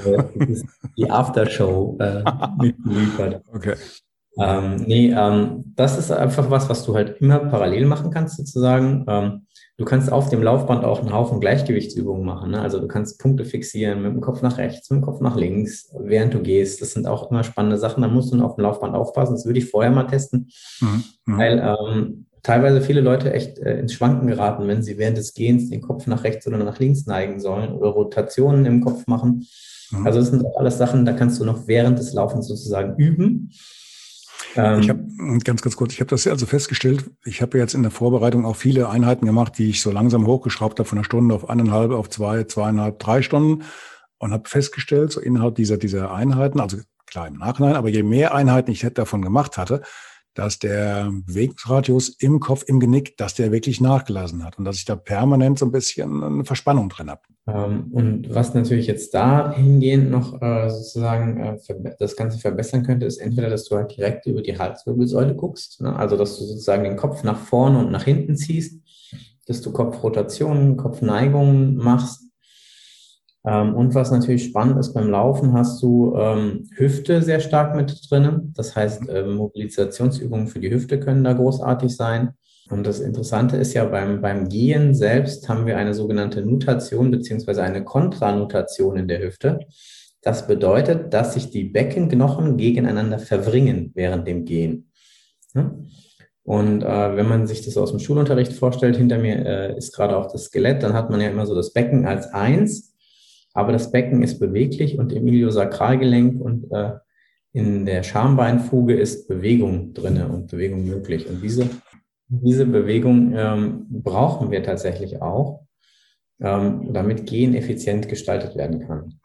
äh, 0.04 0.22
die 0.96 1.10
Aftershow 1.10 1.96
äh, 2.00 2.22
mitgeliefert. 2.58 3.42
Okay. 3.52 3.76
Ähm, 4.38 4.76
nee, 4.86 5.14
ähm, 5.16 5.72
das 5.74 5.96
ist 5.96 6.10
einfach 6.10 6.50
was, 6.50 6.68
was 6.68 6.84
du 6.84 6.94
halt 6.94 7.20
immer 7.22 7.38
parallel 7.38 7.86
machen 7.86 8.10
kannst, 8.10 8.36
sozusagen. 8.36 9.06
Ähm, 9.08 9.45
Du 9.78 9.84
kannst 9.84 10.10
auf 10.10 10.30
dem 10.30 10.42
Laufband 10.42 10.84
auch 10.84 11.00
einen 11.00 11.12
Haufen 11.12 11.38
Gleichgewichtsübungen 11.38 12.24
machen. 12.24 12.52
Ne? 12.52 12.60
Also 12.62 12.80
du 12.80 12.88
kannst 12.88 13.18
Punkte 13.18 13.44
fixieren 13.44 14.02
mit 14.02 14.12
dem 14.12 14.22
Kopf 14.22 14.40
nach 14.40 14.56
rechts, 14.56 14.88
mit 14.90 15.00
dem 15.00 15.04
Kopf 15.04 15.20
nach 15.20 15.36
links, 15.36 15.90
während 15.98 16.32
du 16.32 16.40
gehst. 16.40 16.80
Das 16.80 16.92
sind 16.92 17.06
auch 17.06 17.30
immer 17.30 17.44
spannende 17.44 17.76
Sachen. 17.76 18.02
Da 18.02 18.08
musst 18.08 18.32
du 18.32 18.42
auf 18.42 18.56
dem 18.56 18.62
Laufband 18.62 18.94
aufpassen. 18.94 19.34
Das 19.34 19.44
würde 19.44 19.58
ich 19.58 19.70
vorher 19.70 19.90
mal 19.90 20.06
testen, 20.06 20.50
mhm. 20.80 21.04
mhm. 21.26 21.38
weil 21.38 21.76
ähm, 21.90 22.26
teilweise 22.42 22.80
viele 22.80 23.02
Leute 23.02 23.34
echt 23.34 23.58
äh, 23.58 23.78
ins 23.78 23.92
Schwanken 23.92 24.28
geraten, 24.28 24.66
wenn 24.66 24.82
sie 24.82 24.96
während 24.96 25.18
des 25.18 25.34
Gehens 25.34 25.68
den 25.68 25.82
Kopf 25.82 26.06
nach 26.06 26.24
rechts 26.24 26.46
oder 26.46 26.56
nach 26.56 26.78
links 26.78 27.04
neigen 27.04 27.38
sollen 27.38 27.72
oder 27.72 27.90
Rotationen 27.90 28.64
im 28.64 28.80
Kopf 28.80 29.06
machen. 29.06 29.46
Mhm. 29.90 30.06
Also 30.06 30.20
das 30.20 30.28
sind 30.28 30.44
auch 30.46 30.56
alles 30.56 30.78
Sachen, 30.78 31.04
da 31.04 31.12
kannst 31.12 31.38
du 31.38 31.44
noch 31.44 31.66
während 31.66 31.98
des 31.98 32.14
Laufens 32.14 32.48
sozusagen 32.48 32.96
üben. 32.96 33.50
Ähm, 34.54 34.80
ich 34.80 34.88
habe 34.88 35.04
ganz, 35.44 35.62
ganz 35.62 35.76
kurz, 35.76 35.92
ich 35.92 36.00
habe 36.00 36.10
das 36.10 36.26
also 36.26 36.46
festgestellt, 36.46 37.10
ich 37.24 37.42
habe 37.42 37.58
jetzt 37.58 37.74
in 37.74 37.82
der 37.82 37.90
Vorbereitung 37.90 38.44
auch 38.44 38.56
viele 38.56 38.88
Einheiten 38.88 39.26
gemacht, 39.26 39.58
die 39.58 39.70
ich 39.70 39.82
so 39.82 39.90
langsam 39.90 40.26
hochgeschraubt 40.26 40.78
habe 40.78 40.88
von 40.88 40.98
einer 40.98 41.04
Stunde 41.04 41.34
auf 41.34 41.48
eineinhalb, 41.50 41.92
auf 41.92 42.08
zwei, 42.10 42.44
zweieinhalb, 42.44 42.98
drei 42.98 43.22
Stunden 43.22 43.64
und 44.18 44.32
habe 44.32 44.48
festgestellt, 44.48 45.12
so 45.12 45.20
innerhalb 45.20 45.56
dieser, 45.56 45.76
dieser 45.76 46.12
Einheiten, 46.12 46.60
also 46.60 46.78
klar 47.06 47.28
im 47.28 47.38
Nachhinein, 47.38 47.76
aber 47.76 47.88
je 47.88 48.02
mehr 48.02 48.34
Einheiten 48.34 48.70
ich 48.70 48.86
davon 48.94 49.22
gemacht 49.22 49.58
hatte, 49.58 49.82
dass 50.36 50.58
der 50.58 51.10
Bewegungsradius 51.26 52.10
im 52.20 52.40
Kopf, 52.40 52.64
im 52.66 52.78
Genick, 52.78 53.16
dass 53.16 53.34
der 53.34 53.52
wirklich 53.52 53.80
nachgelassen 53.80 54.44
hat 54.44 54.58
und 54.58 54.64
dass 54.64 54.76
ich 54.76 54.84
da 54.84 54.94
permanent 54.94 55.58
so 55.58 55.66
ein 55.66 55.72
bisschen 55.72 56.22
eine 56.22 56.44
Verspannung 56.44 56.88
drin 56.88 57.10
habe. 57.10 57.22
Ähm, 57.46 57.88
und 57.90 58.34
was 58.34 58.54
natürlich 58.54 58.86
jetzt 58.86 59.14
dahingehend 59.14 60.10
noch 60.10 60.40
äh, 60.42 60.68
sozusagen 60.68 61.40
äh, 61.40 61.58
das 61.98 62.16
Ganze 62.16 62.38
verbessern 62.38 62.82
könnte, 62.82 63.06
ist 63.06 63.18
entweder, 63.18 63.48
dass 63.48 63.64
du 63.64 63.76
halt 63.76 63.96
direkt 63.96 64.26
über 64.26 64.42
die 64.42 64.58
Halswirbelsäule 64.58 65.34
guckst, 65.34 65.80
ne? 65.80 65.96
also 65.96 66.16
dass 66.16 66.38
du 66.38 66.44
sozusagen 66.44 66.84
den 66.84 66.96
Kopf 66.96 67.22
nach 67.22 67.38
vorne 67.38 67.78
und 67.78 67.90
nach 67.90 68.04
hinten 68.04 68.36
ziehst, 68.36 68.80
dass 69.46 69.62
du 69.62 69.72
Kopfrotationen, 69.72 70.76
Kopfneigungen 70.76 71.76
machst 71.76 72.25
und 73.46 73.94
was 73.94 74.10
natürlich 74.10 74.44
spannend 74.44 74.78
ist, 74.78 74.92
beim 74.92 75.08
Laufen 75.08 75.52
hast 75.52 75.80
du 75.80 76.16
ähm, 76.16 76.68
Hüfte 76.74 77.22
sehr 77.22 77.38
stark 77.38 77.76
mit 77.76 78.10
drin. 78.10 78.52
Das 78.56 78.74
heißt, 78.74 79.08
äh, 79.08 79.22
Mobilisationsübungen 79.22 80.48
für 80.48 80.58
die 80.58 80.70
Hüfte 80.70 80.98
können 80.98 81.22
da 81.22 81.32
großartig 81.32 81.94
sein. 81.94 82.30
Und 82.70 82.84
das 82.84 82.98
Interessante 82.98 83.56
ist 83.56 83.74
ja, 83.74 83.84
beim, 83.84 84.20
beim 84.20 84.48
Gehen 84.48 84.94
selbst 84.94 85.48
haben 85.48 85.66
wir 85.66 85.76
eine 85.76 85.94
sogenannte 85.94 86.44
Nutation 86.44 87.12
beziehungsweise 87.12 87.62
eine 87.62 87.84
Kontranutation 87.84 88.96
in 88.96 89.06
der 89.06 89.22
Hüfte. 89.22 89.60
Das 90.22 90.48
bedeutet, 90.48 91.14
dass 91.14 91.34
sich 91.34 91.50
die 91.50 91.64
Beckenknochen 91.64 92.56
gegeneinander 92.56 93.20
verwringen 93.20 93.92
während 93.94 94.26
dem 94.26 94.44
Gehen. 94.44 94.90
Und 96.42 96.82
äh, 96.82 97.16
wenn 97.16 97.28
man 97.28 97.46
sich 97.46 97.64
das 97.64 97.76
aus 97.76 97.92
dem 97.92 98.00
Schulunterricht 98.00 98.52
vorstellt, 98.52 98.96
hinter 98.96 99.18
mir 99.18 99.46
äh, 99.46 99.76
ist 99.78 99.94
gerade 99.94 100.16
auch 100.16 100.32
das 100.32 100.46
Skelett, 100.46 100.82
dann 100.82 100.94
hat 100.94 101.10
man 101.10 101.20
ja 101.20 101.28
immer 101.28 101.46
so 101.46 101.54
das 101.54 101.72
Becken 101.72 102.06
als 102.06 102.26
eins 102.34 102.95
aber 103.56 103.72
das 103.72 103.90
Becken 103.90 104.22
ist 104.22 104.38
beweglich 104.38 104.98
und 104.98 105.12
im 105.12 105.26
Iliosakralgelenk 105.26 106.40
und 106.40 106.70
äh, 106.70 106.92
in 107.52 107.86
der 107.86 108.02
Schambeinfuge 108.02 108.94
ist 108.94 109.28
Bewegung 109.28 109.94
drinne 109.94 110.28
und 110.28 110.48
Bewegung 110.48 110.86
möglich. 110.86 111.26
Und 111.26 111.42
diese, 111.42 111.70
diese 112.28 112.66
Bewegung 112.66 113.32
ähm, 113.34 113.86
brauchen 113.88 114.50
wir 114.50 114.62
tatsächlich 114.62 115.22
auch, 115.22 115.66
ähm, 116.38 116.92
damit 116.92 117.24
Gehen 117.24 117.54
effizient 117.54 118.10
gestaltet 118.10 118.56
werden 118.56 118.86
kann. 118.86 119.20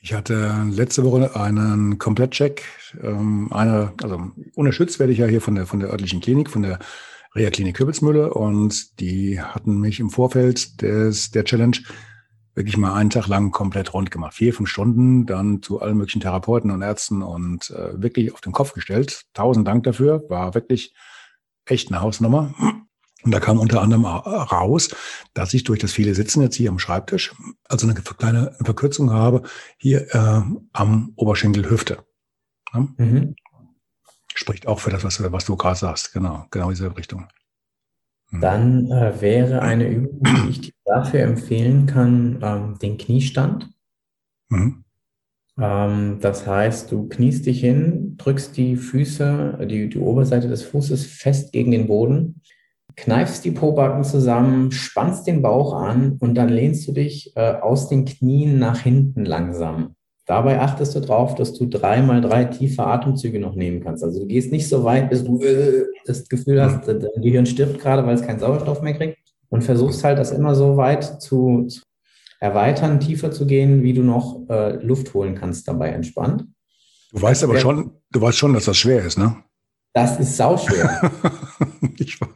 Ich 0.00 0.12
hatte 0.12 0.66
letzte 0.68 1.04
Woche 1.04 1.36
einen 1.36 1.98
Komplettcheck. 1.98 2.64
Ähm, 3.00 3.52
eine, 3.52 3.92
also 4.02 4.32
unterstützt 4.56 4.98
werde 4.98 5.12
ich 5.12 5.20
ja 5.20 5.26
hier 5.26 5.40
von 5.40 5.54
der, 5.54 5.66
von 5.66 5.78
der 5.78 5.90
örtlichen 5.90 6.20
Klinik, 6.20 6.50
von 6.50 6.62
der 6.62 6.80
Reha-Klinik 7.36 7.76
Köbelsmühle 7.76 8.34
und 8.34 8.98
die 8.98 9.40
hatten 9.40 9.78
mich 9.78 10.00
im 10.00 10.10
Vorfeld 10.10 10.82
des, 10.82 11.30
der 11.30 11.44
Challenge 11.44 11.76
wirklich 12.60 12.76
mal 12.76 12.94
einen 12.94 13.10
Tag 13.10 13.26
lang 13.26 13.50
komplett 13.50 13.94
rund 13.94 14.10
gemacht. 14.10 14.34
Vier, 14.34 14.54
fünf 14.54 14.68
Stunden, 14.68 15.26
dann 15.26 15.62
zu 15.62 15.80
allen 15.80 15.96
möglichen 15.96 16.20
Therapeuten 16.20 16.70
und 16.70 16.82
Ärzten 16.82 17.22
und 17.22 17.70
äh, 17.70 18.00
wirklich 18.00 18.32
auf 18.32 18.40
den 18.40 18.52
Kopf 18.52 18.74
gestellt. 18.74 19.22
Tausend 19.34 19.66
Dank 19.66 19.84
dafür. 19.84 20.22
War 20.28 20.54
wirklich 20.54 20.94
echt 21.64 21.90
eine 21.90 22.02
Hausnummer. 22.02 22.54
Und 23.22 23.32
da 23.32 23.40
kam 23.40 23.58
unter 23.58 23.82
anderem 23.82 24.04
raus, 24.04 24.90
dass 25.34 25.52
ich 25.54 25.64
durch 25.64 25.78
das 25.78 25.92
viele 25.92 26.14
Sitzen 26.14 26.42
jetzt 26.42 26.56
hier 26.56 26.70
am 26.70 26.78
Schreibtisch, 26.78 27.34
also 27.68 27.86
eine 27.86 27.94
kleine 27.94 28.56
Verkürzung 28.62 29.10
habe, 29.10 29.42
hier 29.78 30.14
äh, 30.14 30.42
am 30.72 31.12
Oberschenkel 31.16 31.68
Hüfte. 31.68 32.04
Ja? 32.72 32.88
Mhm. 32.96 33.34
Spricht 34.34 34.66
auch 34.66 34.80
für 34.80 34.90
das, 34.90 35.04
was, 35.04 35.20
was 35.32 35.44
du 35.44 35.56
gerade 35.56 35.78
sagst. 35.78 36.12
Genau, 36.12 36.46
genau 36.50 36.70
diese 36.70 36.96
Richtung. 36.96 37.28
Mhm. 38.30 38.40
Dann 38.40 38.90
äh, 38.90 39.20
wäre 39.20 39.62
eine 39.62 39.88
Übung, 39.88 40.22
die 40.22 40.50
ich 40.50 40.60
dir 40.60 40.72
dafür 40.84 41.20
empfehlen 41.20 41.86
kann, 41.86 42.38
ähm, 42.42 42.78
den 42.80 42.98
Kniestand. 42.98 43.70
Mhm. 44.48 44.84
Ähm, 45.58 46.18
das 46.20 46.46
heißt, 46.46 46.90
du 46.90 47.08
kniest 47.08 47.46
dich 47.46 47.60
hin, 47.60 48.16
drückst 48.16 48.56
die 48.56 48.76
Füße, 48.76 49.66
die, 49.68 49.88
die 49.88 49.98
Oberseite 49.98 50.48
des 50.48 50.62
Fußes 50.62 51.06
fest 51.06 51.52
gegen 51.52 51.70
den 51.70 51.86
Boden 51.86 52.40
kneifst 52.96 53.44
die 53.44 53.50
Pobacken 53.50 54.04
zusammen, 54.04 54.70
spannst 54.72 55.26
den 55.26 55.42
Bauch 55.42 55.74
an 55.74 56.16
und 56.20 56.34
dann 56.34 56.48
lehnst 56.48 56.86
du 56.86 56.92
dich 56.92 57.34
äh, 57.36 57.54
aus 57.54 57.88
den 57.88 58.04
Knien 58.04 58.58
nach 58.58 58.80
hinten 58.80 59.24
langsam. 59.24 59.96
Dabei 60.30 60.60
achtest 60.60 60.94
du 60.94 61.00
darauf, 61.00 61.34
dass 61.34 61.54
du 61.54 61.66
dreimal 61.66 62.20
drei 62.20 62.44
tiefe 62.44 62.86
Atemzüge 62.86 63.40
noch 63.40 63.56
nehmen 63.56 63.82
kannst. 63.82 64.04
Also 64.04 64.20
du 64.20 64.26
gehst 64.26 64.52
nicht 64.52 64.68
so 64.68 64.84
weit, 64.84 65.10
bis 65.10 65.24
du 65.24 65.40
äh, 65.40 65.86
das 66.06 66.28
Gefühl 66.28 66.62
hast, 66.62 66.86
dein 66.86 67.00
Gehirn 67.20 67.46
stirbt 67.46 67.80
gerade, 67.80 68.06
weil 68.06 68.14
es 68.14 68.22
keinen 68.22 68.38
Sauerstoff 68.38 68.80
mehr 68.80 68.94
kriegt. 68.94 69.18
Und 69.48 69.64
versuchst 69.64 70.04
halt, 70.04 70.20
das 70.20 70.30
immer 70.30 70.54
so 70.54 70.76
weit 70.76 71.20
zu, 71.20 71.66
zu 71.66 71.82
erweitern, 72.38 73.00
tiefer 73.00 73.32
zu 73.32 73.44
gehen, 73.44 73.82
wie 73.82 73.92
du 73.92 74.04
noch 74.04 74.48
äh, 74.48 74.76
Luft 74.76 75.12
holen 75.14 75.34
kannst 75.34 75.66
dabei 75.66 75.88
entspannt. 75.88 76.44
Du 77.10 77.20
weißt 77.20 77.42
aber 77.42 77.58
schon, 77.58 77.90
du 78.12 78.20
weißt 78.20 78.38
schon, 78.38 78.54
dass 78.54 78.66
das 78.66 78.76
schwer 78.76 79.04
ist, 79.04 79.18
ne? 79.18 79.34
Das 79.92 80.20
ist 80.20 80.36
sauschwer. 80.36 81.10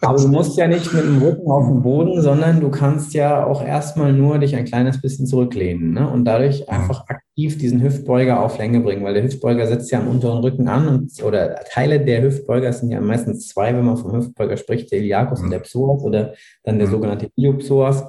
Aber 0.01 0.19
du 0.19 0.29
musst 0.29 0.59
ja 0.59 0.67
nicht 0.67 0.93
mit 0.93 1.05
dem 1.05 1.23
Rücken 1.23 1.49
auf 1.51 1.67
dem 1.69 1.83
Boden, 1.83 2.21
sondern 2.21 2.61
du 2.61 2.69
kannst 2.69 3.14
ja 3.14 3.47
auch 3.47 3.64
erstmal 3.64 4.12
nur 4.12 4.38
dich 4.38 4.57
ein 4.57 4.64
kleines 4.64 5.01
bisschen 5.01 5.27
zurücklehnen 5.27 5.93
ne? 5.93 6.09
und 6.09 6.25
dadurch 6.25 6.69
einfach 6.69 7.07
aktiv 7.07 7.57
diesen 7.57 7.81
Hüftbeuger 7.81 8.43
auf 8.43 8.59
Länge 8.59 8.81
bringen, 8.81 9.05
weil 9.05 9.14
der 9.14 9.23
Hüftbeuger 9.23 9.67
setzt 9.67 9.90
ja 9.93 10.01
am 10.01 10.09
unteren 10.09 10.38
Rücken 10.38 10.69
an 10.69 10.88
und, 10.88 11.23
oder 11.23 11.55
Teile 11.73 12.05
der 12.05 12.23
Hüftbeuger 12.23 12.73
sind 12.73 12.90
ja 12.90 13.01
meistens 13.01 13.49
zwei, 13.49 13.75
wenn 13.75 13.85
man 13.85 13.97
vom 13.97 14.12
Hüftbeuger 14.12 14.57
spricht, 14.57 14.90
der 14.90 14.99
Iliacus 14.99 15.40
und 15.40 15.51
der 15.51 15.61
Psoas 15.61 16.03
oder 16.03 16.35
dann 16.64 16.79
der 16.79 16.88
sogenannte 16.88 17.31
Iliopsoas 17.37 18.05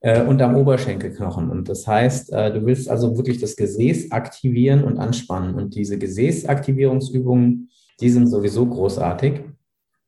äh, 0.00 0.22
und 0.22 0.40
am 0.40 0.56
Oberschenkelknochen. 0.56 1.50
Und 1.50 1.68
das 1.68 1.86
heißt, 1.86 2.32
äh, 2.32 2.52
du 2.52 2.64
willst 2.64 2.88
also 2.88 3.16
wirklich 3.16 3.40
das 3.40 3.56
Gesäß 3.56 4.10
aktivieren 4.10 4.84
und 4.84 4.98
anspannen 4.98 5.54
und 5.54 5.74
diese 5.74 5.98
Gesäßaktivierungsübungen 5.98 7.68
die 8.00 8.10
sind 8.10 8.26
sowieso 8.26 8.66
großartig. 8.66 9.40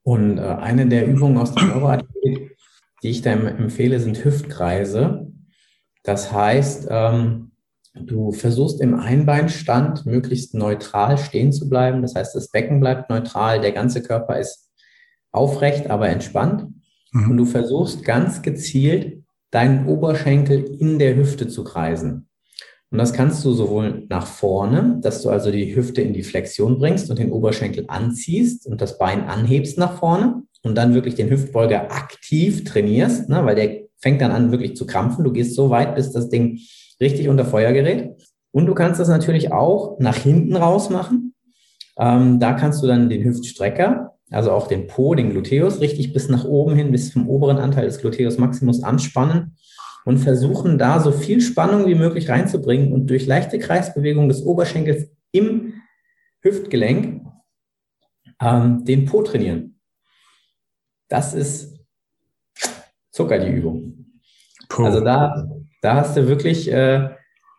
Und 0.03 0.39
äh, 0.39 0.43
eine 0.43 0.87
der 0.87 1.07
Übungen 1.07 1.39
aus 1.39 1.53
der 1.55 1.65
Neuroathletik, 1.65 2.57
die 3.03 3.11
ich 3.11 3.23
da 3.23 3.33
empfehle, 3.33 4.01
sind 4.01 4.25
Hüftkreise. 4.25 5.33
Das 6.03 6.33
heißt, 6.33 6.87
ähm, 6.91 7.53
du 7.95 8.33
versuchst 8.33 8.81
im 8.81 8.95
Einbeinstand 8.95 10.07
möglichst 10.07 10.55
neutral 10.55 11.19
stehen 11.19 11.53
zu 11.53 11.69
bleiben. 11.69 12.03
Das 12.03 12.15
heißt, 12.15 12.35
das 12.35 12.51
Becken 12.51 12.81
bleibt 12.81 13.11
neutral, 13.11 13.61
der 13.61 13.73
ganze 13.73 14.03
Körper 14.03 14.39
ist 14.39 14.71
aufrecht, 15.33 15.91
aber 15.91 16.09
entspannt. 16.09 16.69
Mhm. 17.13 17.31
Und 17.31 17.37
du 17.37 17.45
versuchst 17.45 18.05
ganz 18.05 18.43
gezielt 18.43 19.25
deinen 19.51 19.87
Oberschenkel 19.87 20.65
in 20.79 20.99
der 20.99 21.17
Hüfte 21.17 21.49
zu 21.49 21.65
kreisen. 21.65 22.26
Und 22.91 22.99
das 22.99 23.13
kannst 23.13 23.45
du 23.45 23.53
sowohl 23.53 24.07
nach 24.09 24.27
vorne, 24.27 24.99
dass 25.03 25.23
du 25.23 25.31
also 25.31 25.51
die 25.51 25.75
Hüfte 25.75 26.03
in 26.03 26.13
die 26.13 26.23
Flexion 26.23 26.79
bringst 26.79 27.11
und 27.11 27.19
den 27.19 27.33
Oberschenkel 27.33 27.85
anziehst 27.89 28.67
und 28.67 28.81
das 28.81 28.99
Bein 28.99 29.25
anhebst 29.25 29.77
nach 29.77 29.99
vorne 29.99 30.43
und 30.63 30.77
dann 30.77 30.95
wirklich 30.95 31.17
den 31.17 31.29
Hüftbeuger 31.29 31.91
aktiv 31.91 32.65
trainierst, 32.65 33.29
ne, 33.29 33.45
weil 33.45 33.57
der 33.57 33.81
fängt 33.99 34.21
dann 34.21 34.31
an 34.31 34.53
wirklich 34.53 34.77
zu 34.77 34.87
krampfen. 34.87 35.25
Du 35.25 35.33
gehst 35.33 35.55
so 35.55 35.71
weit, 35.71 35.97
bis 35.97 36.13
das 36.13 36.29
Ding 36.29 36.61
richtig 37.01 37.29
unter 37.29 37.45
Feuer 37.45 37.73
gerät. 37.73 38.15
Und 38.53 38.67
du 38.67 38.75
kannst 38.75 39.01
das 39.01 39.09
natürlich 39.09 39.53
auch 39.53 39.99
nach 39.99 40.17
hinten 40.17 40.55
raus 40.55 40.89
machen. 40.89 41.35
Ähm, 41.99 42.39
da 42.39 42.53
kannst 42.53 42.83
du 42.83 42.87
dann 42.87 43.09
den 43.09 43.25
Hüftstrecker, 43.25 44.15
also 44.31 44.53
auch 44.53 44.69
den 44.69 44.87
Po, 44.87 45.15
den 45.15 45.31
Gluteus, 45.31 45.81
richtig 45.81 46.13
bis 46.13 46.29
nach 46.29 46.45
oben 46.45 46.77
hin, 46.77 46.93
bis 46.93 47.13
zum 47.13 47.29
oberen 47.29 47.59
Anteil 47.59 47.87
des 47.87 47.99
Gluteus 47.99 48.39
Maximus 48.39 48.83
anspannen 48.83 49.57
und 50.07 50.19
versuchen 50.19 50.79
da 50.79 51.01
so 51.01 51.11
viel 51.11 51.41
Spannung 51.41 51.87
wie 51.87 51.97
möglich 51.97 52.29
reinzubringen 52.29 52.93
und 52.93 53.09
durch 53.09 53.27
leichte 53.27 53.59
Kreisbewegung 53.59 54.29
des 54.29 54.41
Oberschenkels 54.41 55.11
im 55.33 55.75
Hüftgelenk 56.43 57.27
ähm, 58.41 58.85
den 58.85 59.05
Po 59.05 59.23
trainieren. 59.23 59.81
Das 61.09 61.35
ist 61.35 61.77
Zucker, 63.11 63.41
die 63.41 63.51
Übung. 63.51 64.07
Po. 64.69 64.85
Also 64.85 65.01
da, 65.01 65.49
da 65.83 65.97
hast 65.97 66.17
du 66.17 66.29
wirklich 66.29 66.71
äh, 66.71 67.11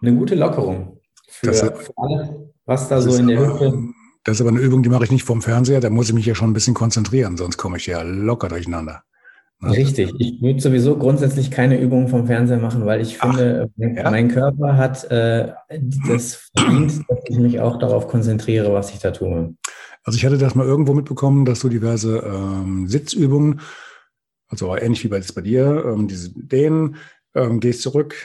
eine 0.02 0.16
gute 0.16 0.36
Lockerung 0.36 1.02
für, 1.28 1.48
das, 1.48 1.60
für 1.60 1.94
alles, 1.98 2.30
was 2.64 2.88
da 2.88 3.02
so 3.02 3.14
in 3.18 3.28
der 3.28 3.40
Hüfte. 3.40 3.78
Das 4.24 4.38
ist 4.38 4.42
aber 4.42 4.52
eine 4.52 4.62
Übung, 4.62 4.84
die 4.84 4.90
mache 4.90 5.04
ich 5.04 5.12
nicht 5.12 5.26
vom 5.26 5.42
Fernseher, 5.42 5.82
da 5.82 5.90
muss 5.90 6.08
ich 6.08 6.16
mich 6.16 6.26
ja 6.26 6.36
schon 6.36 6.52
ein 6.52 6.54
bisschen 6.54 6.74
konzentrieren, 6.74 7.36
sonst 7.36 7.58
komme 7.58 7.76
ich 7.76 7.88
ja 7.88 8.04
locker 8.04 8.48
durcheinander. 8.48 9.04
Richtig. 9.64 10.14
Ich 10.20 10.42
würde 10.42 10.60
sowieso 10.60 10.98
grundsätzlich 10.98 11.50
keine 11.50 11.80
Übungen 11.80 12.08
vom 12.08 12.28
Fernseher 12.28 12.60
machen, 12.60 12.86
weil 12.86 13.02
ich 13.02 13.18
finde, 13.18 13.70
Ach, 13.74 13.82
ja? 13.82 14.12
mein 14.12 14.28
Körper 14.28 14.78
hat 14.78 15.10
äh, 15.10 15.52
das 16.08 16.52
verdient, 16.56 17.04
dass 17.10 17.20
ich 17.28 17.38
mich 17.38 17.60
auch 17.60 17.80
darauf 17.80 18.08
konzentriere, 18.08 18.72
was 18.72 18.92
ich 18.92 19.00
da 19.00 19.12
tue. 19.12 19.56
Also 20.04 20.18
ich 20.18 20.26
hatte 20.26 20.38
das 20.38 20.54
mal 20.54 20.66
irgendwo 20.66 20.94
mitbekommen, 20.94 21.44
dass 21.44 21.60
du 21.62 21.70
diverse 21.70 22.20
ähm, 22.20 22.88
Sitzübungen, 22.88 23.62
also 24.48 24.76
ähnlich 24.76 25.04
wie 25.04 25.10
bei, 25.10 25.22
bei 25.34 25.42
dir, 25.42 25.86
ähm, 25.86 26.08
diese 26.08 26.32
Dehnen, 26.36 26.98
ähm, 27.34 27.60
gehst 27.60 27.82
zurück, 27.82 28.16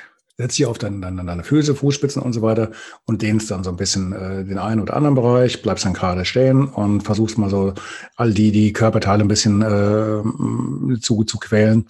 setzt 0.42 0.58
dich 0.58 0.66
auf 0.66 0.78
deine, 0.78 1.00
deine, 1.00 1.24
deine 1.24 1.44
Füße, 1.44 1.74
Fußspitzen 1.74 2.20
und 2.20 2.32
so 2.32 2.42
weiter 2.42 2.70
und 3.06 3.22
dehnst 3.22 3.50
dann 3.50 3.64
so 3.64 3.70
ein 3.70 3.76
bisschen 3.76 4.12
äh, 4.12 4.44
den 4.44 4.58
einen 4.58 4.80
oder 4.80 4.94
anderen 4.94 5.14
Bereich, 5.14 5.62
bleibst 5.62 5.84
dann 5.84 5.94
gerade 5.94 6.24
stehen 6.24 6.66
und 6.66 7.02
versuchst 7.02 7.38
mal 7.38 7.48
so 7.48 7.74
all 8.16 8.32
die, 8.32 8.50
die 8.50 8.72
Körperteile 8.72 9.22
ein 9.22 9.28
bisschen 9.28 9.62
äh, 9.62 10.98
zu, 11.00 11.24
zu 11.24 11.38
quälen, 11.38 11.88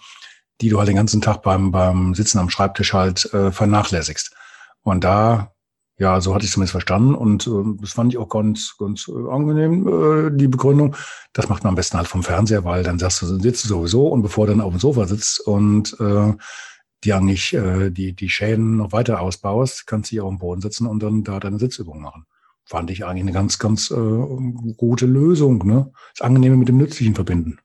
die 0.60 0.68
du 0.68 0.78
halt 0.78 0.88
den 0.88 0.96
ganzen 0.96 1.20
Tag 1.20 1.42
beim, 1.42 1.72
beim 1.72 2.14
Sitzen 2.14 2.38
am 2.38 2.50
Schreibtisch 2.50 2.92
halt 2.92 3.32
äh, 3.32 3.50
vernachlässigst. 3.50 4.34
Und 4.82 5.02
da, 5.02 5.52
ja, 5.98 6.20
so 6.20 6.34
hatte 6.34 6.44
ich 6.44 6.50
es 6.50 6.54
zumindest 6.54 6.72
verstanden 6.72 7.14
und 7.14 7.46
äh, 7.46 7.80
das 7.80 7.92
fand 7.92 8.12
ich 8.12 8.18
auch 8.18 8.28
ganz, 8.28 8.74
ganz 8.78 9.08
äh, 9.08 9.30
angenehm, 9.30 9.88
äh, 9.88 10.30
die 10.36 10.48
Begründung. 10.48 10.94
Das 11.32 11.48
macht 11.48 11.64
man 11.64 11.70
am 11.70 11.76
besten 11.76 11.96
halt 11.96 12.08
vom 12.08 12.22
Fernseher, 12.22 12.64
weil 12.64 12.82
dann 12.82 12.98
sagst 12.98 13.22
du, 13.22 13.26
sitzt 13.26 13.64
du 13.64 13.68
sowieso 13.68 14.08
und 14.08 14.22
bevor 14.22 14.46
du 14.46 14.52
dann 14.52 14.60
auf 14.60 14.72
dem 14.72 14.80
Sofa 14.80 15.06
sitzt 15.06 15.40
und 15.40 15.96
äh, 16.00 16.34
die 17.04 17.12
eigentlich 17.12 17.52
äh, 17.54 17.90
die, 17.90 18.12
die 18.12 18.28
Schäden 18.28 18.76
noch 18.76 18.92
weiter 18.92 19.20
ausbaust, 19.20 19.86
kannst 19.86 20.10
du 20.10 20.12
hier 20.12 20.24
auf 20.24 20.30
dem 20.30 20.38
Boden 20.38 20.60
sitzen 20.60 20.86
und 20.86 21.02
dann 21.02 21.24
da 21.24 21.40
deine 21.40 21.58
Sitzübung 21.58 22.00
machen. 22.00 22.26
Fand 22.64 22.90
ich 22.90 23.04
eigentlich 23.04 23.22
eine 23.22 23.32
ganz, 23.32 23.58
ganz 23.58 23.90
äh, 23.90 24.74
gute 24.76 25.06
Lösung. 25.06 25.66
Ne? 25.66 25.92
Das 26.16 26.24
Angenehme 26.24 26.56
mit 26.56 26.68
dem 26.68 26.76
Nützlichen 26.76 27.14
verbinden. 27.14 27.58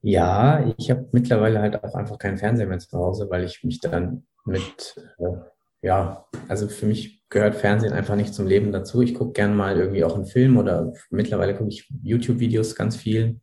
Ja, 0.00 0.64
ich 0.78 0.90
habe 0.90 1.08
mittlerweile 1.12 1.60
halt 1.60 1.82
auch 1.82 1.94
einfach 1.94 2.18
keinen 2.18 2.38
Fernseher 2.38 2.66
mehr 2.66 2.78
zu 2.78 2.96
Hause, 2.96 3.28
weil 3.30 3.44
ich 3.44 3.62
mich 3.62 3.80
dann 3.80 4.26
mit, 4.44 4.96
äh, 5.18 5.86
ja, 5.86 6.26
also 6.48 6.68
für 6.68 6.86
mich 6.86 7.22
gehört 7.28 7.54
Fernsehen 7.54 7.92
einfach 7.92 8.16
nicht 8.16 8.34
zum 8.34 8.46
Leben 8.46 8.72
dazu. 8.72 9.00
Ich 9.00 9.14
gucke 9.14 9.32
gern 9.32 9.56
mal 9.56 9.76
irgendwie 9.76 10.04
auch 10.04 10.14
einen 10.14 10.26
Film 10.26 10.56
oder 10.56 10.92
mittlerweile 11.10 11.56
gucke 11.56 11.70
ich 11.70 11.88
YouTube-Videos 12.02 12.74
ganz 12.74 12.96
viel 12.96 13.40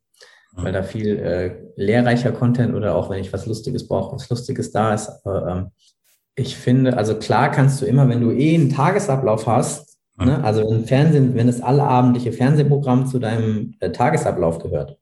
weil 0.53 0.73
da 0.73 0.83
viel 0.83 1.17
äh, 1.17 1.55
lehrreicher 1.75 2.31
Content 2.31 2.75
oder 2.75 2.95
auch 2.95 3.09
wenn 3.09 3.19
ich 3.19 3.31
was 3.31 3.45
Lustiges 3.45 3.87
brauche, 3.87 4.15
was 4.15 4.29
Lustiges 4.29 4.71
da 4.71 4.93
ist. 4.93 5.09
Aber 5.23 5.47
ähm, 5.47 5.71
ich 6.35 6.57
finde, 6.57 6.97
also 6.97 7.15
klar 7.15 7.51
kannst 7.51 7.81
du 7.81 7.85
immer, 7.85 8.07
wenn 8.09 8.21
du 8.21 8.31
eh 8.31 8.55
einen 8.55 8.69
Tagesablauf 8.69 9.47
hast, 9.47 9.97
mhm. 10.17 10.25
ne, 10.25 10.43
also 10.43 10.69
wenn 10.69 10.85
Fernsehen, 10.85 11.35
wenn 11.35 11.47
das 11.47 11.61
allabendliche 11.61 12.31
Fernsehprogramm 12.31 13.07
zu 13.07 13.19
deinem 13.19 13.75
äh, 13.79 13.91
Tagesablauf 13.91 14.59
gehört 14.59 14.97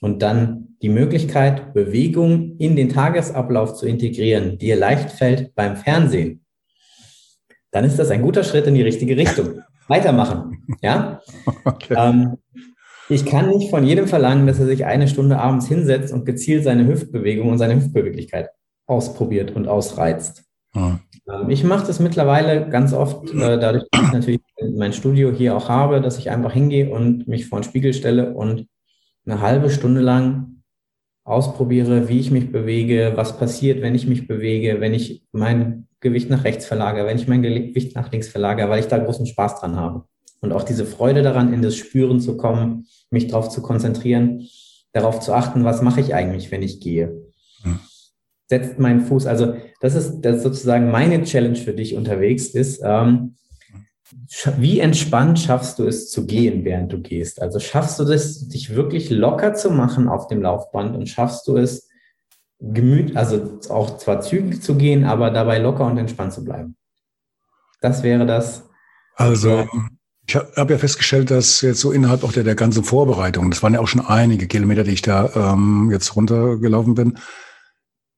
und 0.00 0.22
dann 0.22 0.76
die 0.82 0.88
Möglichkeit, 0.88 1.72
Bewegung 1.72 2.56
in 2.58 2.76
den 2.76 2.88
Tagesablauf 2.88 3.74
zu 3.74 3.86
integrieren, 3.86 4.58
dir 4.58 4.76
leicht 4.76 5.10
fällt 5.10 5.54
beim 5.54 5.76
Fernsehen, 5.76 6.44
dann 7.70 7.84
ist 7.84 7.98
das 7.98 8.10
ein 8.10 8.22
guter 8.22 8.44
Schritt 8.44 8.66
in 8.66 8.74
die 8.74 8.82
richtige 8.82 9.16
Richtung. 9.16 9.62
Weitermachen, 9.88 10.64
ja. 10.82 11.20
Okay. 11.64 11.94
Ähm, 11.96 12.38
ich 13.08 13.24
kann 13.24 13.50
nicht 13.50 13.70
von 13.70 13.84
jedem 13.84 14.08
verlangen, 14.08 14.46
dass 14.46 14.58
er 14.58 14.66
sich 14.66 14.84
eine 14.84 15.08
Stunde 15.08 15.38
abends 15.38 15.68
hinsetzt 15.68 16.12
und 16.12 16.24
gezielt 16.24 16.64
seine 16.64 16.86
Hüftbewegung 16.86 17.50
und 17.50 17.58
seine 17.58 17.76
Hüftbeweglichkeit 17.76 18.50
ausprobiert 18.86 19.54
und 19.54 19.68
ausreizt. 19.68 20.44
Ja. 20.74 21.00
Ähm, 21.28 21.50
ich 21.50 21.64
mache 21.64 21.86
das 21.86 22.00
mittlerweile 22.00 22.68
ganz 22.68 22.92
oft, 22.92 23.32
äh, 23.32 23.58
dadurch, 23.58 23.84
dass 23.90 24.02
ich 24.02 24.12
natürlich 24.12 24.40
mein 24.74 24.92
Studio 24.92 25.32
hier 25.32 25.56
auch 25.56 25.68
habe, 25.68 26.00
dass 26.00 26.18
ich 26.18 26.30
einfach 26.30 26.52
hingehe 26.52 26.90
und 26.90 27.28
mich 27.28 27.48
vor 27.48 27.60
den 27.60 27.64
Spiegel 27.64 27.94
stelle 27.94 28.34
und 28.34 28.66
eine 29.24 29.40
halbe 29.40 29.70
Stunde 29.70 30.00
lang 30.00 30.62
ausprobiere, 31.24 32.08
wie 32.08 32.20
ich 32.20 32.30
mich 32.30 32.52
bewege, 32.52 33.12
was 33.16 33.36
passiert, 33.38 33.82
wenn 33.82 33.96
ich 33.96 34.06
mich 34.06 34.28
bewege, 34.28 34.80
wenn 34.80 34.94
ich 34.94 35.24
mein 35.32 35.88
Gewicht 36.00 36.30
nach 36.30 36.44
rechts 36.44 36.66
verlagere, 36.66 37.06
wenn 37.06 37.16
ich 37.16 37.26
mein 37.26 37.42
Gewicht 37.42 37.96
nach 37.96 38.12
links 38.12 38.28
verlagere, 38.28 38.68
weil 38.68 38.80
ich 38.80 38.86
da 38.86 38.98
großen 38.98 39.26
Spaß 39.26 39.60
dran 39.60 39.74
habe. 39.76 40.04
Und 40.40 40.52
auch 40.52 40.62
diese 40.62 40.86
Freude 40.86 41.22
daran, 41.22 41.52
in 41.52 41.62
das 41.62 41.76
Spüren 41.76 42.20
zu 42.20 42.36
kommen, 42.36 42.86
mich 43.10 43.28
darauf 43.28 43.48
zu 43.48 43.62
konzentrieren, 43.62 44.46
darauf 44.92 45.20
zu 45.20 45.32
achten, 45.32 45.64
was 45.64 45.82
mache 45.82 46.00
ich 46.00 46.14
eigentlich, 46.14 46.50
wenn 46.50 46.62
ich 46.62 46.80
gehe. 46.80 47.32
Hm. 47.62 47.78
Setzt 48.48 48.78
meinen 48.78 49.00
Fuß, 49.00 49.26
also 49.26 49.56
das 49.80 49.94
ist, 49.94 50.20
das 50.20 50.36
ist 50.36 50.42
sozusagen 50.42 50.90
meine 50.90 51.22
Challenge 51.24 51.56
für 51.56 51.74
dich 51.74 51.96
unterwegs 51.96 52.48
ist, 52.48 52.80
ähm, 52.84 53.36
wie 54.58 54.78
entspannt 54.78 55.40
schaffst 55.40 55.78
du 55.78 55.86
es 55.86 56.10
zu 56.10 56.26
gehen, 56.26 56.64
während 56.64 56.92
du 56.92 57.00
gehst? 57.00 57.42
Also 57.42 57.58
schaffst 57.58 57.98
du 57.98 58.04
das, 58.04 58.48
dich 58.48 58.74
wirklich 58.74 59.10
locker 59.10 59.54
zu 59.54 59.70
machen 59.70 60.08
auf 60.08 60.28
dem 60.28 60.42
Laufband 60.42 60.96
und 60.96 61.08
schaffst 61.08 61.48
du 61.48 61.56
es, 61.56 61.88
gemüt, 62.60 63.16
also 63.16 63.58
auch 63.68 63.98
zwar 63.98 64.20
zügig 64.20 64.62
zu 64.62 64.76
gehen, 64.76 65.04
aber 65.04 65.30
dabei 65.30 65.58
locker 65.58 65.86
und 65.86 65.98
entspannt 65.98 66.32
zu 66.32 66.44
bleiben? 66.44 66.76
Das 67.80 68.02
wäre 68.02 68.26
das. 68.26 68.68
Also, 69.14 69.66
ich 70.28 70.34
habe 70.34 70.52
hab 70.56 70.70
ja 70.70 70.78
festgestellt, 70.78 71.30
dass 71.30 71.60
jetzt 71.60 71.80
so 71.80 71.92
innerhalb 71.92 72.24
auch 72.24 72.32
der, 72.32 72.44
der 72.44 72.56
ganzen 72.56 72.84
Vorbereitung, 72.84 73.50
das 73.50 73.62
waren 73.62 73.74
ja 73.74 73.80
auch 73.80 73.88
schon 73.88 74.04
einige 74.04 74.46
Kilometer, 74.46 74.84
die 74.84 74.92
ich 74.92 75.02
da 75.02 75.52
ähm, 75.52 75.90
jetzt 75.92 76.16
runtergelaufen 76.16 76.94
bin, 76.94 77.18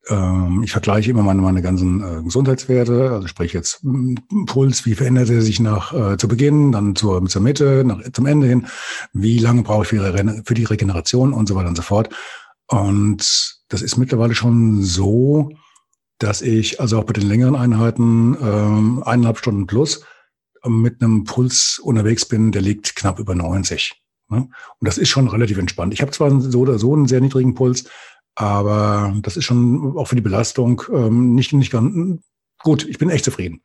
ähm, 0.08 0.62
ich 0.64 0.72
vergleiche 0.72 1.10
immer 1.10 1.22
meine, 1.22 1.42
meine 1.42 1.60
ganzen 1.60 2.02
äh, 2.02 2.22
Gesundheitswerte, 2.22 3.10
also 3.10 3.26
sprich 3.26 3.52
jetzt 3.52 3.82
hm, 3.82 4.16
Puls, 4.46 4.86
wie 4.86 4.94
verändert 4.94 5.28
er 5.28 5.42
sich 5.42 5.60
nach 5.60 5.92
äh, 5.92 6.16
zu 6.16 6.28
Beginn, 6.28 6.72
dann 6.72 6.96
zur, 6.96 7.24
zur 7.26 7.42
Mitte, 7.42 7.84
nach, 7.84 8.00
zum 8.12 8.26
Ende 8.26 8.46
hin, 8.46 8.66
wie 9.12 9.38
lange 9.38 9.62
brauche 9.62 9.82
ich 9.82 9.88
für, 9.88 10.42
für 10.44 10.54
die 10.54 10.64
Regeneration 10.64 11.32
und 11.34 11.46
so 11.46 11.54
weiter 11.56 11.68
und 11.68 11.76
so 11.76 11.82
fort. 11.82 12.08
Und 12.68 13.58
das 13.68 13.82
ist 13.82 13.98
mittlerweile 13.98 14.34
schon 14.34 14.82
so, 14.82 15.50
dass 16.18 16.42
ich 16.42 16.80
also 16.80 16.98
auch 16.98 17.04
bei 17.04 17.12
den 17.12 17.28
längeren 17.28 17.54
Einheiten 17.54 18.36
ähm, 18.42 19.02
eineinhalb 19.04 19.38
Stunden 19.38 19.66
plus 19.66 20.04
mit 20.66 21.02
einem 21.02 21.24
Puls 21.24 21.78
unterwegs 21.78 22.24
bin, 22.26 22.52
der 22.52 22.62
liegt 22.62 22.96
knapp 22.96 23.18
über 23.18 23.34
90. 23.34 24.00
Ne? 24.28 24.38
Und 24.38 24.50
das 24.80 24.98
ist 24.98 25.08
schon 25.08 25.28
relativ 25.28 25.58
entspannt. 25.58 25.94
Ich 25.94 26.02
habe 26.02 26.12
zwar 26.12 26.40
so 26.40 26.60
oder 26.60 26.78
so 26.78 26.94
einen 26.94 27.06
sehr 27.06 27.20
niedrigen 27.20 27.54
Puls, 27.54 27.84
aber 28.34 29.14
das 29.22 29.36
ist 29.36 29.44
schon 29.44 29.96
auch 29.96 30.06
für 30.06 30.16
die 30.16 30.22
Belastung 30.22 30.82
ähm, 30.92 31.34
nicht, 31.34 31.52
nicht 31.52 31.72
ganz 31.72 32.20
gut. 32.58 32.86
Ich 32.88 32.98
bin 32.98 33.10
echt 33.10 33.24
zufrieden. 33.24 33.62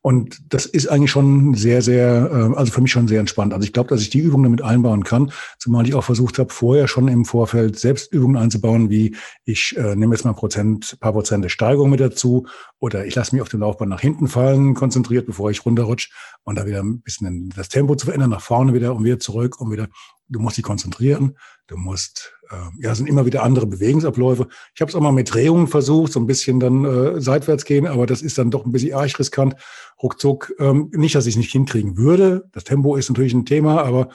Und 0.00 0.40
das 0.48 0.64
ist 0.64 0.86
eigentlich 0.86 1.10
schon 1.10 1.54
sehr, 1.54 1.82
sehr, 1.82 2.30
äh, 2.32 2.56
also 2.56 2.72
für 2.72 2.80
mich 2.80 2.92
schon 2.92 3.08
sehr 3.08 3.18
entspannt. 3.18 3.52
Also 3.52 3.64
ich 3.64 3.72
glaube, 3.72 3.88
dass 3.88 4.00
ich 4.00 4.10
die 4.10 4.20
Übung 4.20 4.44
damit 4.44 4.62
einbauen 4.62 5.02
kann, 5.02 5.32
zumal 5.58 5.86
ich 5.88 5.94
auch 5.94 6.04
versucht 6.04 6.38
habe, 6.38 6.52
vorher 6.52 6.86
schon 6.86 7.08
im 7.08 7.24
Vorfeld 7.24 7.78
selbst 7.78 8.12
Übungen 8.12 8.36
einzubauen, 8.36 8.90
wie 8.90 9.16
ich 9.44 9.76
äh, 9.76 9.96
nehme 9.96 10.14
jetzt 10.14 10.24
mal 10.24 10.34
Prozent, 10.34 10.96
paar 11.00 11.12
Prozent 11.12 11.44
der 11.44 11.48
Steigung 11.48 11.90
mit 11.90 12.00
dazu 12.00 12.46
oder 12.78 13.06
ich 13.06 13.14
lasse 13.16 13.34
mich 13.34 13.42
auf 13.42 13.48
dem 13.48 13.60
Laufband 13.60 13.90
nach 13.90 14.00
hinten 14.00 14.28
fallen, 14.28 14.74
konzentriert, 14.74 15.26
bevor 15.26 15.50
ich 15.50 15.66
runterrutsche 15.66 16.10
und 16.44 16.56
da 16.58 16.66
wieder 16.66 16.80
ein 16.80 17.00
bisschen 17.00 17.52
das 17.56 17.68
Tempo 17.68 17.96
zu 17.96 18.06
verändern, 18.06 18.30
nach 18.30 18.40
vorne 18.40 18.74
wieder 18.74 18.94
und 18.94 19.04
wieder 19.04 19.18
zurück 19.18 19.60
und 19.60 19.72
wieder. 19.72 19.88
Du 20.28 20.40
musst 20.40 20.56
dich 20.58 20.64
konzentrieren, 20.64 21.38
du 21.68 21.76
musst 21.76 22.34
äh, 22.50 22.84
ja, 22.84 22.94
sind 22.94 23.08
immer 23.08 23.26
wieder 23.26 23.42
andere 23.42 23.66
Bewegungsabläufe. 23.66 24.48
Ich 24.74 24.80
habe 24.80 24.90
es 24.90 24.94
auch 24.94 25.00
mal 25.00 25.12
mit 25.12 25.32
Drehungen 25.32 25.66
versucht, 25.66 26.12
so 26.12 26.20
ein 26.20 26.26
bisschen 26.26 26.60
dann 26.60 26.84
äh, 26.84 27.20
seitwärts 27.20 27.64
gehen, 27.64 27.86
aber 27.86 28.06
das 28.06 28.22
ist 28.22 28.38
dann 28.38 28.50
doch 28.50 28.64
ein 28.64 28.72
bisschen 28.72 28.94
arg 28.94 29.18
riskant. 29.18 29.54
Ruckzuck, 30.02 30.54
ähm, 30.58 30.90
nicht, 30.94 31.14
dass 31.14 31.26
ich 31.26 31.34
es 31.34 31.38
nicht 31.38 31.52
hinkriegen 31.52 31.96
würde. 31.96 32.48
Das 32.52 32.64
Tempo 32.64 32.96
ist 32.96 33.08
natürlich 33.08 33.34
ein 33.34 33.46
Thema, 33.46 33.82
aber 33.82 34.08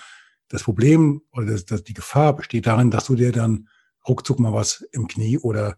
das 0.50 0.64
Problem 0.64 1.22
oder 1.32 1.48
das, 1.48 1.66
das, 1.66 1.84
die 1.84 1.94
Gefahr 1.94 2.36
besteht 2.36 2.68
darin, 2.68 2.92
dass 2.92 3.06
du 3.06 3.16
dir 3.16 3.32
dann 3.32 3.70
ruckzuck 4.08 4.40
mal 4.40 4.54
was 4.54 4.86
im 4.92 5.08
Knie 5.08 5.38
oder, 5.38 5.78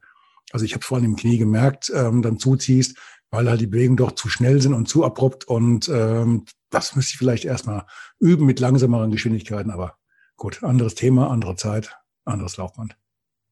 also 0.52 0.66
ich 0.66 0.74
habe 0.74 0.84
vor 0.84 0.98
allem 0.98 1.06
im 1.06 1.16
Knie 1.16 1.38
gemerkt, 1.38 1.92
ähm, 1.94 2.22
dann 2.22 2.40
zuziehst, 2.40 2.98
weil 3.30 3.50
halt 3.50 3.62
die 3.62 3.68
Bewegungen 3.68 3.98
doch 3.98 4.14
zu 4.14 4.30
schnell 4.30 4.62
sind 4.62 4.74
und 4.74 4.88
zu 4.88 5.06
abrupt 5.06 5.46
und 5.46 5.90
ähm, 5.90 6.46
das 6.70 6.96
müsste 6.96 7.14
ich 7.14 7.18
vielleicht 7.18 7.46
erstmal 7.46 7.86
üben 8.20 8.46
mit 8.46 8.60
langsameren 8.60 9.12
Geschwindigkeiten, 9.12 9.72
aber 9.72 9.98
gut, 10.36 10.64
anderes 10.64 10.96
Thema, 10.96 11.30
andere 11.30 11.56
Zeit 11.56 11.98
anderes 12.26 12.58
Laufband. 12.58 12.98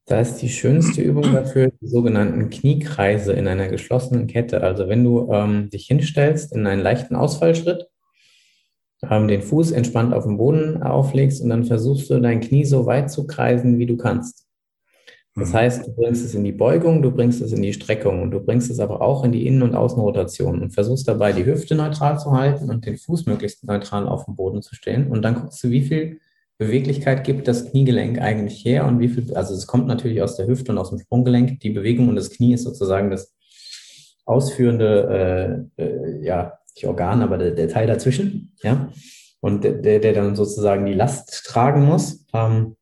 Da 0.05 0.19
ist 0.19 0.37
die 0.37 0.49
schönste 0.49 1.01
Übung 1.01 1.31
dafür 1.31 1.71
die 1.79 1.87
sogenannten 1.87 2.49
Kniekreise 2.49 3.31
in 3.33 3.47
einer 3.47 3.69
geschlossenen 3.69 4.27
Kette. 4.27 4.61
Also 4.61 4.89
wenn 4.89 5.03
du 5.03 5.31
ähm, 5.31 5.69
dich 5.69 5.87
hinstellst 5.87 6.53
in 6.53 6.67
einen 6.67 6.81
leichten 6.81 7.15
Ausfallschritt, 7.15 7.87
ähm, 9.09 9.29
den 9.29 9.41
Fuß 9.41 9.71
entspannt 9.71 10.13
auf 10.13 10.25
den 10.25 10.37
Boden 10.37 10.83
auflegst 10.83 11.41
und 11.41 11.49
dann 11.49 11.63
versuchst 11.63 12.09
du 12.09 12.19
dein 12.19 12.41
Knie 12.41 12.65
so 12.65 12.85
weit 12.85 13.11
zu 13.11 13.25
kreisen, 13.27 13.79
wie 13.79 13.85
du 13.85 13.95
kannst. 13.95 14.45
Das 15.35 15.49
mhm. 15.49 15.53
heißt, 15.53 15.87
du 15.87 15.95
bringst 15.95 16.25
es 16.25 16.35
in 16.35 16.43
die 16.43 16.51
Beugung, 16.51 17.01
du 17.01 17.09
bringst 17.09 17.41
es 17.41 17.53
in 17.53 17.61
die 17.61 17.73
Streckung 17.73 18.21
und 18.21 18.31
du 18.31 18.41
bringst 18.41 18.69
es 18.69 18.81
aber 18.81 19.01
auch 19.01 19.23
in 19.23 19.31
die 19.31 19.47
Innen- 19.47 19.63
und 19.63 19.73
Außenrotation 19.73 20.61
und 20.61 20.71
versuchst 20.71 21.07
dabei 21.07 21.31
die 21.31 21.45
Hüfte 21.45 21.75
neutral 21.75 22.19
zu 22.19 22.31
halten 22.31 22.69
und 22.69 22.85
den 22.85 22.97
Fuß 22.97 23.25
möglichst 23.25 23.63
neutral 23.63 24.07
auf 24.07 24.25
dem 24.25 24.35
Boden 24.35 24.61
zu 24.61 24.75
stellen. 24.75 25.07
Und 25.09 25.21
dann 25.21 25.35
guckst 25.35 25.63
du, 25.63 25.69
wie 25.69 25.81
viel 25.81 26.19
Beweglichkeit 26.57 27.23
gibt 27.23 27.47
das 27.47 27.71
Kniegelenk 27.71 28.19
eigentlich 28.19 28.63
her 28.63 28.85
und 28.85 28.99
wie 28.99 29.09
viel, 29.09 29.33
also 29.33 29.53
es 29.53 29.67
kommt 29.67 29.87
natürlich 29.87 30.21
aus 30.21 30.35
der 30.35 30.47
Hüfte 30.47 30.71
und 30.71 30.77
aus 30.77 30.89
dem 30.89 30.99
Sprunggelenk, 30.99 31.59
die 31.59 31.71
Bewegung 31.71 32.09
und 32.09 32.15
das 32.15 32.29
Knie 32.29 32.53
ist 32.53 32.63
sozusagen 32.63 33.09
das 33.09 33.33
ausführende, 34.25 35.67
äh, 35.77 35.83
äh, 35.83 36.25
ja, 36.25 36.59
nicht 36.75 36.87
Organ, 36.87 37.21
aber 37.21 37.37
der, 37.37 37.51
der, 37.51 37.67
Teil 37.67 37.87
dazwischen, 37.87 38.55
ja, 38.63 38.89
und 39.41 39.63
der, 39.63 39.99
der 39.99 40.13
dann 40.13 40.35
sozusagen 40.35 40.85
die 40.85 40.93
Last 40.93 41.45
tragen 41.45 41.85
muss. 41.85 42.25
Ähm, 42.33 42.75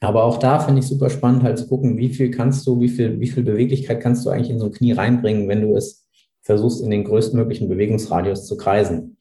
aber 0.00 0.24
auch 0.24 0.38
da 0.38 0.58
finde 0.58 0.80
ich 0.80 0.88
super 0.88 1.10
spannend, 1.10 1.44
halt 1.44 1.58
zu 1.58 1.68
gucken, 1.68 1.96
wie 1.96 2.08
viel 2.08 2.30
kannst 2.30 2.66
du, 2.66 2.80
wie 2.80 2.88
viel, 2.88 3.20
wie 3.20 3.28
viel 3.28 3.44
Beweglichkeit 3.44 4.00
kannst 4.00 4.26
du 4.26 4.30
eigentlich 4.30 4.50
in 4.50 4.58
so 4.58 4.66
ein 4.66 4.72
Knie 4.72 4.92
reinbringen, 4.92 5.48
wenn 5.48 5.62
du 5.62 5.76
es 5.76 6.08
versuchst, 6.40 6.82
in 6.82 6.90
den 6.90 7.04
größtmöglichen 7.04 7.68
Bewegungsradius 7.68 8.46
zu 8.46 8.56
kreisen. 8.56 9.16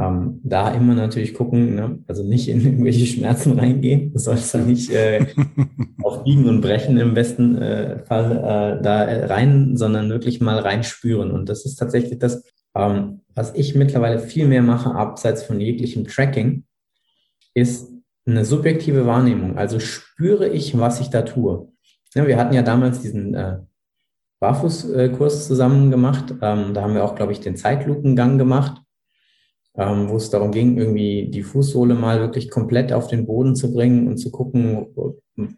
Ähm, 0.00 0.40
da 0.42 0.72
immer 0.72 0.94
natürlich 0.94 1.34
gucken, 1.34 1.74
ne? 1.74 1.98
also 2.06 2.22
nicht 2.22 2.48
in 2.48 2.64
irgendwelche 2.64 3.04
Schmerzen 3.04 3.58
reingehen. 3.58 4.12
Du 4.12 4.18
sollst 4.18 4.54
da 4.54 4.58
nicht 4.58 4.90
äh, 4.90 5.26
auf 6.02 6.24
Biegen 6.24 6.48
und 6.48 6.62
Brechen 6.62 6.96
im 6.96 7.12
besten 7.12 7.58
äh, 7.58 7.98
Fall 7.98 8.32
äh, 8.32 8.82
da 8.82 9.04
rein, 9.26 9.76
sondern 9.76 10.08
wirklich 10.08 10.40
mal 10.40 10.58
reinspüren. 10.58 11.30
Und 11.30 11.50
das 11.50 11.66
ist 11.66 11.76
tatsächlich 11.76 12.18
das, 12.18 12.42
ähm, 12.74 13.20
was 13.34 13.54
ich 13.54 13.74
mittlerweile 13.74 14.20
viel 14.20 14.48
mehr 14.48 14.62
mache, 14.62 14.94
abseits 14.94 15.42
von 15.42 15.60
jeglichem 15.60 16.06
Tracking, 16.06 16.64
ist 17.52 17.92
eine 18.24 18.46
subjektive 18.46 19.04
Wahrnehmung. 19.04 19.58
Also 19.58 19.80
spüre 19.80 20.48
ich, 20.48 20.78
was 20.78 21.00
ich 21.00 21.10
da 21.10 21.22
tue. 21.22 21.68
Ja, 22.14 22.26
wir 22.26 22.38
hatten 22.38 22.54
ja 22.54 22.62
damals 22.62 23.02
diesen 23.02 23.34
äh, 23.34 23.58
Barfußkurs 24.40 25.46
zusammen 25.46 25.90
gemacht. 25.90 26.32
Ähm, 26.40 26.72
da 26.72 26.80
haben 26.80 26.94
wir 26.94 27.04
auch, 27.04 27.16
glaube 27.16 27.32
ich, 27.32 27.40
den 27.40 27.56
Zeitlupengang 27.56 28.38
gemacht 28.38 28.80
wo 29.80 30.16
es 30.16 30.30
darum 30.30 30.50
ging, 30.50 30.76
irgendwie 30.76 31.28
die 31.30 31.42
Fußsohle 31.42 31.94
mal 31.94 32.20
wirklich 32.20 32.50
komplett 32.50 32.92
auf 32.92 33.06
den 33.06 33.26
Boden 33.26 33.56
zu 33.56 33.72
bringen 33.72 34.08
und 34.08 34.18
zu 34.18 34.30
gucken, 34.30 34.88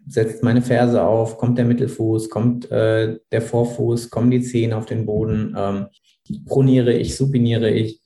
setzt 0.07 0.43
meine 0.43 0.61
Ferse 0.61 1.03
auf, 1.03 1.37
kommt 1.37 1.57
der 1.57 1.65
Mittelfuß, 1.65 2.29
kommt 2.29 2.71
äh, 2.71 3.17
der 3.31 3.41
Vorfuß, 3.41 4.09
kommen 4.09 4.31
die 4.31 4.41
Zehen 4.41 4.71
auf 4.71 4.85
den 4.85 5.05
Boden, 5.05 5.55
ähm, 5.57 5.87
proniere 6.45 6.93
ich, 6.93 7.17
supiniere 7.17 7.69
ich. 7.69 7.99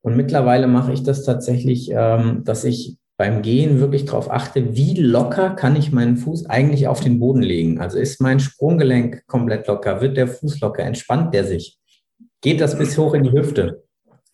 Und 0.00 0.16
mittlerweile 0.16 0.68
mache 0.68 0.92
ich 0.92 1.02
das 1.02 1.24
tatsächlich, 1.24 1.90
ähm, 1.92 2.42
dass 2.44 2.64
ich 2.64 2.98
beim 3.16 3.42
Gehen 3.42 3.80
wirklich 3.80 4.04
darauf 4.04 4.30
achte, 4.30 4.76
wie 4.76 4.94
locker 4.94 5.50
kann 5.50 5.74
ich 5.74 5.90
meinen 5.90 6.16
Fuß 6.16 6.46
eigentlich 6.46 6.86
auf 6.86 7.00
den 7.00 7.18
Boden 7.18 7.42
legen. 7.42 7.80
Also 7.80 7.98
ist 7.98 8.20
mein 8.20 8.38
Sprunggelenk 8.38 9.26
komplett 9.26 9.66
locker, 9.66 10.00
wird 10.00 10.16
der 10.16 10.28
Fuß 10.28 10.60
locker, 10.60 10.84
entspannt 10.84 11.34
der 11.34 11.44
sich, 11.44 11.78
geht 12.40 12.60
das 12.60 12.78
bis 12.78 12.96
hoch 12.96 13.14
in 13.14 13.24
die 13.24 13.32
Hüfte. 13.32 13.87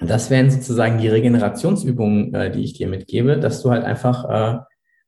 Das 0.07 0.31
wären 0.31 0.51
sozusagen 0.51 0.99
die 0.99 1.09
Regenerationsübungen, 1.09 2.35
äh, 2.35 2.51
die 2.51 2.63
ich 2.63 2.75
dir 2.75 2.89
mitgebe, 2.89 3.39
dass 3.39 3.63
du 3.63 3.71
halt 3.71 3.85
einfach 3.85 4.25
äh, 4.29 4.59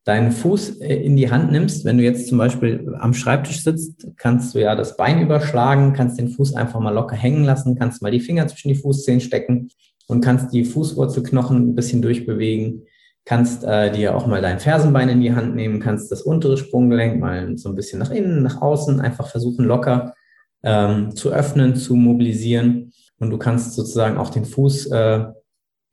deinen 0.04 0.30
Fuß 0.30 0.80
äh, 0.80 0.94
in 0.94 1.16
die 1.16 1.30
Hand 1.30 1.52
nimmst. 1.52 1.84
Wenn 1.84 1.98
du 1.98 2.04
jetzt 2.04 2.28
zum 2.28 2.38
Beispiel 2.38 2.94
am 2.98 3.12
Schreibtisch 3.12 3.62
sitzt, 3.62 4.06
kannst 4.16 4.54
du 4.54 4.60
ja 4.60 4.74
das 4.74 4.96
Bein 4.96 5.20
überschlagen, 5.20 5.92
kannst 5.92 6.18
den 6.18 6.28
Fuß 6.28 6.54
einfach 6.54 6.80
mal 6.80 6.94
locker 6.94 7.16
hängen 7.16 7.44
lassen, 7.44 7.76
kannst 7.76 8.02
mal 8.02 8.12
die 8.12 8.20
Finger 8.20 8.46
zwischen 8.46 8.68
die 8.68 8.76
Fußzehen 8.76 9.20
stecken 9.20 9.68
und 10.06 10.24
kannst 10.24 10.52
die 10.52 10.64
Fußwurzelknochen 10.64 11.70
ein 11.70 11.74
bisschen 11.74 12.02
durchbewegen, 12.02 12.84
kannst 13.24 13.64
äh, 13.64 13.90
dir 13.90 14.14
auch 14.14 14.28
mal 14.28 14.40
dein 14.40 14.60
Fersenbein 14.60 15.08
in 15.08 15.20
die 15.20 15.34
Hand 15.34 15.56
nehmen, 15.56 15.80
kannst 15.80 16.12
das 16.12 16.22
untere 16.22 16.56
Sprunggelenk 16.56 17.18
mal 17.18 17.58
so 17.58 17.68
ein 17.68 17.74
bisschen 17.74 17.98
nach 17.98 18.12
innen, 18.12 18.44
nach 18.44 18.62
außen 18.62 19.00
einfach 19.00 19.26
versuchen 19.26 19.64
locker 19.64 20.14
ähm, 20.62 21.16
zu 21.16 21.32
öffnen, 21.32 21.74
zu 21.74 21.96
mobilisieren 21.96 22.85
und 23.18 23.30
du 23.30 23.38
kannst 23.38 23.74
sozusagen 23.74 24.18
auch 24.18 24.30
den 24.30 24.44
Fuß, 24.44 24.86
äh, 24.86 25.24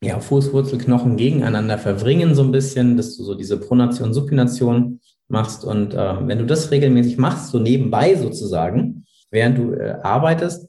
ja, 0.02 0.20
Fußwurzelknochen 0.20 1.16
gegeneinander 1.16 1.78
verbringen 1.78 2.34
so 2.34 2.42
ein 2.42 2.52
bisschen, 2.52 2.96
dass 2.96 3.16
du 3.16 3.24
so 3.24 3.34
diese 3.34 3.58
Pronation, 3.58 4.12
Supination 4.12 5.00
machst. 5.28 5.64
Und 5.64 5.94
äh, 5.94 6.26
wenn 6.26 6.38
du 6.38 6.46
das 6.46 6.70
regelmäßig 6.70 7.16
machst, 7.16 7.48
so 7.48 7.58
nebenbei 7.58 8.14
sozusagen, 8.14 9.06
während 9.30 9.58
du 9.58 9.72
äh, 9.72 9.96
arbeitest 10.02 10.68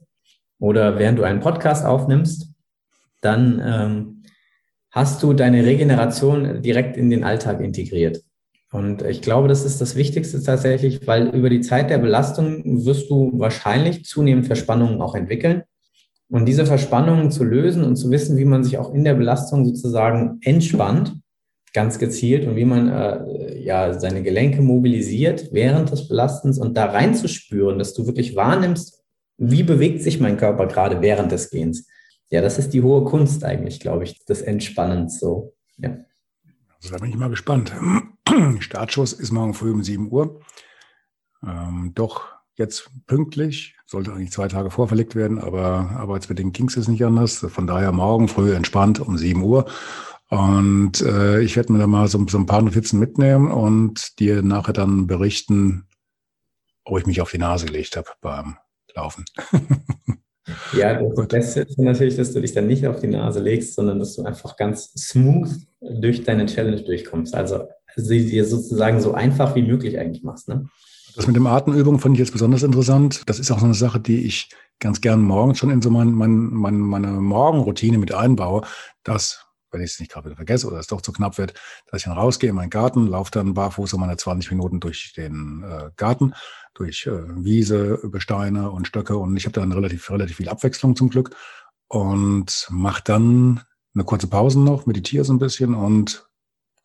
oder 0.59 0.97
während 0.97 1.19
du 1.19 1.23
einen 1.23 1.41
Podcast 1.41 1.85
aufnimmst, 1.85 2.49
dann 3.21 3.61
ähm, 3.63 4.23
hast 4.91 5.21
du 5.21 5.33
deine 5.33 5.65
Regeneration 5.65 6.61
direkt 6.61 6.95
in 6.95 7.09
den 7.09 7.23
Alltag 7.23 7.59
integriert. 7.59 8.21
Und 8.71 9.03
ich 9.03 9.21
glaube, 9.21 9.47
das 9.47 9.65
ist 9.65 9.79
das 9.81 9.95
Wichtigste 9.95 10.41
tatsächlich, 10.41 11.05
weil 11.07 11.29
über 11.29 11.49
die 11.49 11.61
Zeit 11.61 11.89
der 11.89 11.97
Belastung 11.97 12.85
wirst 12.85 13.09
du 13.09 13.31
wahrscheinlich 13.37 14.05
zunehmend 14.05 14.47
Verspannungen 14.47 15.01
auch 15.01 15.15
entwickeln. 15.15 15.63
Und 16.29 16.45
diese 16.45 16.65
Verspannungen 16.65 17.29
zu 17.29 17.43
lösen 17.43 17.83
und 17.83 17.95
zu 17.95 18.09
wissen, 18.09 18.37
wie 18.37 18.45
man 18.45 18.63
sich 18.63 18.77
auch 18.77 18.93
in 18.93 19.03
der 19.03 19.13
Belastung 19.13 19.65
sozusagen 19.65 20.39
entspannt, 20.41 21.19
ganz 21.71 21.99
gezielt 21.99 22.47
und 22.47 22.55
wie 22.55 22.65
man 22.65 22.89
äh, 22.89 23.61
ja 23.61 23.93
seine 23.99 24.23
Gelenke 24.23 24.61
mobilisiert 24.61 25.49
während 25.51 25.91
des 25.91 26.07
Belastens 26.07 26.57
und 26.57 26.75
da 26.75 26.85
reinzuspüren, 26.85 27.77
dass 27.77 27.93
du 27.93 28.07
wirklich 28.07 28.35
wahrnimmst, 28.35 29.03
wie 29.37 29.63
bewegt 29.63 30.01
sich 30.01 30.19
mein 30.19 30.37
Körper 30.37 30.67
gerade 30.67 31.01
während 31.01 31.31
des 31.31 31.49
Gehens. 31.49 31.87
Ja, 32.31 32.41
das 32.41 32.57
ist 32.57 32.73
die 32.73 32.81
hohe 32.81 33.03
Kunst 33.03 33.43
eigentlich, 33.43 33.79
glaube 33.79 34.05
ich, 34.05 34.23
des 34.25 34.41
Entspannens 34.41 35.19
so. 35.19 35.53
Ja. 35.77 35.97
Also 36.81 36.93
da 36.93 36.97
bin 36.97 37.09
ich 37.09 37.17
mal 37.17 37.29
gespannt. 37.29 37.73
Startschuss 38.59 39.13
ist 39.13 39.31
morgen 39.31 39.53
früh 39.53 39.71
um 39.71 39.83
7 39.83 40.11
Uhr. 40.11 40.39
Ähm, 41.45 41.91
doch 41.93 42.34
jetzt 42.57 42.89
pünktlich, 43.07 43.75
sollte 43.85 44.13
eigentlich 44.13 44.31
zwei 44.31 44.47
Tage 44.47 44.71
vorverlegt 44.71 45.15
werden, 45.15 45.39
aber 45.39 45.91
arbeitsbedingt 45.97 46.55
ging 46.55 46.67
es 46.67 46.87
nicht 46.87 47.03
anders. 47.03 47.45
Von 47.49 47.67
daher 47.67 47.91
morgen 47.91 48.27
früh 48.27 48.53
entspannt 48.53 48.99
um 48.99 49.17
7 49.17 49.41
Uhr. 49.41 49.65
Und 50.29 51.01
äh, 51.01 51.41
ich 51.41 51.55
werde 51.55 51.71
mir 51.71 51.79
da 51.79 51.87
mal 51.87 52.07
so, 52.07 52.25
so 52.27 52.37
ein 52.37 52.47
paar 52.47 52.61
Notizen 52.61 52.99
mitnehmen 52.99 53.51
und 53.51 54.19
dir 54.19 54.41
nachher 54.41 54.73
dann 54.73 55.07
berichten, 55.07 55.87
ob 56.83 56.99
ich 56.99 57.05
mich 57.05 57.21
auf 57.21 57.31
die 57.31 57.37
Nase 57.37 57.67
gelegt 57.67 57.97
habe 57.97 58.09
beim 58.21 58.57
Laufen. 58.95 59.25
Ja, 60.73 61.01
das 61.01 61.15
Gut. 61.15 61.29
Beste 61.29 61.61
ist 61.61 61.79
natürlich, 61.79 62.17
dass 62.17 62.31
du 62.31 62.39
dich 62.39 62.53
dann 62.53 62.67
nicht 62.67 62.85
auf 62.85 62.99
die 62.99 63.07
Nase 63.07 63.39
legst, 63.39 63.73
sondern 63.73 63.97
dass 63.99 64.15
du 64.15 64.23
einfach 64.23 64.55
ganz 64.55 64.91
smooth 64.95 65.49
durch 65.81 66.23
deine 66.23 66.45
Challenge 66.45 66.81
durchkommst. 66.83 67.33
Also 67.33 67.67
sie 67.95 68.29
dir 68.29 68.45
sozusagen 68.45 69.01
so 69.01 69.13
einfach 69.13 69.55
wie 69.55 69.63
möglich 69.63 69.97
eigentlich 69.97 70.23
machst. 70.23 70.47
Ne? 70.47 70.67
Das 71.15 71.27
mit 71.27 71.35
dem 71.35 71.47
Atemübung 71.47 71.99
fand 71.99 72.15
ich 72.15 72.19
jetzt 72.19 72.33
besonders 72.33 72.63
interessant. 72.63 73.23
Das 73.25 73.39
ist 73.39 73.49
auch 73.51 73.59
so 73.59 73.65
eine 73.65 73.73
Sache, 73.73 73.99
die 73.99 74.25
ich 74.25 74.49
ganz 74.79 74.99
gern 74.99 75.21
morgens 75.21 75.59
schon 75.59 75.69
in 75.69 75.81
so 75.81 75.89
mein, 75.89 76.11
mein, 76.11 76.49
mein, 76.51 76.77
meine 76.77 77.07
Morgenroutine 77.07 77.97
mit 77.97 78.13
einbaue, 78.13 78.63
dass 79.03 79.45
wenn 79.71 79.81
ich 79.81 79.91
es 79.91 79.99
nicht 79.99 80.11
gerade 80.11 80.27
wieder 80.27 80.35
vergesse 80.35 80.67
oder 80.67 80.79
es 80.79 80.87
doch 80.87 81.01
zu 81.01 81.11
knapp 81.11 81.37
wird, 81.37 81.53
dass 81.91 82.01
ich 82.01 82.05
dann 82.05 82.17
rausgehe 82.17 82.49
in 82.49 82.55
meinen 82.55 82.69
Garten, 82.69 83.07
laufe 83.07 83.31
dann 83.31 83.53
barfuß 83.53 83.93
um 83.93 84.01
meine 84.01 84.15
20 84.15 84.51
Minuten 84.51 84.79
durch 84.79 85.13
den 85.15 85.63
äh, 85.63 85.91
Garten, 85.97 86.33
durch 86.73 87.05
äh, 87.07 87.43
Wiese, 87.43 87.99
über 88.01 88.21
Steine 88.21 88.71
und 88.71 88.87
Stöcke 88.87 89.17
und 89.17 89.35
ich 89.35 89.45
habe 89.45 89.53
dann 89.53 89.71
relativ, 89.73 90.09
relativ 90.09 90.37
viel 90.37 90.49
Abwechslung 90.49 90.95
zum 90.95 91.09
Glück 91.09 91.35
und 91.87 92.67
mache 92.69 93.01
dann 93.03 93.61
eine 93.93 94.03
kurze 94.05 94.27
Pause 94.27 94.59
noch, 94.59 94.85
meditiere 94.85 95.25
so 95.25 95.33
ein 95.33 95.39
bisschen 95.39 95.73
und 95.73 96.27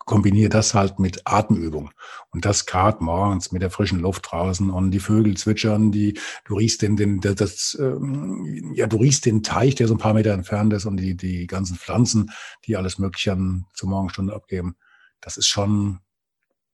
kombiniere 0.05 0.49
das 0.49 0.73
halt 0.73 0.99
mit 0.99 1.21
Atemübung. 1.25 1.91
Und 2.31 2.45
das 2.45 2.65
gerade 2.65 3.03
morgens 3.03 3.51
mit 3.51 3.61
der 3.61 3.69
frischen 3.69 3.99
Luft 3.99 4.31
draußen 4.31 4.69
und 4.69 4.91
die 4.91 4.99
Vögel 4.99 5.35
zwitschern, 5.37 5.91
die, 5.91 6.19
du 6.45 6.55
riechst 6.55 6.81
den, 6.81 6.95
den, 6.95 7.19
das, 7.21 7.77
ähm, 7.79 8.73
ja, 8.75 8.87
du 8.87 8.97
riechst 8.97 9.25
den 9.25 9.43
Teich, 9.43 9.75
der 9.75 9.87
so 9.87 9.95
ein 9.95 9.99
paar 9.99 10.13
Meter 10.13 10.33
entfernt 10.33 10.73
ist 10.73 10.85
und 10.85 10.97
die, 10.97 11.15
die 11.15 11.47
ganzen 11.47 11.77
Pflanzen, 11.77 12.31
die 12.65 12.75
alles 12.77 12.99
Mögliche 12.99 13.33
an, 13.33 13.65
zur 13.73 13.89
Morgenstunde 13.89 14.33
abgeben. 14.33 14.75
Das 15.21 15.37
ist 15.37 15.47
schon, 15.47 15.99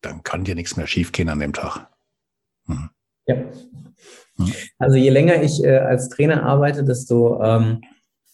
dann 0.02 0.24
kann 0.24 0.44
dir 0.44 0.56
nichts 0.56 0.78
mehr 0.78 0.88
schiefgehen 0.88 1.30
an 1.30 1.40
dem 1.40 1.54
Tag. 1.54 1.90
Mhm. 2.66 2.90
Ja. 3.26 3.36
Mhm. 4.38 4.54
Also 4.78 4.98
je 4.98 5.10
länger 5.10 5.42
ich 5.42 5.64
äh, 5.64 5.78
als 5.78 6.10
Trainer 6.10 6.44
arbeite, 6.44 6.84
desto 6.84 7.42
ähm, 7.44 7.82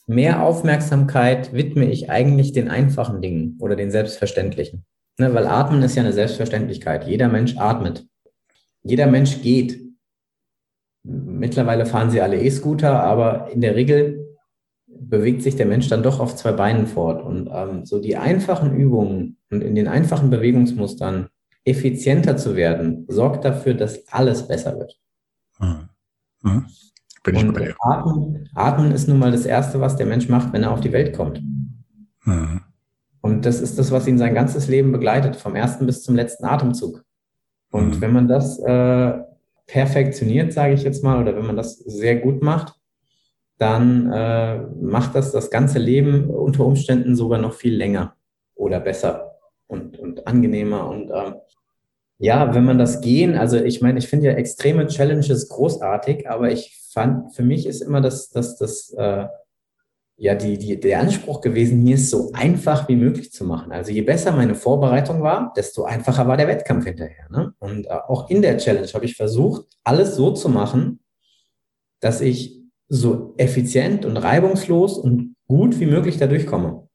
mehr 0.06 0.44
Aufmerksamkeit 0.44 1.54
widme 1.54 1.90
ich 1.90 2.10
eigentlich 2.10 2.52
den 2.52 2.70
einfachen 2.70 3.22
Dingen 3.22 3.58
oder 3.60 3.76
den 3.76 3.92
selbstverständlichen. 3.92 4.86
Ne, 5.20 5.34
weil 5.34 5.46
Atmen 5.46 5.84
ist 5.84 5.96
ja 5.96 6.02
eine 6.02 6.14
Selbstverständlichkeit. 6.14 7.06
Jeder 7.08 7.30
Mensch 7.30 7.58
atmet. 7.58 8.08
Jeder 8.82 9.08
Mensch 9.08 9.42
geht. 9.42 9.80
Mittlerweile 11.04 11.86
fahren 11.86 12.10
sie 12.10 12.22
alle 12.22 12.42
E-Scooter, 12.42 13.04
aber 13.04 13.52
in 13.52 13.62
der 13.62 13.76
Regel 13.76 14.38
bewegt 14.88 15.44
sich 15.44 15.56
der 15.56 15.66
Mensch 15.66 15.88
dann 15.90 16.04
doch 16.04 16.20
auf 16.20 16.36
zwei 16.36 16.54
Beinen 16.54 16.88
fort. 16.88 17.22
Und 17.24 17.50
ähm, 17.54 17.86
so 17.86 18.00
die 18.00 18.18
einfachen 18.18 18.76
Übungen 18.76 19.38
und 19.52 19.62
in 19.62 19.76
den 19.76 19.88
einfachen 19.88 20.30
Bewegungsmustern 20.30 21.30
effizienter 21.66 22.38
zu 22.38 22.56
werden, 22.56 23.06
sorgt 23.08 23.46
dafür, 23.46 23.74
dass 23.74 24.08
alles 24.08 24.48
besser 24.48 24.80
wird. 24.80 25.00
Mhm. 25.60 25.90
Mhm. 26.42 26.66
Bin 27.24 27.36
ich 27.36 27.54
bei 27.54 27.66
dir. 27.66 27.76
Atmen, 27.80 28.50
Atmen 28.54 28.92
ist 28.92 29.08
nun 29.08 29.20
mal 29.20 29.32
das 29.32 29.46
Erste, 29.46 29.80
was 29.80 29.96
der 29.96 30.06
Mensch 30.06 30.28
macht, 30.28 30.52
wenn 30.52 30.64
er 30.64 30.72
auf 30.72 30.82
die 30.82 30.92
Welt 30.92 31.16
kommt. 31.16 31.42
Mhm. 32.26 32.62
Und 33.22 33.46
das 33.46 33.62
ist 33.62 33.80
das, 33.80 33.92
was 33.92 34.08
ihn 34.08 34.18
sein 34.18 34.36
ganzes 34.36 34.68
Leben 34.68 34.92
begleitet, 34.92 35.38
vom 35.38 35.56
ersten 35.56 35.86
bis 35.86 36.04
zum 36.04 36.16
letzten 36.16 36.46
Atemzug. 36.46 37.04
Und 37.72 37.96
mhm. 37.96 38.02
wenn 38.02 38.12
man 38.12 38.28
das 38.28 38.60
äh, 38.60 39.14
perfektioniert, 39.66 40.52
sage 40.52 40.74
ich 40.74 40.84
jetzt 40.84 41.04
mal, 41.04 41.22
oder 41.22 41.36
wenn 41.36 41.46
man 41.46 41.56
das 41.56 41.78
sehr 41.78 42.18
gut 42.18 42.44
macht, 42.44 42.76
dann 43.58 44.12
äh, 44.12 44.58
macht 44.82 45.16
das 45.16 45.32
das 45.32 45.50
ganze 45.50 45.80
Leben 45.80 46.30
unter 46.30 46.66
Umständen 46.66 47.16
sogar 47.16 47.40
noch 47.40 47.54
viel 47.54 47.76
länger 47.76 48.16
oder 48.56 48.82
besser 48.82 49.32
und, 49.68 49.98
und 49.98 50.28
angenehmer. 50.28 50.90
Und 50.90 51.10
äh, 51.10 51.34
ja, 52.18 52.54
wenn 52.54 52.66
man 52.66 52.78
das 52.78 53.00
gehen, 53.00 53.38
also 53.38 53.58
ich 53.58 53.82
meine, 53.82 54.00
ich 54.00 54.08
finde 54.08 54.28
ja 54.28 54.34
extreme 54.34 54.88
Challenges 54.88 55.48
großartig, 55.48 56.30
aber 56.30 56.52
ich 56.52 56.83
fand, 56.94 57.36
für 57.36 57.44
mich 57.44 57.66
ist 57.66 57.82
immer 57.82 58.02
das, 58.02 58.30
das, 58.30 58.58
das, 58.58 58.94
äh, 58.98 59.26
ja, 60.18 60.36
die, 60.36 60.58
die, 60.58 60.80
der 60.80 61.00
Anspruch 61.00 61.42
gewesen, 61.42 61.84
mir 61.84 61.96
es 61.96 62.10
so 62.10 62.32
einfach 62.34 62.88
wie 62.88 62.96
möglich 62.96 63.32
zu 63.32 63.46
machen. 63.46 63.72
Also 63.72 63.92
je 63.92 64.02
besser 64.02 64.32
meine 64.32 64.56
Vorbereitung 64.56 65.22
war, 65.22 65.52
desto 65.56 65.84
einfacher 65.84 66.28
war 66.28 66.38
der 66.38 66.48
Wettkampf 66.48 66.86
hinterher. 66.86 67.30
Ne? 67.30 67.54
Und 67.60 67.88
äh, 67.88 67.90
auch 67.90 68.30
in 68.30 68.42
der 68.42 68.58
Challenge 68.58 68.88
habe 68.94 69.06
ich 69.06 69.16
versucht, 69.16 69.66
alles 69.84 70.16
so 70.16 70.32
zu 70.32 70.50
machen, 70.50 71.00
dass 72.00 72.22
ich 72.22 72.62
so 72.88 73.34
effizient 73.38 74.06
und 74.06 74.18
reibungslos 74.18 74.98
und 74.98 75.36
gut 75.48 75.80
wie 75.80 75.88
möglich 75.88 76.18
da 76.18 76.28
durchkomme. 76.28 76.88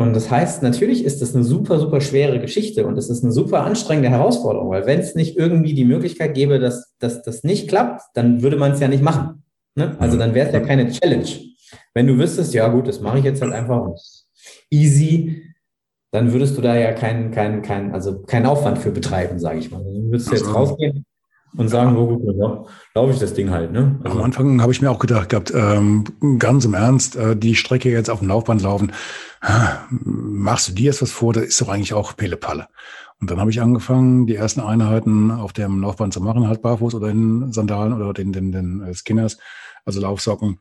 Und 0.00 0.14
das 0.14 0.30
heißt, 0.30 0.62
natürlich 0.62 1.04
ist 1.04 1.20
das 1.20 1.34
eine 1.34 1.42
super, 1.42 1.80
super 1.80 2.00
schwere 2.00 2.38
Geschichte 2.38 2.86
und 2.86 2.96
es 2.96 3.10
ist 3.10 3.24
eine 3.24 3.32
super 3.32 3.64
anstrengende 3.64 4.10
Herausforderung, 4.10 4.70
weil 4.70 4.86
wenn 4.86 5.00
es 5.00 5.16
nicht 5.16 5.36
irgendwie 5.36 5.74
die 5.74 5.84
Möglichkeit 5.84 6.34
gäbe, 6.34 6.60
dass, 6.60 6.94
dass 7.00 7.22
das 7.22 7.42
nicht 7.42 7.68
klappt, 7.68 8.02
dann 8.14 8.40
würde 8.40 8.56
man 8.56 8.72
es 8.72 8.80
ja 8.80 8.86
nicht 8.86 9.02
machen. 9.02 9.42
Ne? 9.74 9.96
Also 9.98 10.16
dann 10.16 10.34
wäre 10.34 10.46
es 10.46 10.54
ja 10.54 10.60
keine 10.60 10.88
Challenge. 10.88 11.26
Wenn 11.94 12.06
du 12.06 12.16
wüsstest, 12.16 12.54
ja 12.54 12.68
gut, 12.68 12.86
das 12.86 13.00
mache 13.00 13.18
ich 13.18 13.24
jetzt 13.24 13.42
halt 13.42 13.52
einfach 13.52 13.82
und 13.82 14.00
easy, 14.70 15.42
dann 16.12 16.32
würdest 16.32 16.56
du 16.56 16.62
da 16.62 16.76
ja 16.76 16.92
keinen, 16.92 17.32
keinen, 17.32 17.62
keinen, 17.62 17.92
also 17.92 18.22
keinen 18.22 18.46
Aufwand 18.46 18.78
für 18.78 18.92
betreiben, 18.92 19.40
sage 19.40 19.58
ich 19.58 19.72
mal. 19.72 19.82
Du 19.82 20.10
würdest 20.10 20.30
jetzt 20.30 20.54
rausgehen 20.54 21.04
und 21.56 21.68
sagen, 21.68 21.96
wo 21.96 22.06
gut, 22.06 22.36
ja, 22.36 22.64
laufe 22.94 23.12
ich 23.12 23.18
das 23.18 23.34
Ding 23.34 23.50
halt. 23.50 23.72
Ne? 23.72 23.98
Also 24.04 24.18
Am 24.18 24.24
Anfang 24.24 24.60
habe 24.60 24.72
ich 24.72 24.82
mir 24.82 24.90
auch 24.90 24.98
gedacht 24.98 25.28
gehabt, 25.28 25.52
ähm, 25.54 26.04
ganz 26.38 26.64
im 26.64 26.74
Ernst, 26.74 27.16
äh, 27.16 27.36
die 27.36 27.54
Strecke 27.54 27.90
jetzt 27.90 28.10
auf 28.10 28.20
dem 28.20 28.28
Laufband 28.28 28.62
laufen, 28.62 28.92
machst 29.90 30.68
du 30.68 30.72
dir 30.72 30.86
jetzt 30.86 31.02
was 31.02 31.12
vor? 31.12 31.32
Das 31.32 31.44
ist 31.44 31.60
doch 31.60 31.68
eigentlich 31.68 31.94
auch 31.94 32.16
Pille-Palle. 32.16 32.68
Und 33.20 33.30
dann 33.30 33.40
habe 33.40 33.50
ich 33.50 33.60
angefangen, 33.60 34.26
die 34.26 34.36
ersten 34.36 34.60
Einheiten 34.60 35.30
auf 35.30 35.52
dem 35.52 35.82
Laufband 35.82 36.12
zu 36.12 36.20
machen, 36.20 36.46
halt 36.46 36.62
barfuß 36.62 36.94
oder 36.94 37.08
in 37.08 37.52
Sandalen 37.52 37.92
oder 37.92 38.12
den, 38.12 38.32
den, 38.32 38.52
den 38.52 38.94
Skinners, 38.94 39.38
also 39.84 40.00
Laufsocken. 40.00 40.60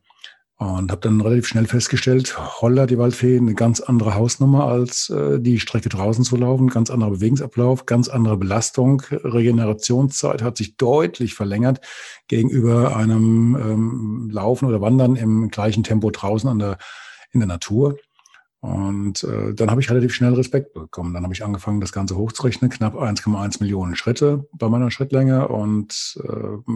Und 0.60 0.92
habe 0.92 1.02
dann 1.02 1.22
relativ 1.22 1.46
schnell 1.48 1.68
festgestellt, 1.68 2.36
holla, 2.62 2.88
die 2.88 2.98
Waldfee, 2.98 3.38
eine 3.38 3.54
ganz 3.54 3.80
andere 3.80 4.16
Hausnummer 4.16 4.66
als 4.66 5.08
äh, 5.10 5.40
die 5.40 5.60
Strecke 5.60 5.90
draußen 5.90 6.24
zu 6.24 6.36
laufen, 6.36 6.70
ganz 6.70 6.90
anderer 6.90 7.12
Bewegungsablauf, 7.12 7.86
ganz 7.86 8.10
andere 8.10 8.38
Belastung. 8.38 9.04
Regenerationszeit 9.12 10.42
hat 10.42 10.58
sich 10.58 10.76
deutlich 10.76 11.36
verlängert 11.36 11.82
gegenüber 12.28 12.98
einem 12.98 13.56
ähm, 13.56 14.30
Laufen 14.32 14.66
oder 14.66 14.82
Wandern 14.82 15.16
im 15.16 15.50
gleichen 15.50 15.84
Tempo 15.84 16.10
draußen 16.10 16.50
an 16.50 16.58
der, 16.58 16.80
in 17.32 17.40
der 17.40 17.48
Natur. 17.48 17.96
Und 18.60 19.24
äh, 19.26 19.54
dann 19.54 19.70
habe 19.70 19.82
ich 19.82 19.92
relativ 19.92 20.16
schnell 20.16 20.34
Respekt 20.34 20.74
bekommen. 20.74 21.14
Dann 21.14 21.24
habe 21.24 21.36
ich 21.36 21.44
angefangen, 21.44 21.82
das 21.82 21.92
Ganze 21.92 22.18
hochzurechnen, 22.18 22.72
knapp 22.72 22.96
1,1 22.96 23.60
Millionen 23.60 23.96
Schritte 23.96 24.48
bei 24.54 24.68
meiner 24.70 24.90
Schrittlänge 24.90 25.48
und 25.50 26.20
äh, 26.24 26.74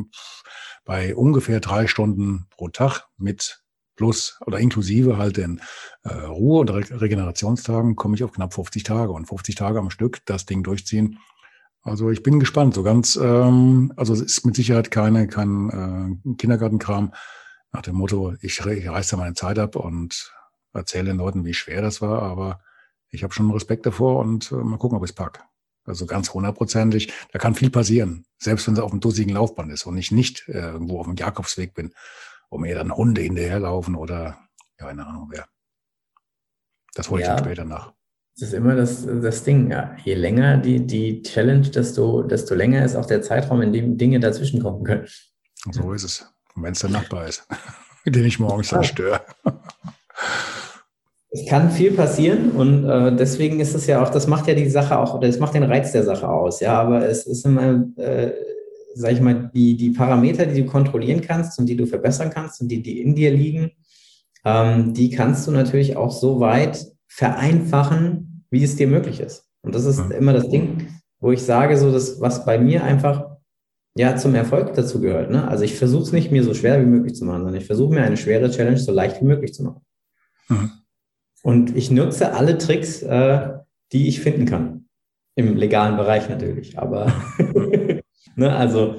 bei 0.86 1.16
ungefähr 1.16 1.60
drei 1.60 1.88
Stunden 1.88 2.46
pro 2.52 2.70
Tag 2.70 3.08
mit 3.18 3.61
plus 4.02 4.39
oder 4.47 4.58
inklusive 4.58 5.20
halt 5.20 5.38
den 5.38 5.62
äh, 6.04 6.10
Ruhe- 6.12 6.62
oder 6.62 6.78
Re 6.78 7.02
Regenerationstagen 7.02 7.95
komme 7.95 8.16
ich 8.16 8.24
auf 8.24 8.32
knapp 8.32 8.52
50 8.52 8.82
Tage 8.82 9.12
und 9.12 9.28
50 9.28 9.54
Tage 9.54 9.78
am 9.78 9.91
Stück 9.91 10.26
das 10.26 10.47
Ding 10.47 10.64
durchziehen. 10.64 11.20
Also 11.84 12.10
ich 12.10 12.24
bin 12.24 12.39
gespannt. 12.39 12.74
So 12.74 12.82
ganz, 12.82 13.16
ähm, 13.16 13.93
also 13.97 14.14
es 14.14 14.22
ist 14.22 14.43
mit 14.43 14.56
Sicherheit 14.56 14.89
keine 14.89 15.28
kein 15.28 15.70
äh, 16.26 16.34
Kindergartenkram 16.38 17.14
nach 17.72 17.84
dem 17.84 17.95
Motto, 17.95 18.34
ich, 18.41 18.60
ich 18.60 18.89
reiße 18.89 19.18
meine 19.18 19.36
Zeit 19.36 19.60
ab 19.60 19.76
und 19.76 20.34
erzähle 20.74 21.12
den 21.12 21.18
Leuten, 21.18 21.45
wie 21.45 21.54
schwer 21.54 21.84
das 21.84 22.02
war, 22.02 22.24
aber 22.24 22.60
ich 23.12 23.22
habe 23.22 23.34
schon 23.34 23.52
Respekt 23.52 23.86
davor 23.86 24.18
und 24.20 24.52
äh, 24.52 24.56
mal 24.56 24.78
gucken, 24.78 24.97
ob 24.97 25.04
ich 25.04 25.12
es 25.12 25.16
pack. 25.16 25.43
Also 25.86 26.08
ganz 26.08 26.34
hundertprozentig, 26.34 27.14
da 27.32 27.38
kann 27.38 27.54
viel 27.54 27.70
passieren, 27.70 28.26
selbst 28.39 28.66
wenn 28.66 28.74
es 28.74 28.80
auf 28.80 28.91
einem 28.91 28.99
dussigen 28.99 29.34
Laufband 29.34 29.72
ist 29.72 29.86
und 29.86 29.97
ich 29.97 30.12
nicht 30.12 30.47
äh, 30.47 30.72
irgendwo 30.72 30.99
auf 30.99 31.06
dem 31.06 31.16
Jakobsweg 31.16 31.76
bin, 31.76 31.93
wo 32.52 32.60
mir 32.60 32.76
dann 32.76 32.95
Hunde 32.95 33.22
hinterherlaufen 33.22 33.95
oder 33.95 34.38
keine 34.78 35.08
Ahnung 35.08 35.30
wer. 35.32 35.47
Das 36.93 37.10
hole 37.10 37.22
ich 37.22 37.28
ja, 37.28 37.36
dann 37.36 37.45
später 37.45 37.66
nach. 37.66 37.93
Das 38.36 38.49
ist 38.49 38.54
immer 38.54 38.76
das, 38.76 39.06
das 39.06 39.43
Ding, 39.43 39.72
ja. 39.72 39.95
Je 40.04 40.16
länger 40.16 40.58
die, 40.58 40.86
die 40.86 41.22
Challenge, 41.22 41.70
desto, 41.70 42.24
desto 42.24 42.54
länger 42.54 42.84
ist 42.84 42.95
auch 42.95 43.06
der 43.06 43.22
Zeitraum, 43.22 43.62
in 43.62 43.74
dem 43.74 43.97
Dinge 43.97 44.20
dazwischen 44.20 44.62
kommen 44.62 44.84
können. 44.84 45.08
So 45.72 45.93
ist 45.93 46.04
es. 46.04 46.34
Und 46.56 46.64
wenn 46.64 46.74
es 46.74 46.80
der 46.80 46.89
Nachbar 46.89 47.28
ist. 47.28 47.47
den 48.06 48.26
ich 48.26 48.39
morgens 48.39 48.70
dann 48.70 48.84
störe. 48.84 49.22
Es 51.34 51.45
kann 51.47 51.72
viel 51.72 51.93
passieren 51.93 52.52
und 52.52 52.89
äh, 52.89 53.16
deswegen 53.16 53.62
ist 53.62 53.74
es 53.74 53.88
ja 53.88 54.04
auch, 54.04 54.10
das 54.10 54.28
macht 54.28 54.47
ja 54.47 54.54
die 54.54 54.70
Sache 54.70 54.97
auch, 54.97 55.14
oder 55.14 55.28
das 55.28 55.39
macht 55.39 55.54
den 55.54 55.64
Reiz 55.64 55.93
der 55.93 56.04
Sache 56.04 56.28
aus, 56.28 56.60
ja, 56.60 56.78
aber 56.78 57.08
es 57.08 57.26
ist 57.26 57.45
immer, 57.45 57.86
äh, 57.95 58.34
sag 58.96 59.14
ich 59.14 59.22
mal, 59.22 59.52
die, 59.54 59.76
die 59.76 59.92
Parameter, 59.92 60.46
die 60.46 60.62
du 60.64 60.68
kontrollieren 60.68 61.22
kannst 61.22 61.60
und 61.60 61.68
die 61.68 61.78
du 61.78 61.86
verbessern 61.86 62.30
kannst 62.30 62.62
und 62.62 62.68
die, 62.68 62.82
die 62.82 63.02
in 63.02 63.16
dir 63.16 63.32
liegen, 63.32 63.72
ähm, 64.46 64.94
die 64.94 65.10
kannst 65.10 65.48
du 65.48 65.52
natürlich 65.52 65.98
auch 65.98 66.12
so 66.12 66.39
weit 66.39 66.88
vereinfachen, 67.08 68.46
wie 68.50 68.64
es 68.64 68.76
dir 68.76 68.88
möglich 68.88 69.20
ist. 69.20 69.48
Und 69.62 69.76
das 69.76 69.86
ist 69.86 70.00
ja. 70.00 70.10
immer 70.16 70.34
das 70.34 70.50
Ding, 70.50 70.88
wo 71.20 71.32
ich 71.32 71.44
sage, 71.44 71.78
so 71.78 71.92
das, 71.92 72.20
was 72.20 72.46
bei 72.46 72.58
mir 72.58 72.84
einfach 72.84 73.32
ja 73.96 74.16
zum 74.16 74.36
Erfolg 74.36 74.74
dazu 74.74 75.02
gehört. 75.02 75.30
Ne? 75.30 75.48
Also 75.48 75.64
ich 75.64 75.76
versuche 75.76 76.04
es 76.04 76.12
nicht 76.12 76.32
mir 76.32 76.44
so 76.44 76.54
schwer 76.54 76.82
wie 76.82 76.86
möglich 76.86 77.16
zu 77.16 77.26
machen, 77.26 77.44
sondern 77.44 77.62
ich 77.62 77.68
versuche 77.68 77.94
mir 77.94 78.04
eine 78.04 78.18
schwere 78.18 78.50
Challenge 78.50 78.78
so 78.78 78.92
leicht 78.92 79.22
wie 79.22 79.26
möglich 79.26 79.54
zu 79.54 79.64
machen. 79.64 79.82
Mhm. 80.50 80.72
Und 81.44 81.76
ich 81.76 81.92
nutze 81.92 82.34
alle 82.34 82.58
Tricks, 82.58 83.02
äh, 83.02 83.50
die 83.92 84.08
ich 84.08 84.22
finden 84.22 84.46
kann. 84.46 84.86
Im 85.36 85.56
legalen 85.56 85.98
Bereich 85.98 86.30
natürlich. 86.30 86.78
Aber 86.78 87.14
ne, 88.36 88.56
also 88.56 88.96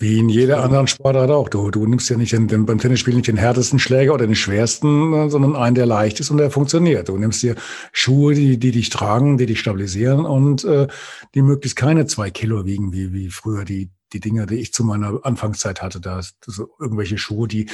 wie 0.00 0.18
in 0.18 0.30
jeder 0.30 0.64
anderen 0.64 0.86
Sportart 0.86 1.30
auch. 1.30 1.50
Du, 1.50 1.70
du 1.70 1.86
nimmst 1.86 2.08
ja 2.08 2.16
nicht 2.16 2.32
den, 2.32 2.48
den, 2.48 2.64
beim 2.64 2.78
Tennisspiel 2.78 3.14
nicht 3.14 3.28
den 3.28 3.36
härtesten 3.36 3.78
Schläger 3.78 4.14
oder 4.14 4.26
den 4.26 4.34
schwersten, 4.34 5.12
äh, 5.12 5.28
sondern 5.28 5.56
einen, 5.56 5.74
der 5.74 5.84
leicht 5.84 6.20
ist 6.20 6.30
und 6.30 6.38
der 6.38 6.50
funktioniert. 6.50 7.10
Du 7.10 7.18
nimmst 7.18 7.42
dir 7.42 7.54
Schuhe, 7.92 8.34
die, 8.34 8.56
die 8.56 8.70
dich 8.70 8.88
tragen, 8.88 9.36
die 9.36 9.44
dich 9.44 9.60
stabilisieren 9.60 10.24
und 10.24 10.64
äh, 10.64 10.88
die 11.34 11.42
möglichst 11.42 11.76
keine 11.76 12.06
zwei 12.06 12.30
Kilo 12.30 12.64
wiegen, 12.64 12.94
wie, 12.94 13.12
wie 13.12 13.28
früher 13.28 13.66
die, 13.66 13.90
die 14.14 14.20
Dinger, 14.20 14.46
die 14.46 14.56
ich 14.56 14.72
zu 14.72 14.84
meiner 14.84 15.20
Anfangszeit 15.22 15.82
hatte. 15.82 16.00
Da 16.00 16.22
so 16.46 16.70
irgendwelche 16.80 17.18
Schuhe, 17.18 17.46
die 17.46 17.68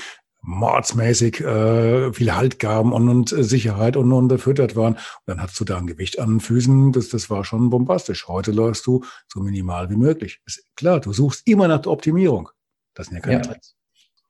mordsmäßig 0.46 1.40
äh, 1.40 2.12
viel 2.12 2.34
Halt 2.34 2.58
gaben 2.58 2.92
und, 2.92 3.08
und 3.08 3.32
äh, 3.32 3.42
Sicherheit 3.42 3.96
und 3.96 4.12
unterfüttert 4.12 4.76
waren. 4.76 4.94
Und 4.94 5.00
dann 5.26 5.42
hast 5.42 5.58
du 5.60 5.64
da 5.64 5.76
ein 5.76 5.86
Gewicht 5.86 6.18
an 6.18 6.30
den 6.30 6.40
Füßen, 6.40 6.92
das, 6.92 7.08
das 7.08 7.28
war 7.28 7.44
schon 7.44 7.68
bombastisch. 7.68 8.28
Heute 8.28 8.52
läufst 8.52 8.86
du 8.86 9.04
so 9.26 9.40
minimal 9.40 9.90
wie 9.90 9.96
möglich. 9.96 10.40
Ist 10.46 10.64
klar, 10.76 11.00
du 11.00 11.12
suchst 11.12 11.46
immer 11.46 11.68
nach 11.68 11.80
der 11.80 11.92
Optimierung. 11.92 12.48
Das 12.94 13.08
sind 13.08 13.16
ja 13.16 13.20
keine 13.20 13.36
ja. 13.36 13.42
Trends. 13.42 13.74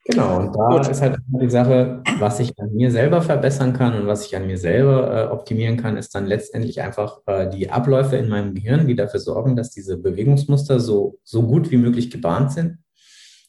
Genau, 0.08 0.38
und 0.38 0.54
da 0.54 0.68
Gut. 0.68 0.88
ist 0.88 1.02
halt 1.02 1.18
die 1.26 1.50
Sache, 1.50 2.00
was 2.20 2.38
ich 2.38 2.56
an 2.60 2.72
mir 2.72 2.92
selber 2.92 3.20
verbessern 3.22 3.72
kann 3.72 3.92
und 4.00 4.06
was 4.06 4.24
ich 4.24 4.36
an 4.36 4.46
mir 4.46 4.56
selber 4.56 5.12
äh, 5.12 5.26
optimieren 5.32 5.76
kann, 5.76 5.96
ist 5.96 6.14
dann 6.14 6.26
letztendlich 6.26 6.80
einfach 6.80 7.22
äh, 7.26 7.50
die 7.50 7.70
Abläufe 7.70 8.16
in 8.16 8.28
meinem 8.28 8.54
Gehirn, 8.54 8.86
die 8.86 8.94
dafür 8.94 9.18
sorgen, 9.18 9.56
dass 9.56 9.72
diese 9.72 9.96
Bewegungsmuster 9.96 10.78
so, 10.78 11.18
so 11.24 11.42
gut 11.42 11.72
wie 11.72 11.76
möglich 11.76 12.12
gebahnt 12.12 12.52
sind 12.52 12.78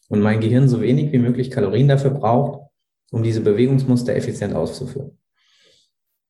und 0.08 0.22
mein 0.22 0.40
Gehirn 0.40 0.68
so 0.68 0.82
wenig 0.82 1.12
wie 1.12 1.20
möglich 1.20 1.52
Kalorien 1.52 1.88
dafür 1.88 2.12
braucht, 2.12 2.68
um 3.12 3.24
diese 3.24 3.42
Bewegungsmuster 3.42 4.16
effizient 4.16 4.54
auszuführen. 4.54 5.18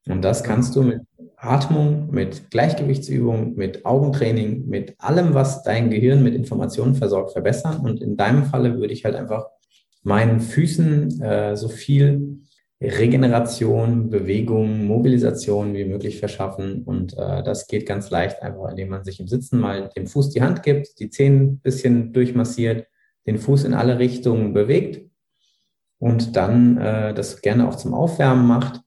Und 0.08 0.22
das 0.22 0.44
kannst 0.44 0.76
du 0.76 0.84
mit 0.84 1.02
Atmung, 1.36 2.10
mit 2.12 2.50
Gleichgewichtsübungen, 2.50 3.56
mit 3.56 3.86
Augentraining, 3.86 4.68
mit 4.68 4.96
allem, 5.00 5.34
was 5.34 5.64
dein 5.64 5.90
Gehirn 5.90 6.24
mit 6.24 6.34
Informationen 6.34 6.96
versorgt, 6.96 7.32
verbessern. 7.32 7.82
Und 7.82 8.02
in 8.02 8.18
deinem 8.18 8.46
Falle 8.46 8.80
würde 8.80 8.94
ich 8.94 9.06
halt 9.06 9.16
einfach 9.16 9.48
meinen 10.04 10.40
Füßen 10.40 11.22
äh, 11.22 11.56
so 11.56 11.68
viel 11.68 12.40
Regeneration, 12.82 14.10
Bewegung, 14.10 14.86
Mobilisation 14.86 15.74
wie 15.74 15.86
möglich 15.86 16.20
verschaffen. 16.20 16.84
Und 16.84 17.14
äh, 17.14 17.44
das 17.44 17.68
geht 17.68 17.86
ganz 17.86 18.10
leicht, 18.10 18.42
einfach 18.42 18.70
indem 18.70 18.90
man 18.90 19.04
sich 19.04 19.20
im 19.20 19.28
Sitzen 19.28 19.60
mal 19.60 19.90
dem 19.96 20.08
Fuß 20.08 20.30
die 20.30 20.42
Hand 20.42 20.64
gibt, 20.64 21.00
die 21.00 21.10
Zehen 21.10 21.42
ein 21.42 21.60
bisschen 21.60 22.14
durchmassiert, 22.14 22.88
den 23.28 23.38
Fuß 23.38 23.66
in 23.66 23.74
alle 23.74 24.00
Richtungen 24.00 24.54
bewegt 24.54 25.08
und 26.00 26.36
dann 26.36 26.78
äh, 26.78 27.14
das 27.14 27.42
gerne 27.42 27.68
auch 27.68 27.76
zum 27.76 27.94
Aufwärmen 27.94 28.48
macht, 28.48 28.82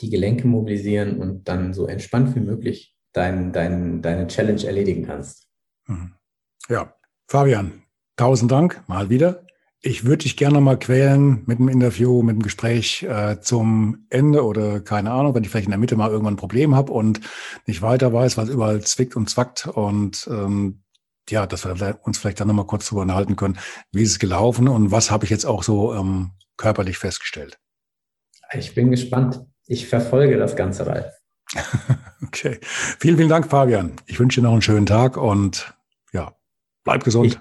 die 0.00 0.10
Gelenke 0.10 0.46
mobilisieren 0.46 1.18
und 1.18 1.48
dann 1.48 1.72
so 1.72 1.86
entspannt 1.86 2.34
wie 2.34 2.40
möglich 2.40 2.96
dein, 3.12 3.52
dein, 3.52 4.02
deine 4.02 4.26
Challenge 4.26 4.64
erledigen 4.64 5.04
kannst. 5.04 5.48
Mhm. 5.86 6.14
Ja, 6.68 6.94
Fabian, 7.28 7.82
tausend 8.16 8.50
Dank 8.50 8.82
mal 8.88 9.10
wieder. 9.10 9.46
Ich 9.82 10.04
würde 10.04 10.24
dich 10.24 10.36
gerne 10.36 10.60
mal 10.60 10.78
quälen 10.78 11.42
mit 11.46 11.58
einem 11.58 11.68
Interview, 11.68 12.22
mit 12.22 12.34
einem 12.34 12.42
Gespräch 12.42 13.02
äh, 13.02 13.40
zum 13.40 14.06
Ende 14.10 14.44
oder 14.44 14.80
keine 14.80 15.10
Ahnung, 15.10 15.34
wenn 15.34 15.42
ich 15.42 15.48
vielleicht 15.48 15.66
in 15.66 15.70
der 15.70 15.78
Mitte 15.78 15.96
mal 15.96 16.10
irgendwann 16.10 16.34
ein 16.34 16.38
Problem 16.38 16.74
habe 16.74 16.92
und 16.92 17.20
nicht 17.66 17.80
weiter 17.80 18.12
weiß, 18.12 18.36
was 18.36 18.50
überall 18.50 18.82
zwickt 18.82 19.16
und 19.16 19.30
zwackt 19.30 19.66
und 19.68 20.28
ähm, 20.30 20.82
ja, 21.30 21.46
dass 21.46 21.64
wir 21.64 22.00
uns 22.02 22.18
vielleicht 22.18 22.40
dann 22.40 22.48
nochmal 22.48 22.66
kurz 22.66 22.86
darüber 22.86 23.02
unterhalten 23.02 23.36
können, 23.36 23.58
wie 23.92 24.02
ist 24.02 24.12
es 24.12 24.18
gelaufen 24.18 24.68
und 24.68 24.90
was 24.90 25.10
habe 25.10 25.24
ich 25.24 25.30
jetzt 25.30 25.46
auch 25.46 25.62
so 25.62 25.94
ähm, 25.94 26.32
körperlich 26.56 26.98
festgestellt. 26.98 27.58
Ich 28.52 28.74
bin 28.74 28.90
gespannt. 28.90 29.40
Ich 29.66 29.86
verfolge 29.86 30.36
das 30.36 30.56
Ganze, 30.56 30.86
Ralf. 30.86 31.12
okay. 32.26 32.58
Vielen, 32.62 33.16
vielen 33.16 33.28
Dank, 33.28 33.48
Fabian. 33.48 33.92
Ich 34.06 34.18
wünsche 34.18 34.40
dir 34.40 34.46
noch 34.46 34.52
einen 34.52 34.62
schönen 34.62 34.86
Tag 34.86 35.16
und 35.16 35.74
ja, 36.12 36.34
bleib 36.84 37.04
gesund. 37.04 37.26
Ich, 37.26 37.38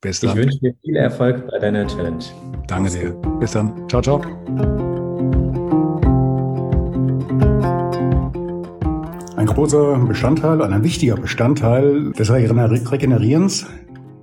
Bis 0.00 0.20
dann. 0.20 0.30
Ich 0.30 0.36
wünsche 0.36 0.58
dir 0.58 0.74
viel 0.82 0.96
Erfolg 0.96 1.46
bei 1.50 1.58
deiner 1.58 1.86
Challenge. 1.86 2.24
Danke 2.66 2.90
dir. 2.90 3.10
Bis 3.38 3.52
dann. 3.52 3.88
Ciao, 3.88 4.02
ciao. 4.02 4.79
Ein 9.40 9.46
großer 9.46 9.96
Bestandteil, 10.06 10.60
ein 10.60 10.84
wichtiger 10.84 11.16
Bestandteil 11.16 12.12
des 12.12 12.30
Regenerierens 12.30 13.66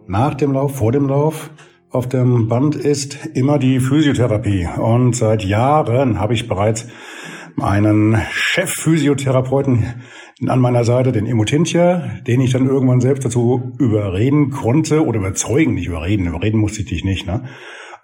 nach 0.05 0.36
dem 0.36 0.51
Lauf, 0.53 0.76
vor 0.76 0.91
dem 0.91 1.07
Lauf 1.07 1.49
auf 1.89 2.07
dem 2.07 2.47
Band 2.47 2.76
ist 2.76 3.26
immer 3.34 3.57
die 3.57 3.80
Physiotherapie. 3.80 4.68
Und 4.78 5.15
seit 5.15 5.43
Jahren 5.43 6.20
habe 6.20 6.36
ich 6.36 6.47
bereits 6.47 6.88
einen 7.59 8.22
Chef-Physiotherapeuten 8.30 9.86
an 10.45 10.59
meiner 10.59 10.84
Seite, 10.84 11.11
den 11.11 11.26
Emotintia, 11.26 12.03
den 12.28 12.39
ich 12.39 12.51
dann 12.51 12.68
irgendwann 12.68 13.01
selbst 13.01 13.26
dazu 13.26 13.74
überreden 13.80 14.51
konnte 14.51 15.03
oder 15.03 15.18
überzeugen, 15.18 15.74
nicht 15.74 15.88
überreden, 15.88 16.28
überreden 16.28 16.59
musste 16.59 16.82
ich 16.82 16.89
dich 16.89 17.03
nicht, 17.03 17.26
ne? 17.26 17.45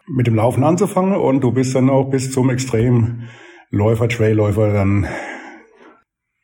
mit 0.07 0.25
dem 0.25 0.33
Laufen 0.33 0.63
anzufangen 0.63 1.15
und 1.15 1.41
du 1.41 1.51
bist 1.51 1.75
dann 1.75 1.91
auch 1.91 2.09
bis 2.09 2.31
zum 2.31 2.49
Extremläufer, 2.49 4.09
Trailläufer 4.09 4.73
dann 4.73 5.05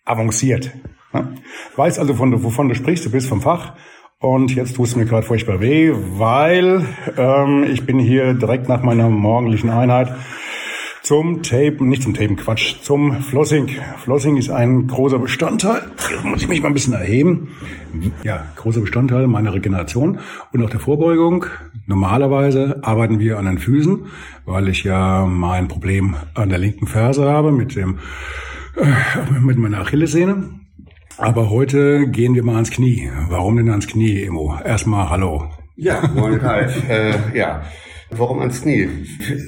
avanciert. 0.10 0.72
Ne? 1.14 1.36
Weiß 1.76 2.00
also, 2.00 2.14
von, 2.14 2.44
wovon 2.44 2.70
du 2.70 2.76
sprichst, 2.76 3.06
du 3.06 3.12
bist 3.12 3.28
vom 3.28 3.42
Fach. 3.42 3.74
Und 4.22 4.54
jetzt 4.54 4.76
tust 4.76 4.96
du 4.96 5.00
mir 5.00 5.06
gerade 5.06 5.26
furchtbar 5.26 5.62
weh, 5.62 5.94
weil 5.94 6.86
ähm, 7.16 7.64
ich 7.64 7.86
bin 7.86 8.00
hier 8.00 8.34
direkt 8.34 8.68
nach 8.68 8.84
meiner 8.84 9.08
morgendlichen 9.10 9.70
Einheit 9.70 10.14
zum 11.04 11.42
Tapen, 11.42 11.88
nicht 11.88 12.04
zum 12.04 12.14
Tapen, 12.14 12.36
Quatsch, 12.36 12.82
zum 12.82 13.22
Flossing. 13.22 13.70
Flossing 14.04 14.36
ist 14.36 14.50
ein 14.50 14.88
großer 14.88 15.20
Bestandteil, 15.20 15.84
muss 16.24 16.42
ich 16.42 16.50
mich 16.50 16.62
mal 16.62 16.68
ein 16.68 16.74
bisschen 16.74 16.94
erheben, 16.94 17.56
ja, 18.24 18.46
großer 18.58 18.82
Bestandteil 18.82 19.26
meiner 19.28 19.54
Regeneration 19.54 20.20
und 20.52 20.64
auch 20.64 20.70
der 20.70 20.82
Vorbeugung. 20.82 21.46
Normalerweise 21.88 22.82
arbeiten 22.84 23.20
wir 23.20 23.40
an 23.40 23.46
den 23.46 23.58
Füßen, 23.58 24.06
weil 24.46 24.68
ich 24.68 24.84
ja 24.84 25.26
mein 25.26 25.70
Problem 25.70 26.16
an 26.34 26.50
der 26.50 26.60
linken 26.60 26.88
Ferse 26.88 27.28
habe 27.28 27.54
mit 27.54 27.76
dem 27.76 28.00
äh, 28.80 29.40
mit 29.40 29.58
meiner 29.58 29.82
Achillessehne. 29.82 30.50
Aber 31.18 31.50
heute 31.50 32.08
gehen 32.08 32.34
wir 32.36 32.44
mal 32.44 32.56
ans 32.56 32.72
Knie. 32.72 33.10
Warum 33.30 33.58
denn 33.58 33.70
ans 33.70 33.88
Knie, 33.88 34.24
Emo? 34.24 34.58
Erstmal 34.64 35.10
Hallo. 35.10 35.50
Ja, 35.76 36.10
moin 36.16 36.36
Ralf. 36.36 36.90
äh, 36.90 37.14
ja, 37.38 37.64
warum 38.10 38.40
ans 38.40 38.62
Knie? 38.62 38.88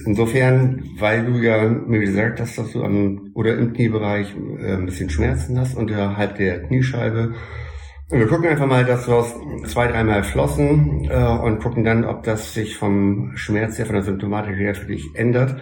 Insofern, 0.06 0.84
weil 1.00 1.26
du 1.26 1.40
ja 1.40 1.70
mir 1.70 2.00
gesagt 2.00 2.42
hast, 2.42 2.58
dass 2.58 2.74
du 2.74 2.84
am 2.84 3.32
oder 3.34 3.58
im 3.58 3.74
Kniebereich 3.74 4.36
äh, 4.60 4.74
ein 4.74 4.86
bisschen 4.86 5.10
Schmerzen 5.10 5.58
hast 5.60 5.78
unterhalb 5.78 6.36
der 6.36 6.64
Kniescheibe. 6.64 7.36
Und 8.10 8.20
wir 8.20 8.28
gucken 8.28 8.50
einfach 8.50 8.68
mal, 8.68 8.84
dass 8.84 9.08
wir 9.08 9.16
aus 9.16 9.34
zwei, 9.68 9.88
dreimal 9.88 10.24
flossen 10.24 11.10
äh, 11.10 11.38
und 11.42 11.62
gucken 11.62 11.86
dann, 11.86 12.04
ob 12.04 12.24
das 12.24 12.54
sich 12.54 12.76
vom 12.76 13.32
Schmerz 13.36 13.78
her, 13.78 13.86
von 13.86 13.96
der 13.96 14.04
Symptomatik 14.04 14.58
her 14.58 14.76
für 14.76 14.88
dich 14.88 15.16
ändert 15.16 15.56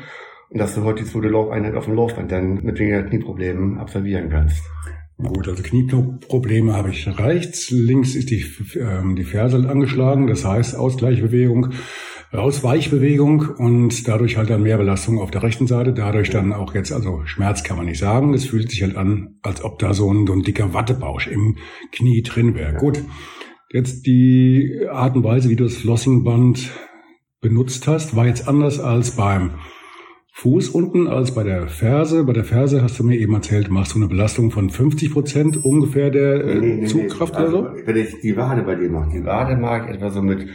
dass 0.51 0.75
du 0.75 0.83
heute 0.83 1.03
die 1.03 1.09
zweite 1.09 1.29
Laufeinheit 1.29 1.75
auf 1.75 1.85
dem 1.85 1.95
Laufband 1.95 2.31
dann 2.31 2.63
mit 2.63 2.79
weniger 2.79 3.03
Knieproblemen 3.03 3.77
absolvieren 3.77 4.29
kannst. 4.29 4.63
Gut, 5.17 5.49
also 5.49 5.61
Knieprobleme 5.61 6.73
habe 6.73 6.91
ich 6.91 7.05
rechts, 7.19 7.69
links 7.71 8.15
ist 8.15 8.29
die, 8.29 8.45
ähm, 8.79 9.17
die 9.17 9.25
Ferse 9.25 9.57
angeschlagen, 9.69 10.27
das 10.27 10.45
heißt 10.45 10.77
Ausgleichbewegung, 10.77 11.73
Ausweichbewegung 12.31 13.41
und 13.57 14.07
dadurch 14.07 14.37
halt 14.37 14.49
dann 14.49 14.63
mehr 14.63 14.77
Belastung 14.77 15.19
auf 15.19 15.29
der 15.29 15.43
rechten 15.43 15.67
Seite, 15.67 15.93
dadurch 15.93 16.29
dann 16.29 16.53
auch 16.53 16.73
jetzt, 16.73 16.93
also 16.93 17.25
Schmerz 17.25 17.63
kann 17.63 17.75
man 17.75 17.87
nicht 17.87 17.99
sagen, 17.99 18.33
es 18.33 18.45
fühlt 18.45 18.71
sich 18.71 18.81
halt 18.81 18.95
an, 18.95 19.39
als 19.41 19.61
ob 19.61 19.79
da 19.79 19.93
so 19.93 20.09
ein, 20.13 20.25
so 20.25 20.31
ein 20.31 20.43
dicker 20.43 20.73
Wattebausch 20.73 21.27
im 21.27 21.57
Knie 21.91 22.23
drin 22.23 22.55
wäre. 22.55 22.75
Gut, 22.75 23.03
jetzt 23.73 24.05
die 24.05 24.85
Art 24.89 25.17
und 25.17 25.25
Weise, 25.25 25.49
wie 25.49 25.57
du 25.57 25.65
das 25.65 25.75
Flossingband 25.75 26.71
benutzt 27.41 27.87
hast, 27.87 28.15
war 28.15 28.25
jetzt 28.25 28.47
anders 28.47 28.79
als 28.79 29.17
beim 29.17 29.51
Fuß 30.39 30.69
unten 30.69 31.07
als 31.09 31.35
bei 31.35 31.43
der 31.43 31.67
Ferse. 31.67 32.23
Bei 32.23 32.31
der 32.31 32.45
Ferse 32.45 32.81
hast 32.81 32.97
du 32.97 33.03
mir 33.03 33.17
eben 33.17 33.33
erzählt, 33.33 33.69
machst 33.69 33.93
du 33.93 33.99
eine 33.99 34.07
Belastung 34.07 34.51
von 34.51 34.69
50 34.69 35.11
Prozent 35.11 35.65
ungefähr 35.65 36.11
der 36.11 36.45
äh, 36.45 36.55
nee, 36.55 36.75
nee, 36.75 36.85
Zugkraft 36.85 37.33
nee. 37.33 37.39
Also, 37.39 37.59
oder 37.59 37.75
so? 37.75 37.85
Wenn 37.85 37.97
ich 37.97 38.21
die 38.21 38.37
Wade 38.37 38.63
bei 38.63 38.75
dir 38.75 38.89
mache, 38.89 39.09
die 39.09 39.25
Wade 39.25 39.57
mag 39.57 39.89
ich 39.89 39.95
etwa 39.95 40.09
so 40.11 40.21
mit 40.21 40.47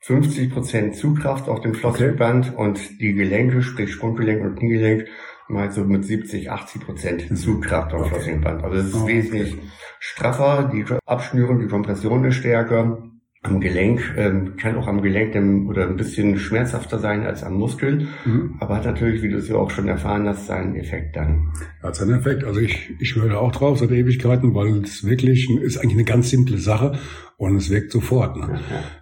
50 0.00 0.52
Prozent 0.52 0.94
Zugkraft 0.94 1.48
auf 1.48 1.62
dem 1.62 1.72
Flossband 1.72 2.52
okay. 2.52 2.62
und 2.62 3.00
die 3.00 3.14
Gelenke, 3.14 3.62
sprich 3.62 3.90
Sprunggelenk 3.90 4.42
und 4.42 4.56
Kniegelenk, 4.56 5.06
mal 5.48 5.70
so 5.70 5.84
mit 5.84 6.04
70, 6.04 6.50
80 6.50 6.82
Prozent 6.82 7.38
Zugkraft 7.38 7.94
auf 7.94 8.12
okay. 8.12 8.20
Flossband. 8.20 8.62
Also 8.62 8.76
es 8.76 8.86
ist 8.88 8.94
okay. 8.94 9.16
wesentlich 9.16 9.56
straffer, 10.00 10.70
die 10.70 10.84
Abschnürung, 11.06 11.60
die 11.60 11.68
Kompression 11.68 12.26
ist 12.26 12.34
stärker 12.34 13.10
am 13.42 13.58
Gelenk, 13.58 14.02
ähm, 14.18 14.56
kann 14.56 14.76
auch 14.76 14.86
am 14.86 15.00
Gelenk 15.00 15.32
dem, 15.32 15.66
oder 15.66 15.88
ein 15.88 15.96
bisschen 15.96 16.38
schmerzhafter 16.38 16.98
sein 16.98 17.22
als 17.22 17.42
am 17.42 17.54
Muskel, 17.54 18.08
mhm. 18.26 18.56
aber 18.60 18.76
hat 18.76 18.84
natürlich, 18.84 19.22
wie 19.22 19.30
du 19.30 19.38
es 19.38 19.48
ja 19.48 19.56
auch 19.56 19.70
schon 19.70 19.88
erfahren 19.88 20.28
hast, 20.28 20.46
seinen 20.46 20.76
Effekt 20.76 21.16
dann. 21.16 21.50
Hat 21.82 21.96
seinen 21.96 22.18
Effekt. 22.18 22.44
Also 22.44 22.60
ich, 22.60 22.90
ich 22.98 23.16
höre 23.16 23.30
da 23.30 23.38
auch 23.38 23.52
drauf 23.52 23.78
seit 23.78 23.92
Ewigkeiten, 23.92 24.54
weil 24.54 24.82
es 24.82 25.06
wirklich 25.06 25.48
ist 25.48 25.78
eigentlich 25.78 25.94
eine 25.94 26.04
ganz 26.04 26.28
simple 26.28 26.58
Sache 26.58 26.98
und 27.38 27.56
es 27.56 27.70
wirkt 27.70 27.90
sofort. 27.90 28.36
Ne? 28.36 28.60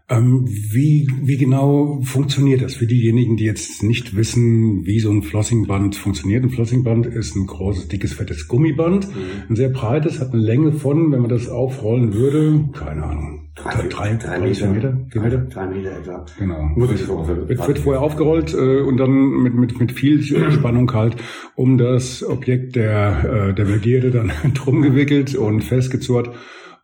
Ähm, 0.09 0.47
wie, 0.47 1.09
wie 1.25 1.37
genau 1.37 2.01
funktioniert 2.03 2.63
das 2.63 2.77
für 2.77 2.87
diejenigen, 2.87 3.37
die 3.37 3.45
jetzt 3.45 3.83
nicht 3.83 4.15
wissen, 4.15 4.87
wie 4.87 5.01
so 5.01 5.11
ein 5.11 5.23
Flossingband 5.23 5.97
funktioniert? 5.97 6.45
Ein 6.45 6.51
Flossingband 6.51 7.07
ist 7.07 7.35
ein 7.35 7.47
großes, 7.49 7.89
dickes, 7.89 8.13
fettes 8.13 8.47
Gummiband, 8.47 9.09
mhm. 9.09 9.51
ein 9.51 9.57
sehr 9.57 9.71
breites, 9.71 10.21
hat 10.21 10.33
eine 10.33 10.43
Länge 10.43 10.71
von, 10.71 11.11
wenn 11.11 11.23
man 11.23 11.29
das 11.29 11.49
aufrollen 11.49 12.15
würde, 12.15 12.71
keine 12.73 13.03
Ahnung, 13.03 13.48
Drei, 13.63 13.87
drei, 13.89 14.15
drei, 14.15 14.39
Meter, 14.39 14.69
Meter, 14.69 14.97
vier 15.11 15.21
Meter? 15.21 15.39
Drei 15.39 15.67
Meter 15.67 15.99
etwa. 15.99 16.27
Genau. 16.39 16.63
Muss 16.77 16.93
ich 16.93 17.09
wird, 17.09 17.67
wird 17.67 17.79
vorher 17.79 18.03
aufgerollt 18.03 18.55
äh, 18.55 18.81
und 18.81 18.97
dann 18.97 19.11
mit, 19.11 19.55
mit, 19.55 19.81
mit 19.81 19.93
viel 19.93 20.23
Spannung 20.23 20.93
halt 20.93 21.17
um 21.57 21.79
das 21.79 22.23
Objekt 22.23 22.77
der, 22.77 23.49
äh, 23.51 23.55
der 23.55 23.65
Begierde 23.65 24.11
dann 24.11 24.33
drum 24.55 24.83
gewickelt 24.83 25.35
und 25.35 25.63
festgezurrt 25.63 26.31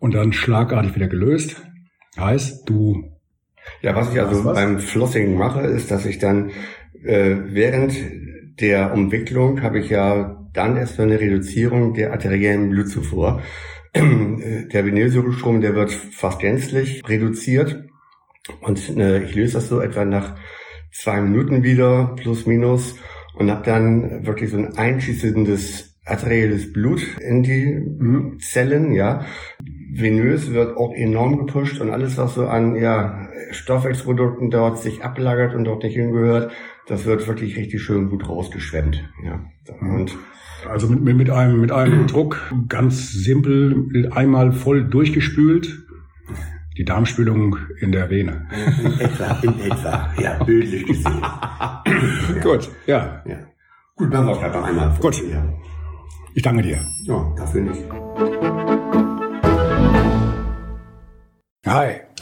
und 0.01 0.14
dann 0.14 0.33
schlagartig 0.33 0.95
wieder 0.95 1.09
gelöst. 1.09 1.62
Heißt, 2.18 2.68
du... 2.68 3.11
Ja, 3.81 3.95
was 3.95 4.12
ich 4.12 4.20
also 4.20 4.45
was? 4.45 4.55
beim 4.55 4.79
Flossing 4.79 5.39
mache, 5.39 5.61
ist, 5.61 5.91
dass 5.91 6.05
ich 6.05 6.18
dann 6.18 6.51
äh, 7.03 7.37
während 7.47 7.95
der 8.61 8.93
Umwicklung 8.93 9.62
habe 9.62 9.79
ich 9.79 9.91
ja 9.91 10.45
dann 10.53 10.77
erst 10.77 11.01
eine 11.01 11.20
Reduzierung 11.20 11.95
der 11.95 12.12
arteriellen 12.12 12.70
Blutzufuhr. 12.70 13.43
Der 13.95 14.86
Vinylsäurestrom, 14.86 15.61
der 15.61 15.74
wird 15.74 15.92
fast 15.92 16.40
gänzlich 16.40 17.03
reduziert. 17.07 17.84
Und 18.61 18.97
äh, 18.97 19.22
ich 19.22 19.34
löse 19.34 19.55
das 19.55 19.68
so 19.68 19.80
etwa 19.80 20.05
nach 20.05 20.36
zwei 20.92 21.20
Minuten 21.20 21.62
wieder, 21.62 22.14
plus 22.16 22.47
minus, 22.47 22.97
und 23.34 23.51
habe 23.51 23.64
dann 23.64 24.26
wirklich 24.26 24.51
so 24.51 24.59
ein 24.59 24.76
einschießendes 24.76 25.95
arterielles 26.05 26.72
Blut 26.72 27.03
in 27.20 27.42
die 27.42 27.66
mhm. 27.66 28.38
Zellen, 28.38 28.92
ja. 28.92 29.24
Venös 29.97 30.53
wird 30.53 30.76
auch 30.76 30.92
enorm 30.92 31.38
gepusht 31.38 31.80
und 31.80 31.90
alles, 31.90 32.18
was 32.18 32.34
so 32.34 32.47
an 32.47 32.76
ja, 32.76 33.28
Stoffwechselprodukten 33.53 34.51
dort 34.51 34.78
sich 34.78 35.03
ablagert 35.03 35.55
und 35.55 35.64
dort 35.64 35.84
nicht 35.84 35.95
hingehört, 35.95 36.53
das 36.86 37.07
wird 37.07 37.26
wirklich 37.26 37.57
richtig 37.57 37.80
schön 37.80 38.11
gut 38.11 38.28
rausgeschwemmt. 38.28 39.09
Ja. 39.24 39.45
Mhm. 39.80 39.95
Und 39.95 40.18
also 40.67 40.89
mit, 40.89 41.17
mit, 41.17 41.31
einem, 41.31 41.61
mit 41.61 41.73
einem 41.73 42.07
Druck, 42.09 42.53
ganz 42.69 43.12
simpel, 43.12 44.11
einmal 44.12 44.53
voll 44.53 44.85
durchgespült. 44.85 45.81
Die 46.77 46.85
Darmspülung 46.85 47.57
in 47.81 47.93
der 47.93 48.11
Vene. 48.11 48.49
In 48.83 48.99
etwa, 48.99 49.39
in 49.43 49.61
etwa, 49.61 50.11
ja, 50.21 50.43
bildlich 50.43 50.85
gesehen. 50.85 51.23
Gut, 52.43 52.69
ja. 52.87 53.23
ja. 53.27 53.37
Gut, 53.95 54.12
dann 54.12 54.27
wir 54.27 54.33
es 54.33 54.43
einmal. 54.43 54.93
Gut. 55.01 55.23
Ja. 55.31 55.45
Ich 56.35 56.43
danke 56.43 56.62
dir. 56.62 56.85
Ja, 57.05 57.33
dafür 57.37 57.61
nicht. 57.62 57.85
Hi. 61.65 62.01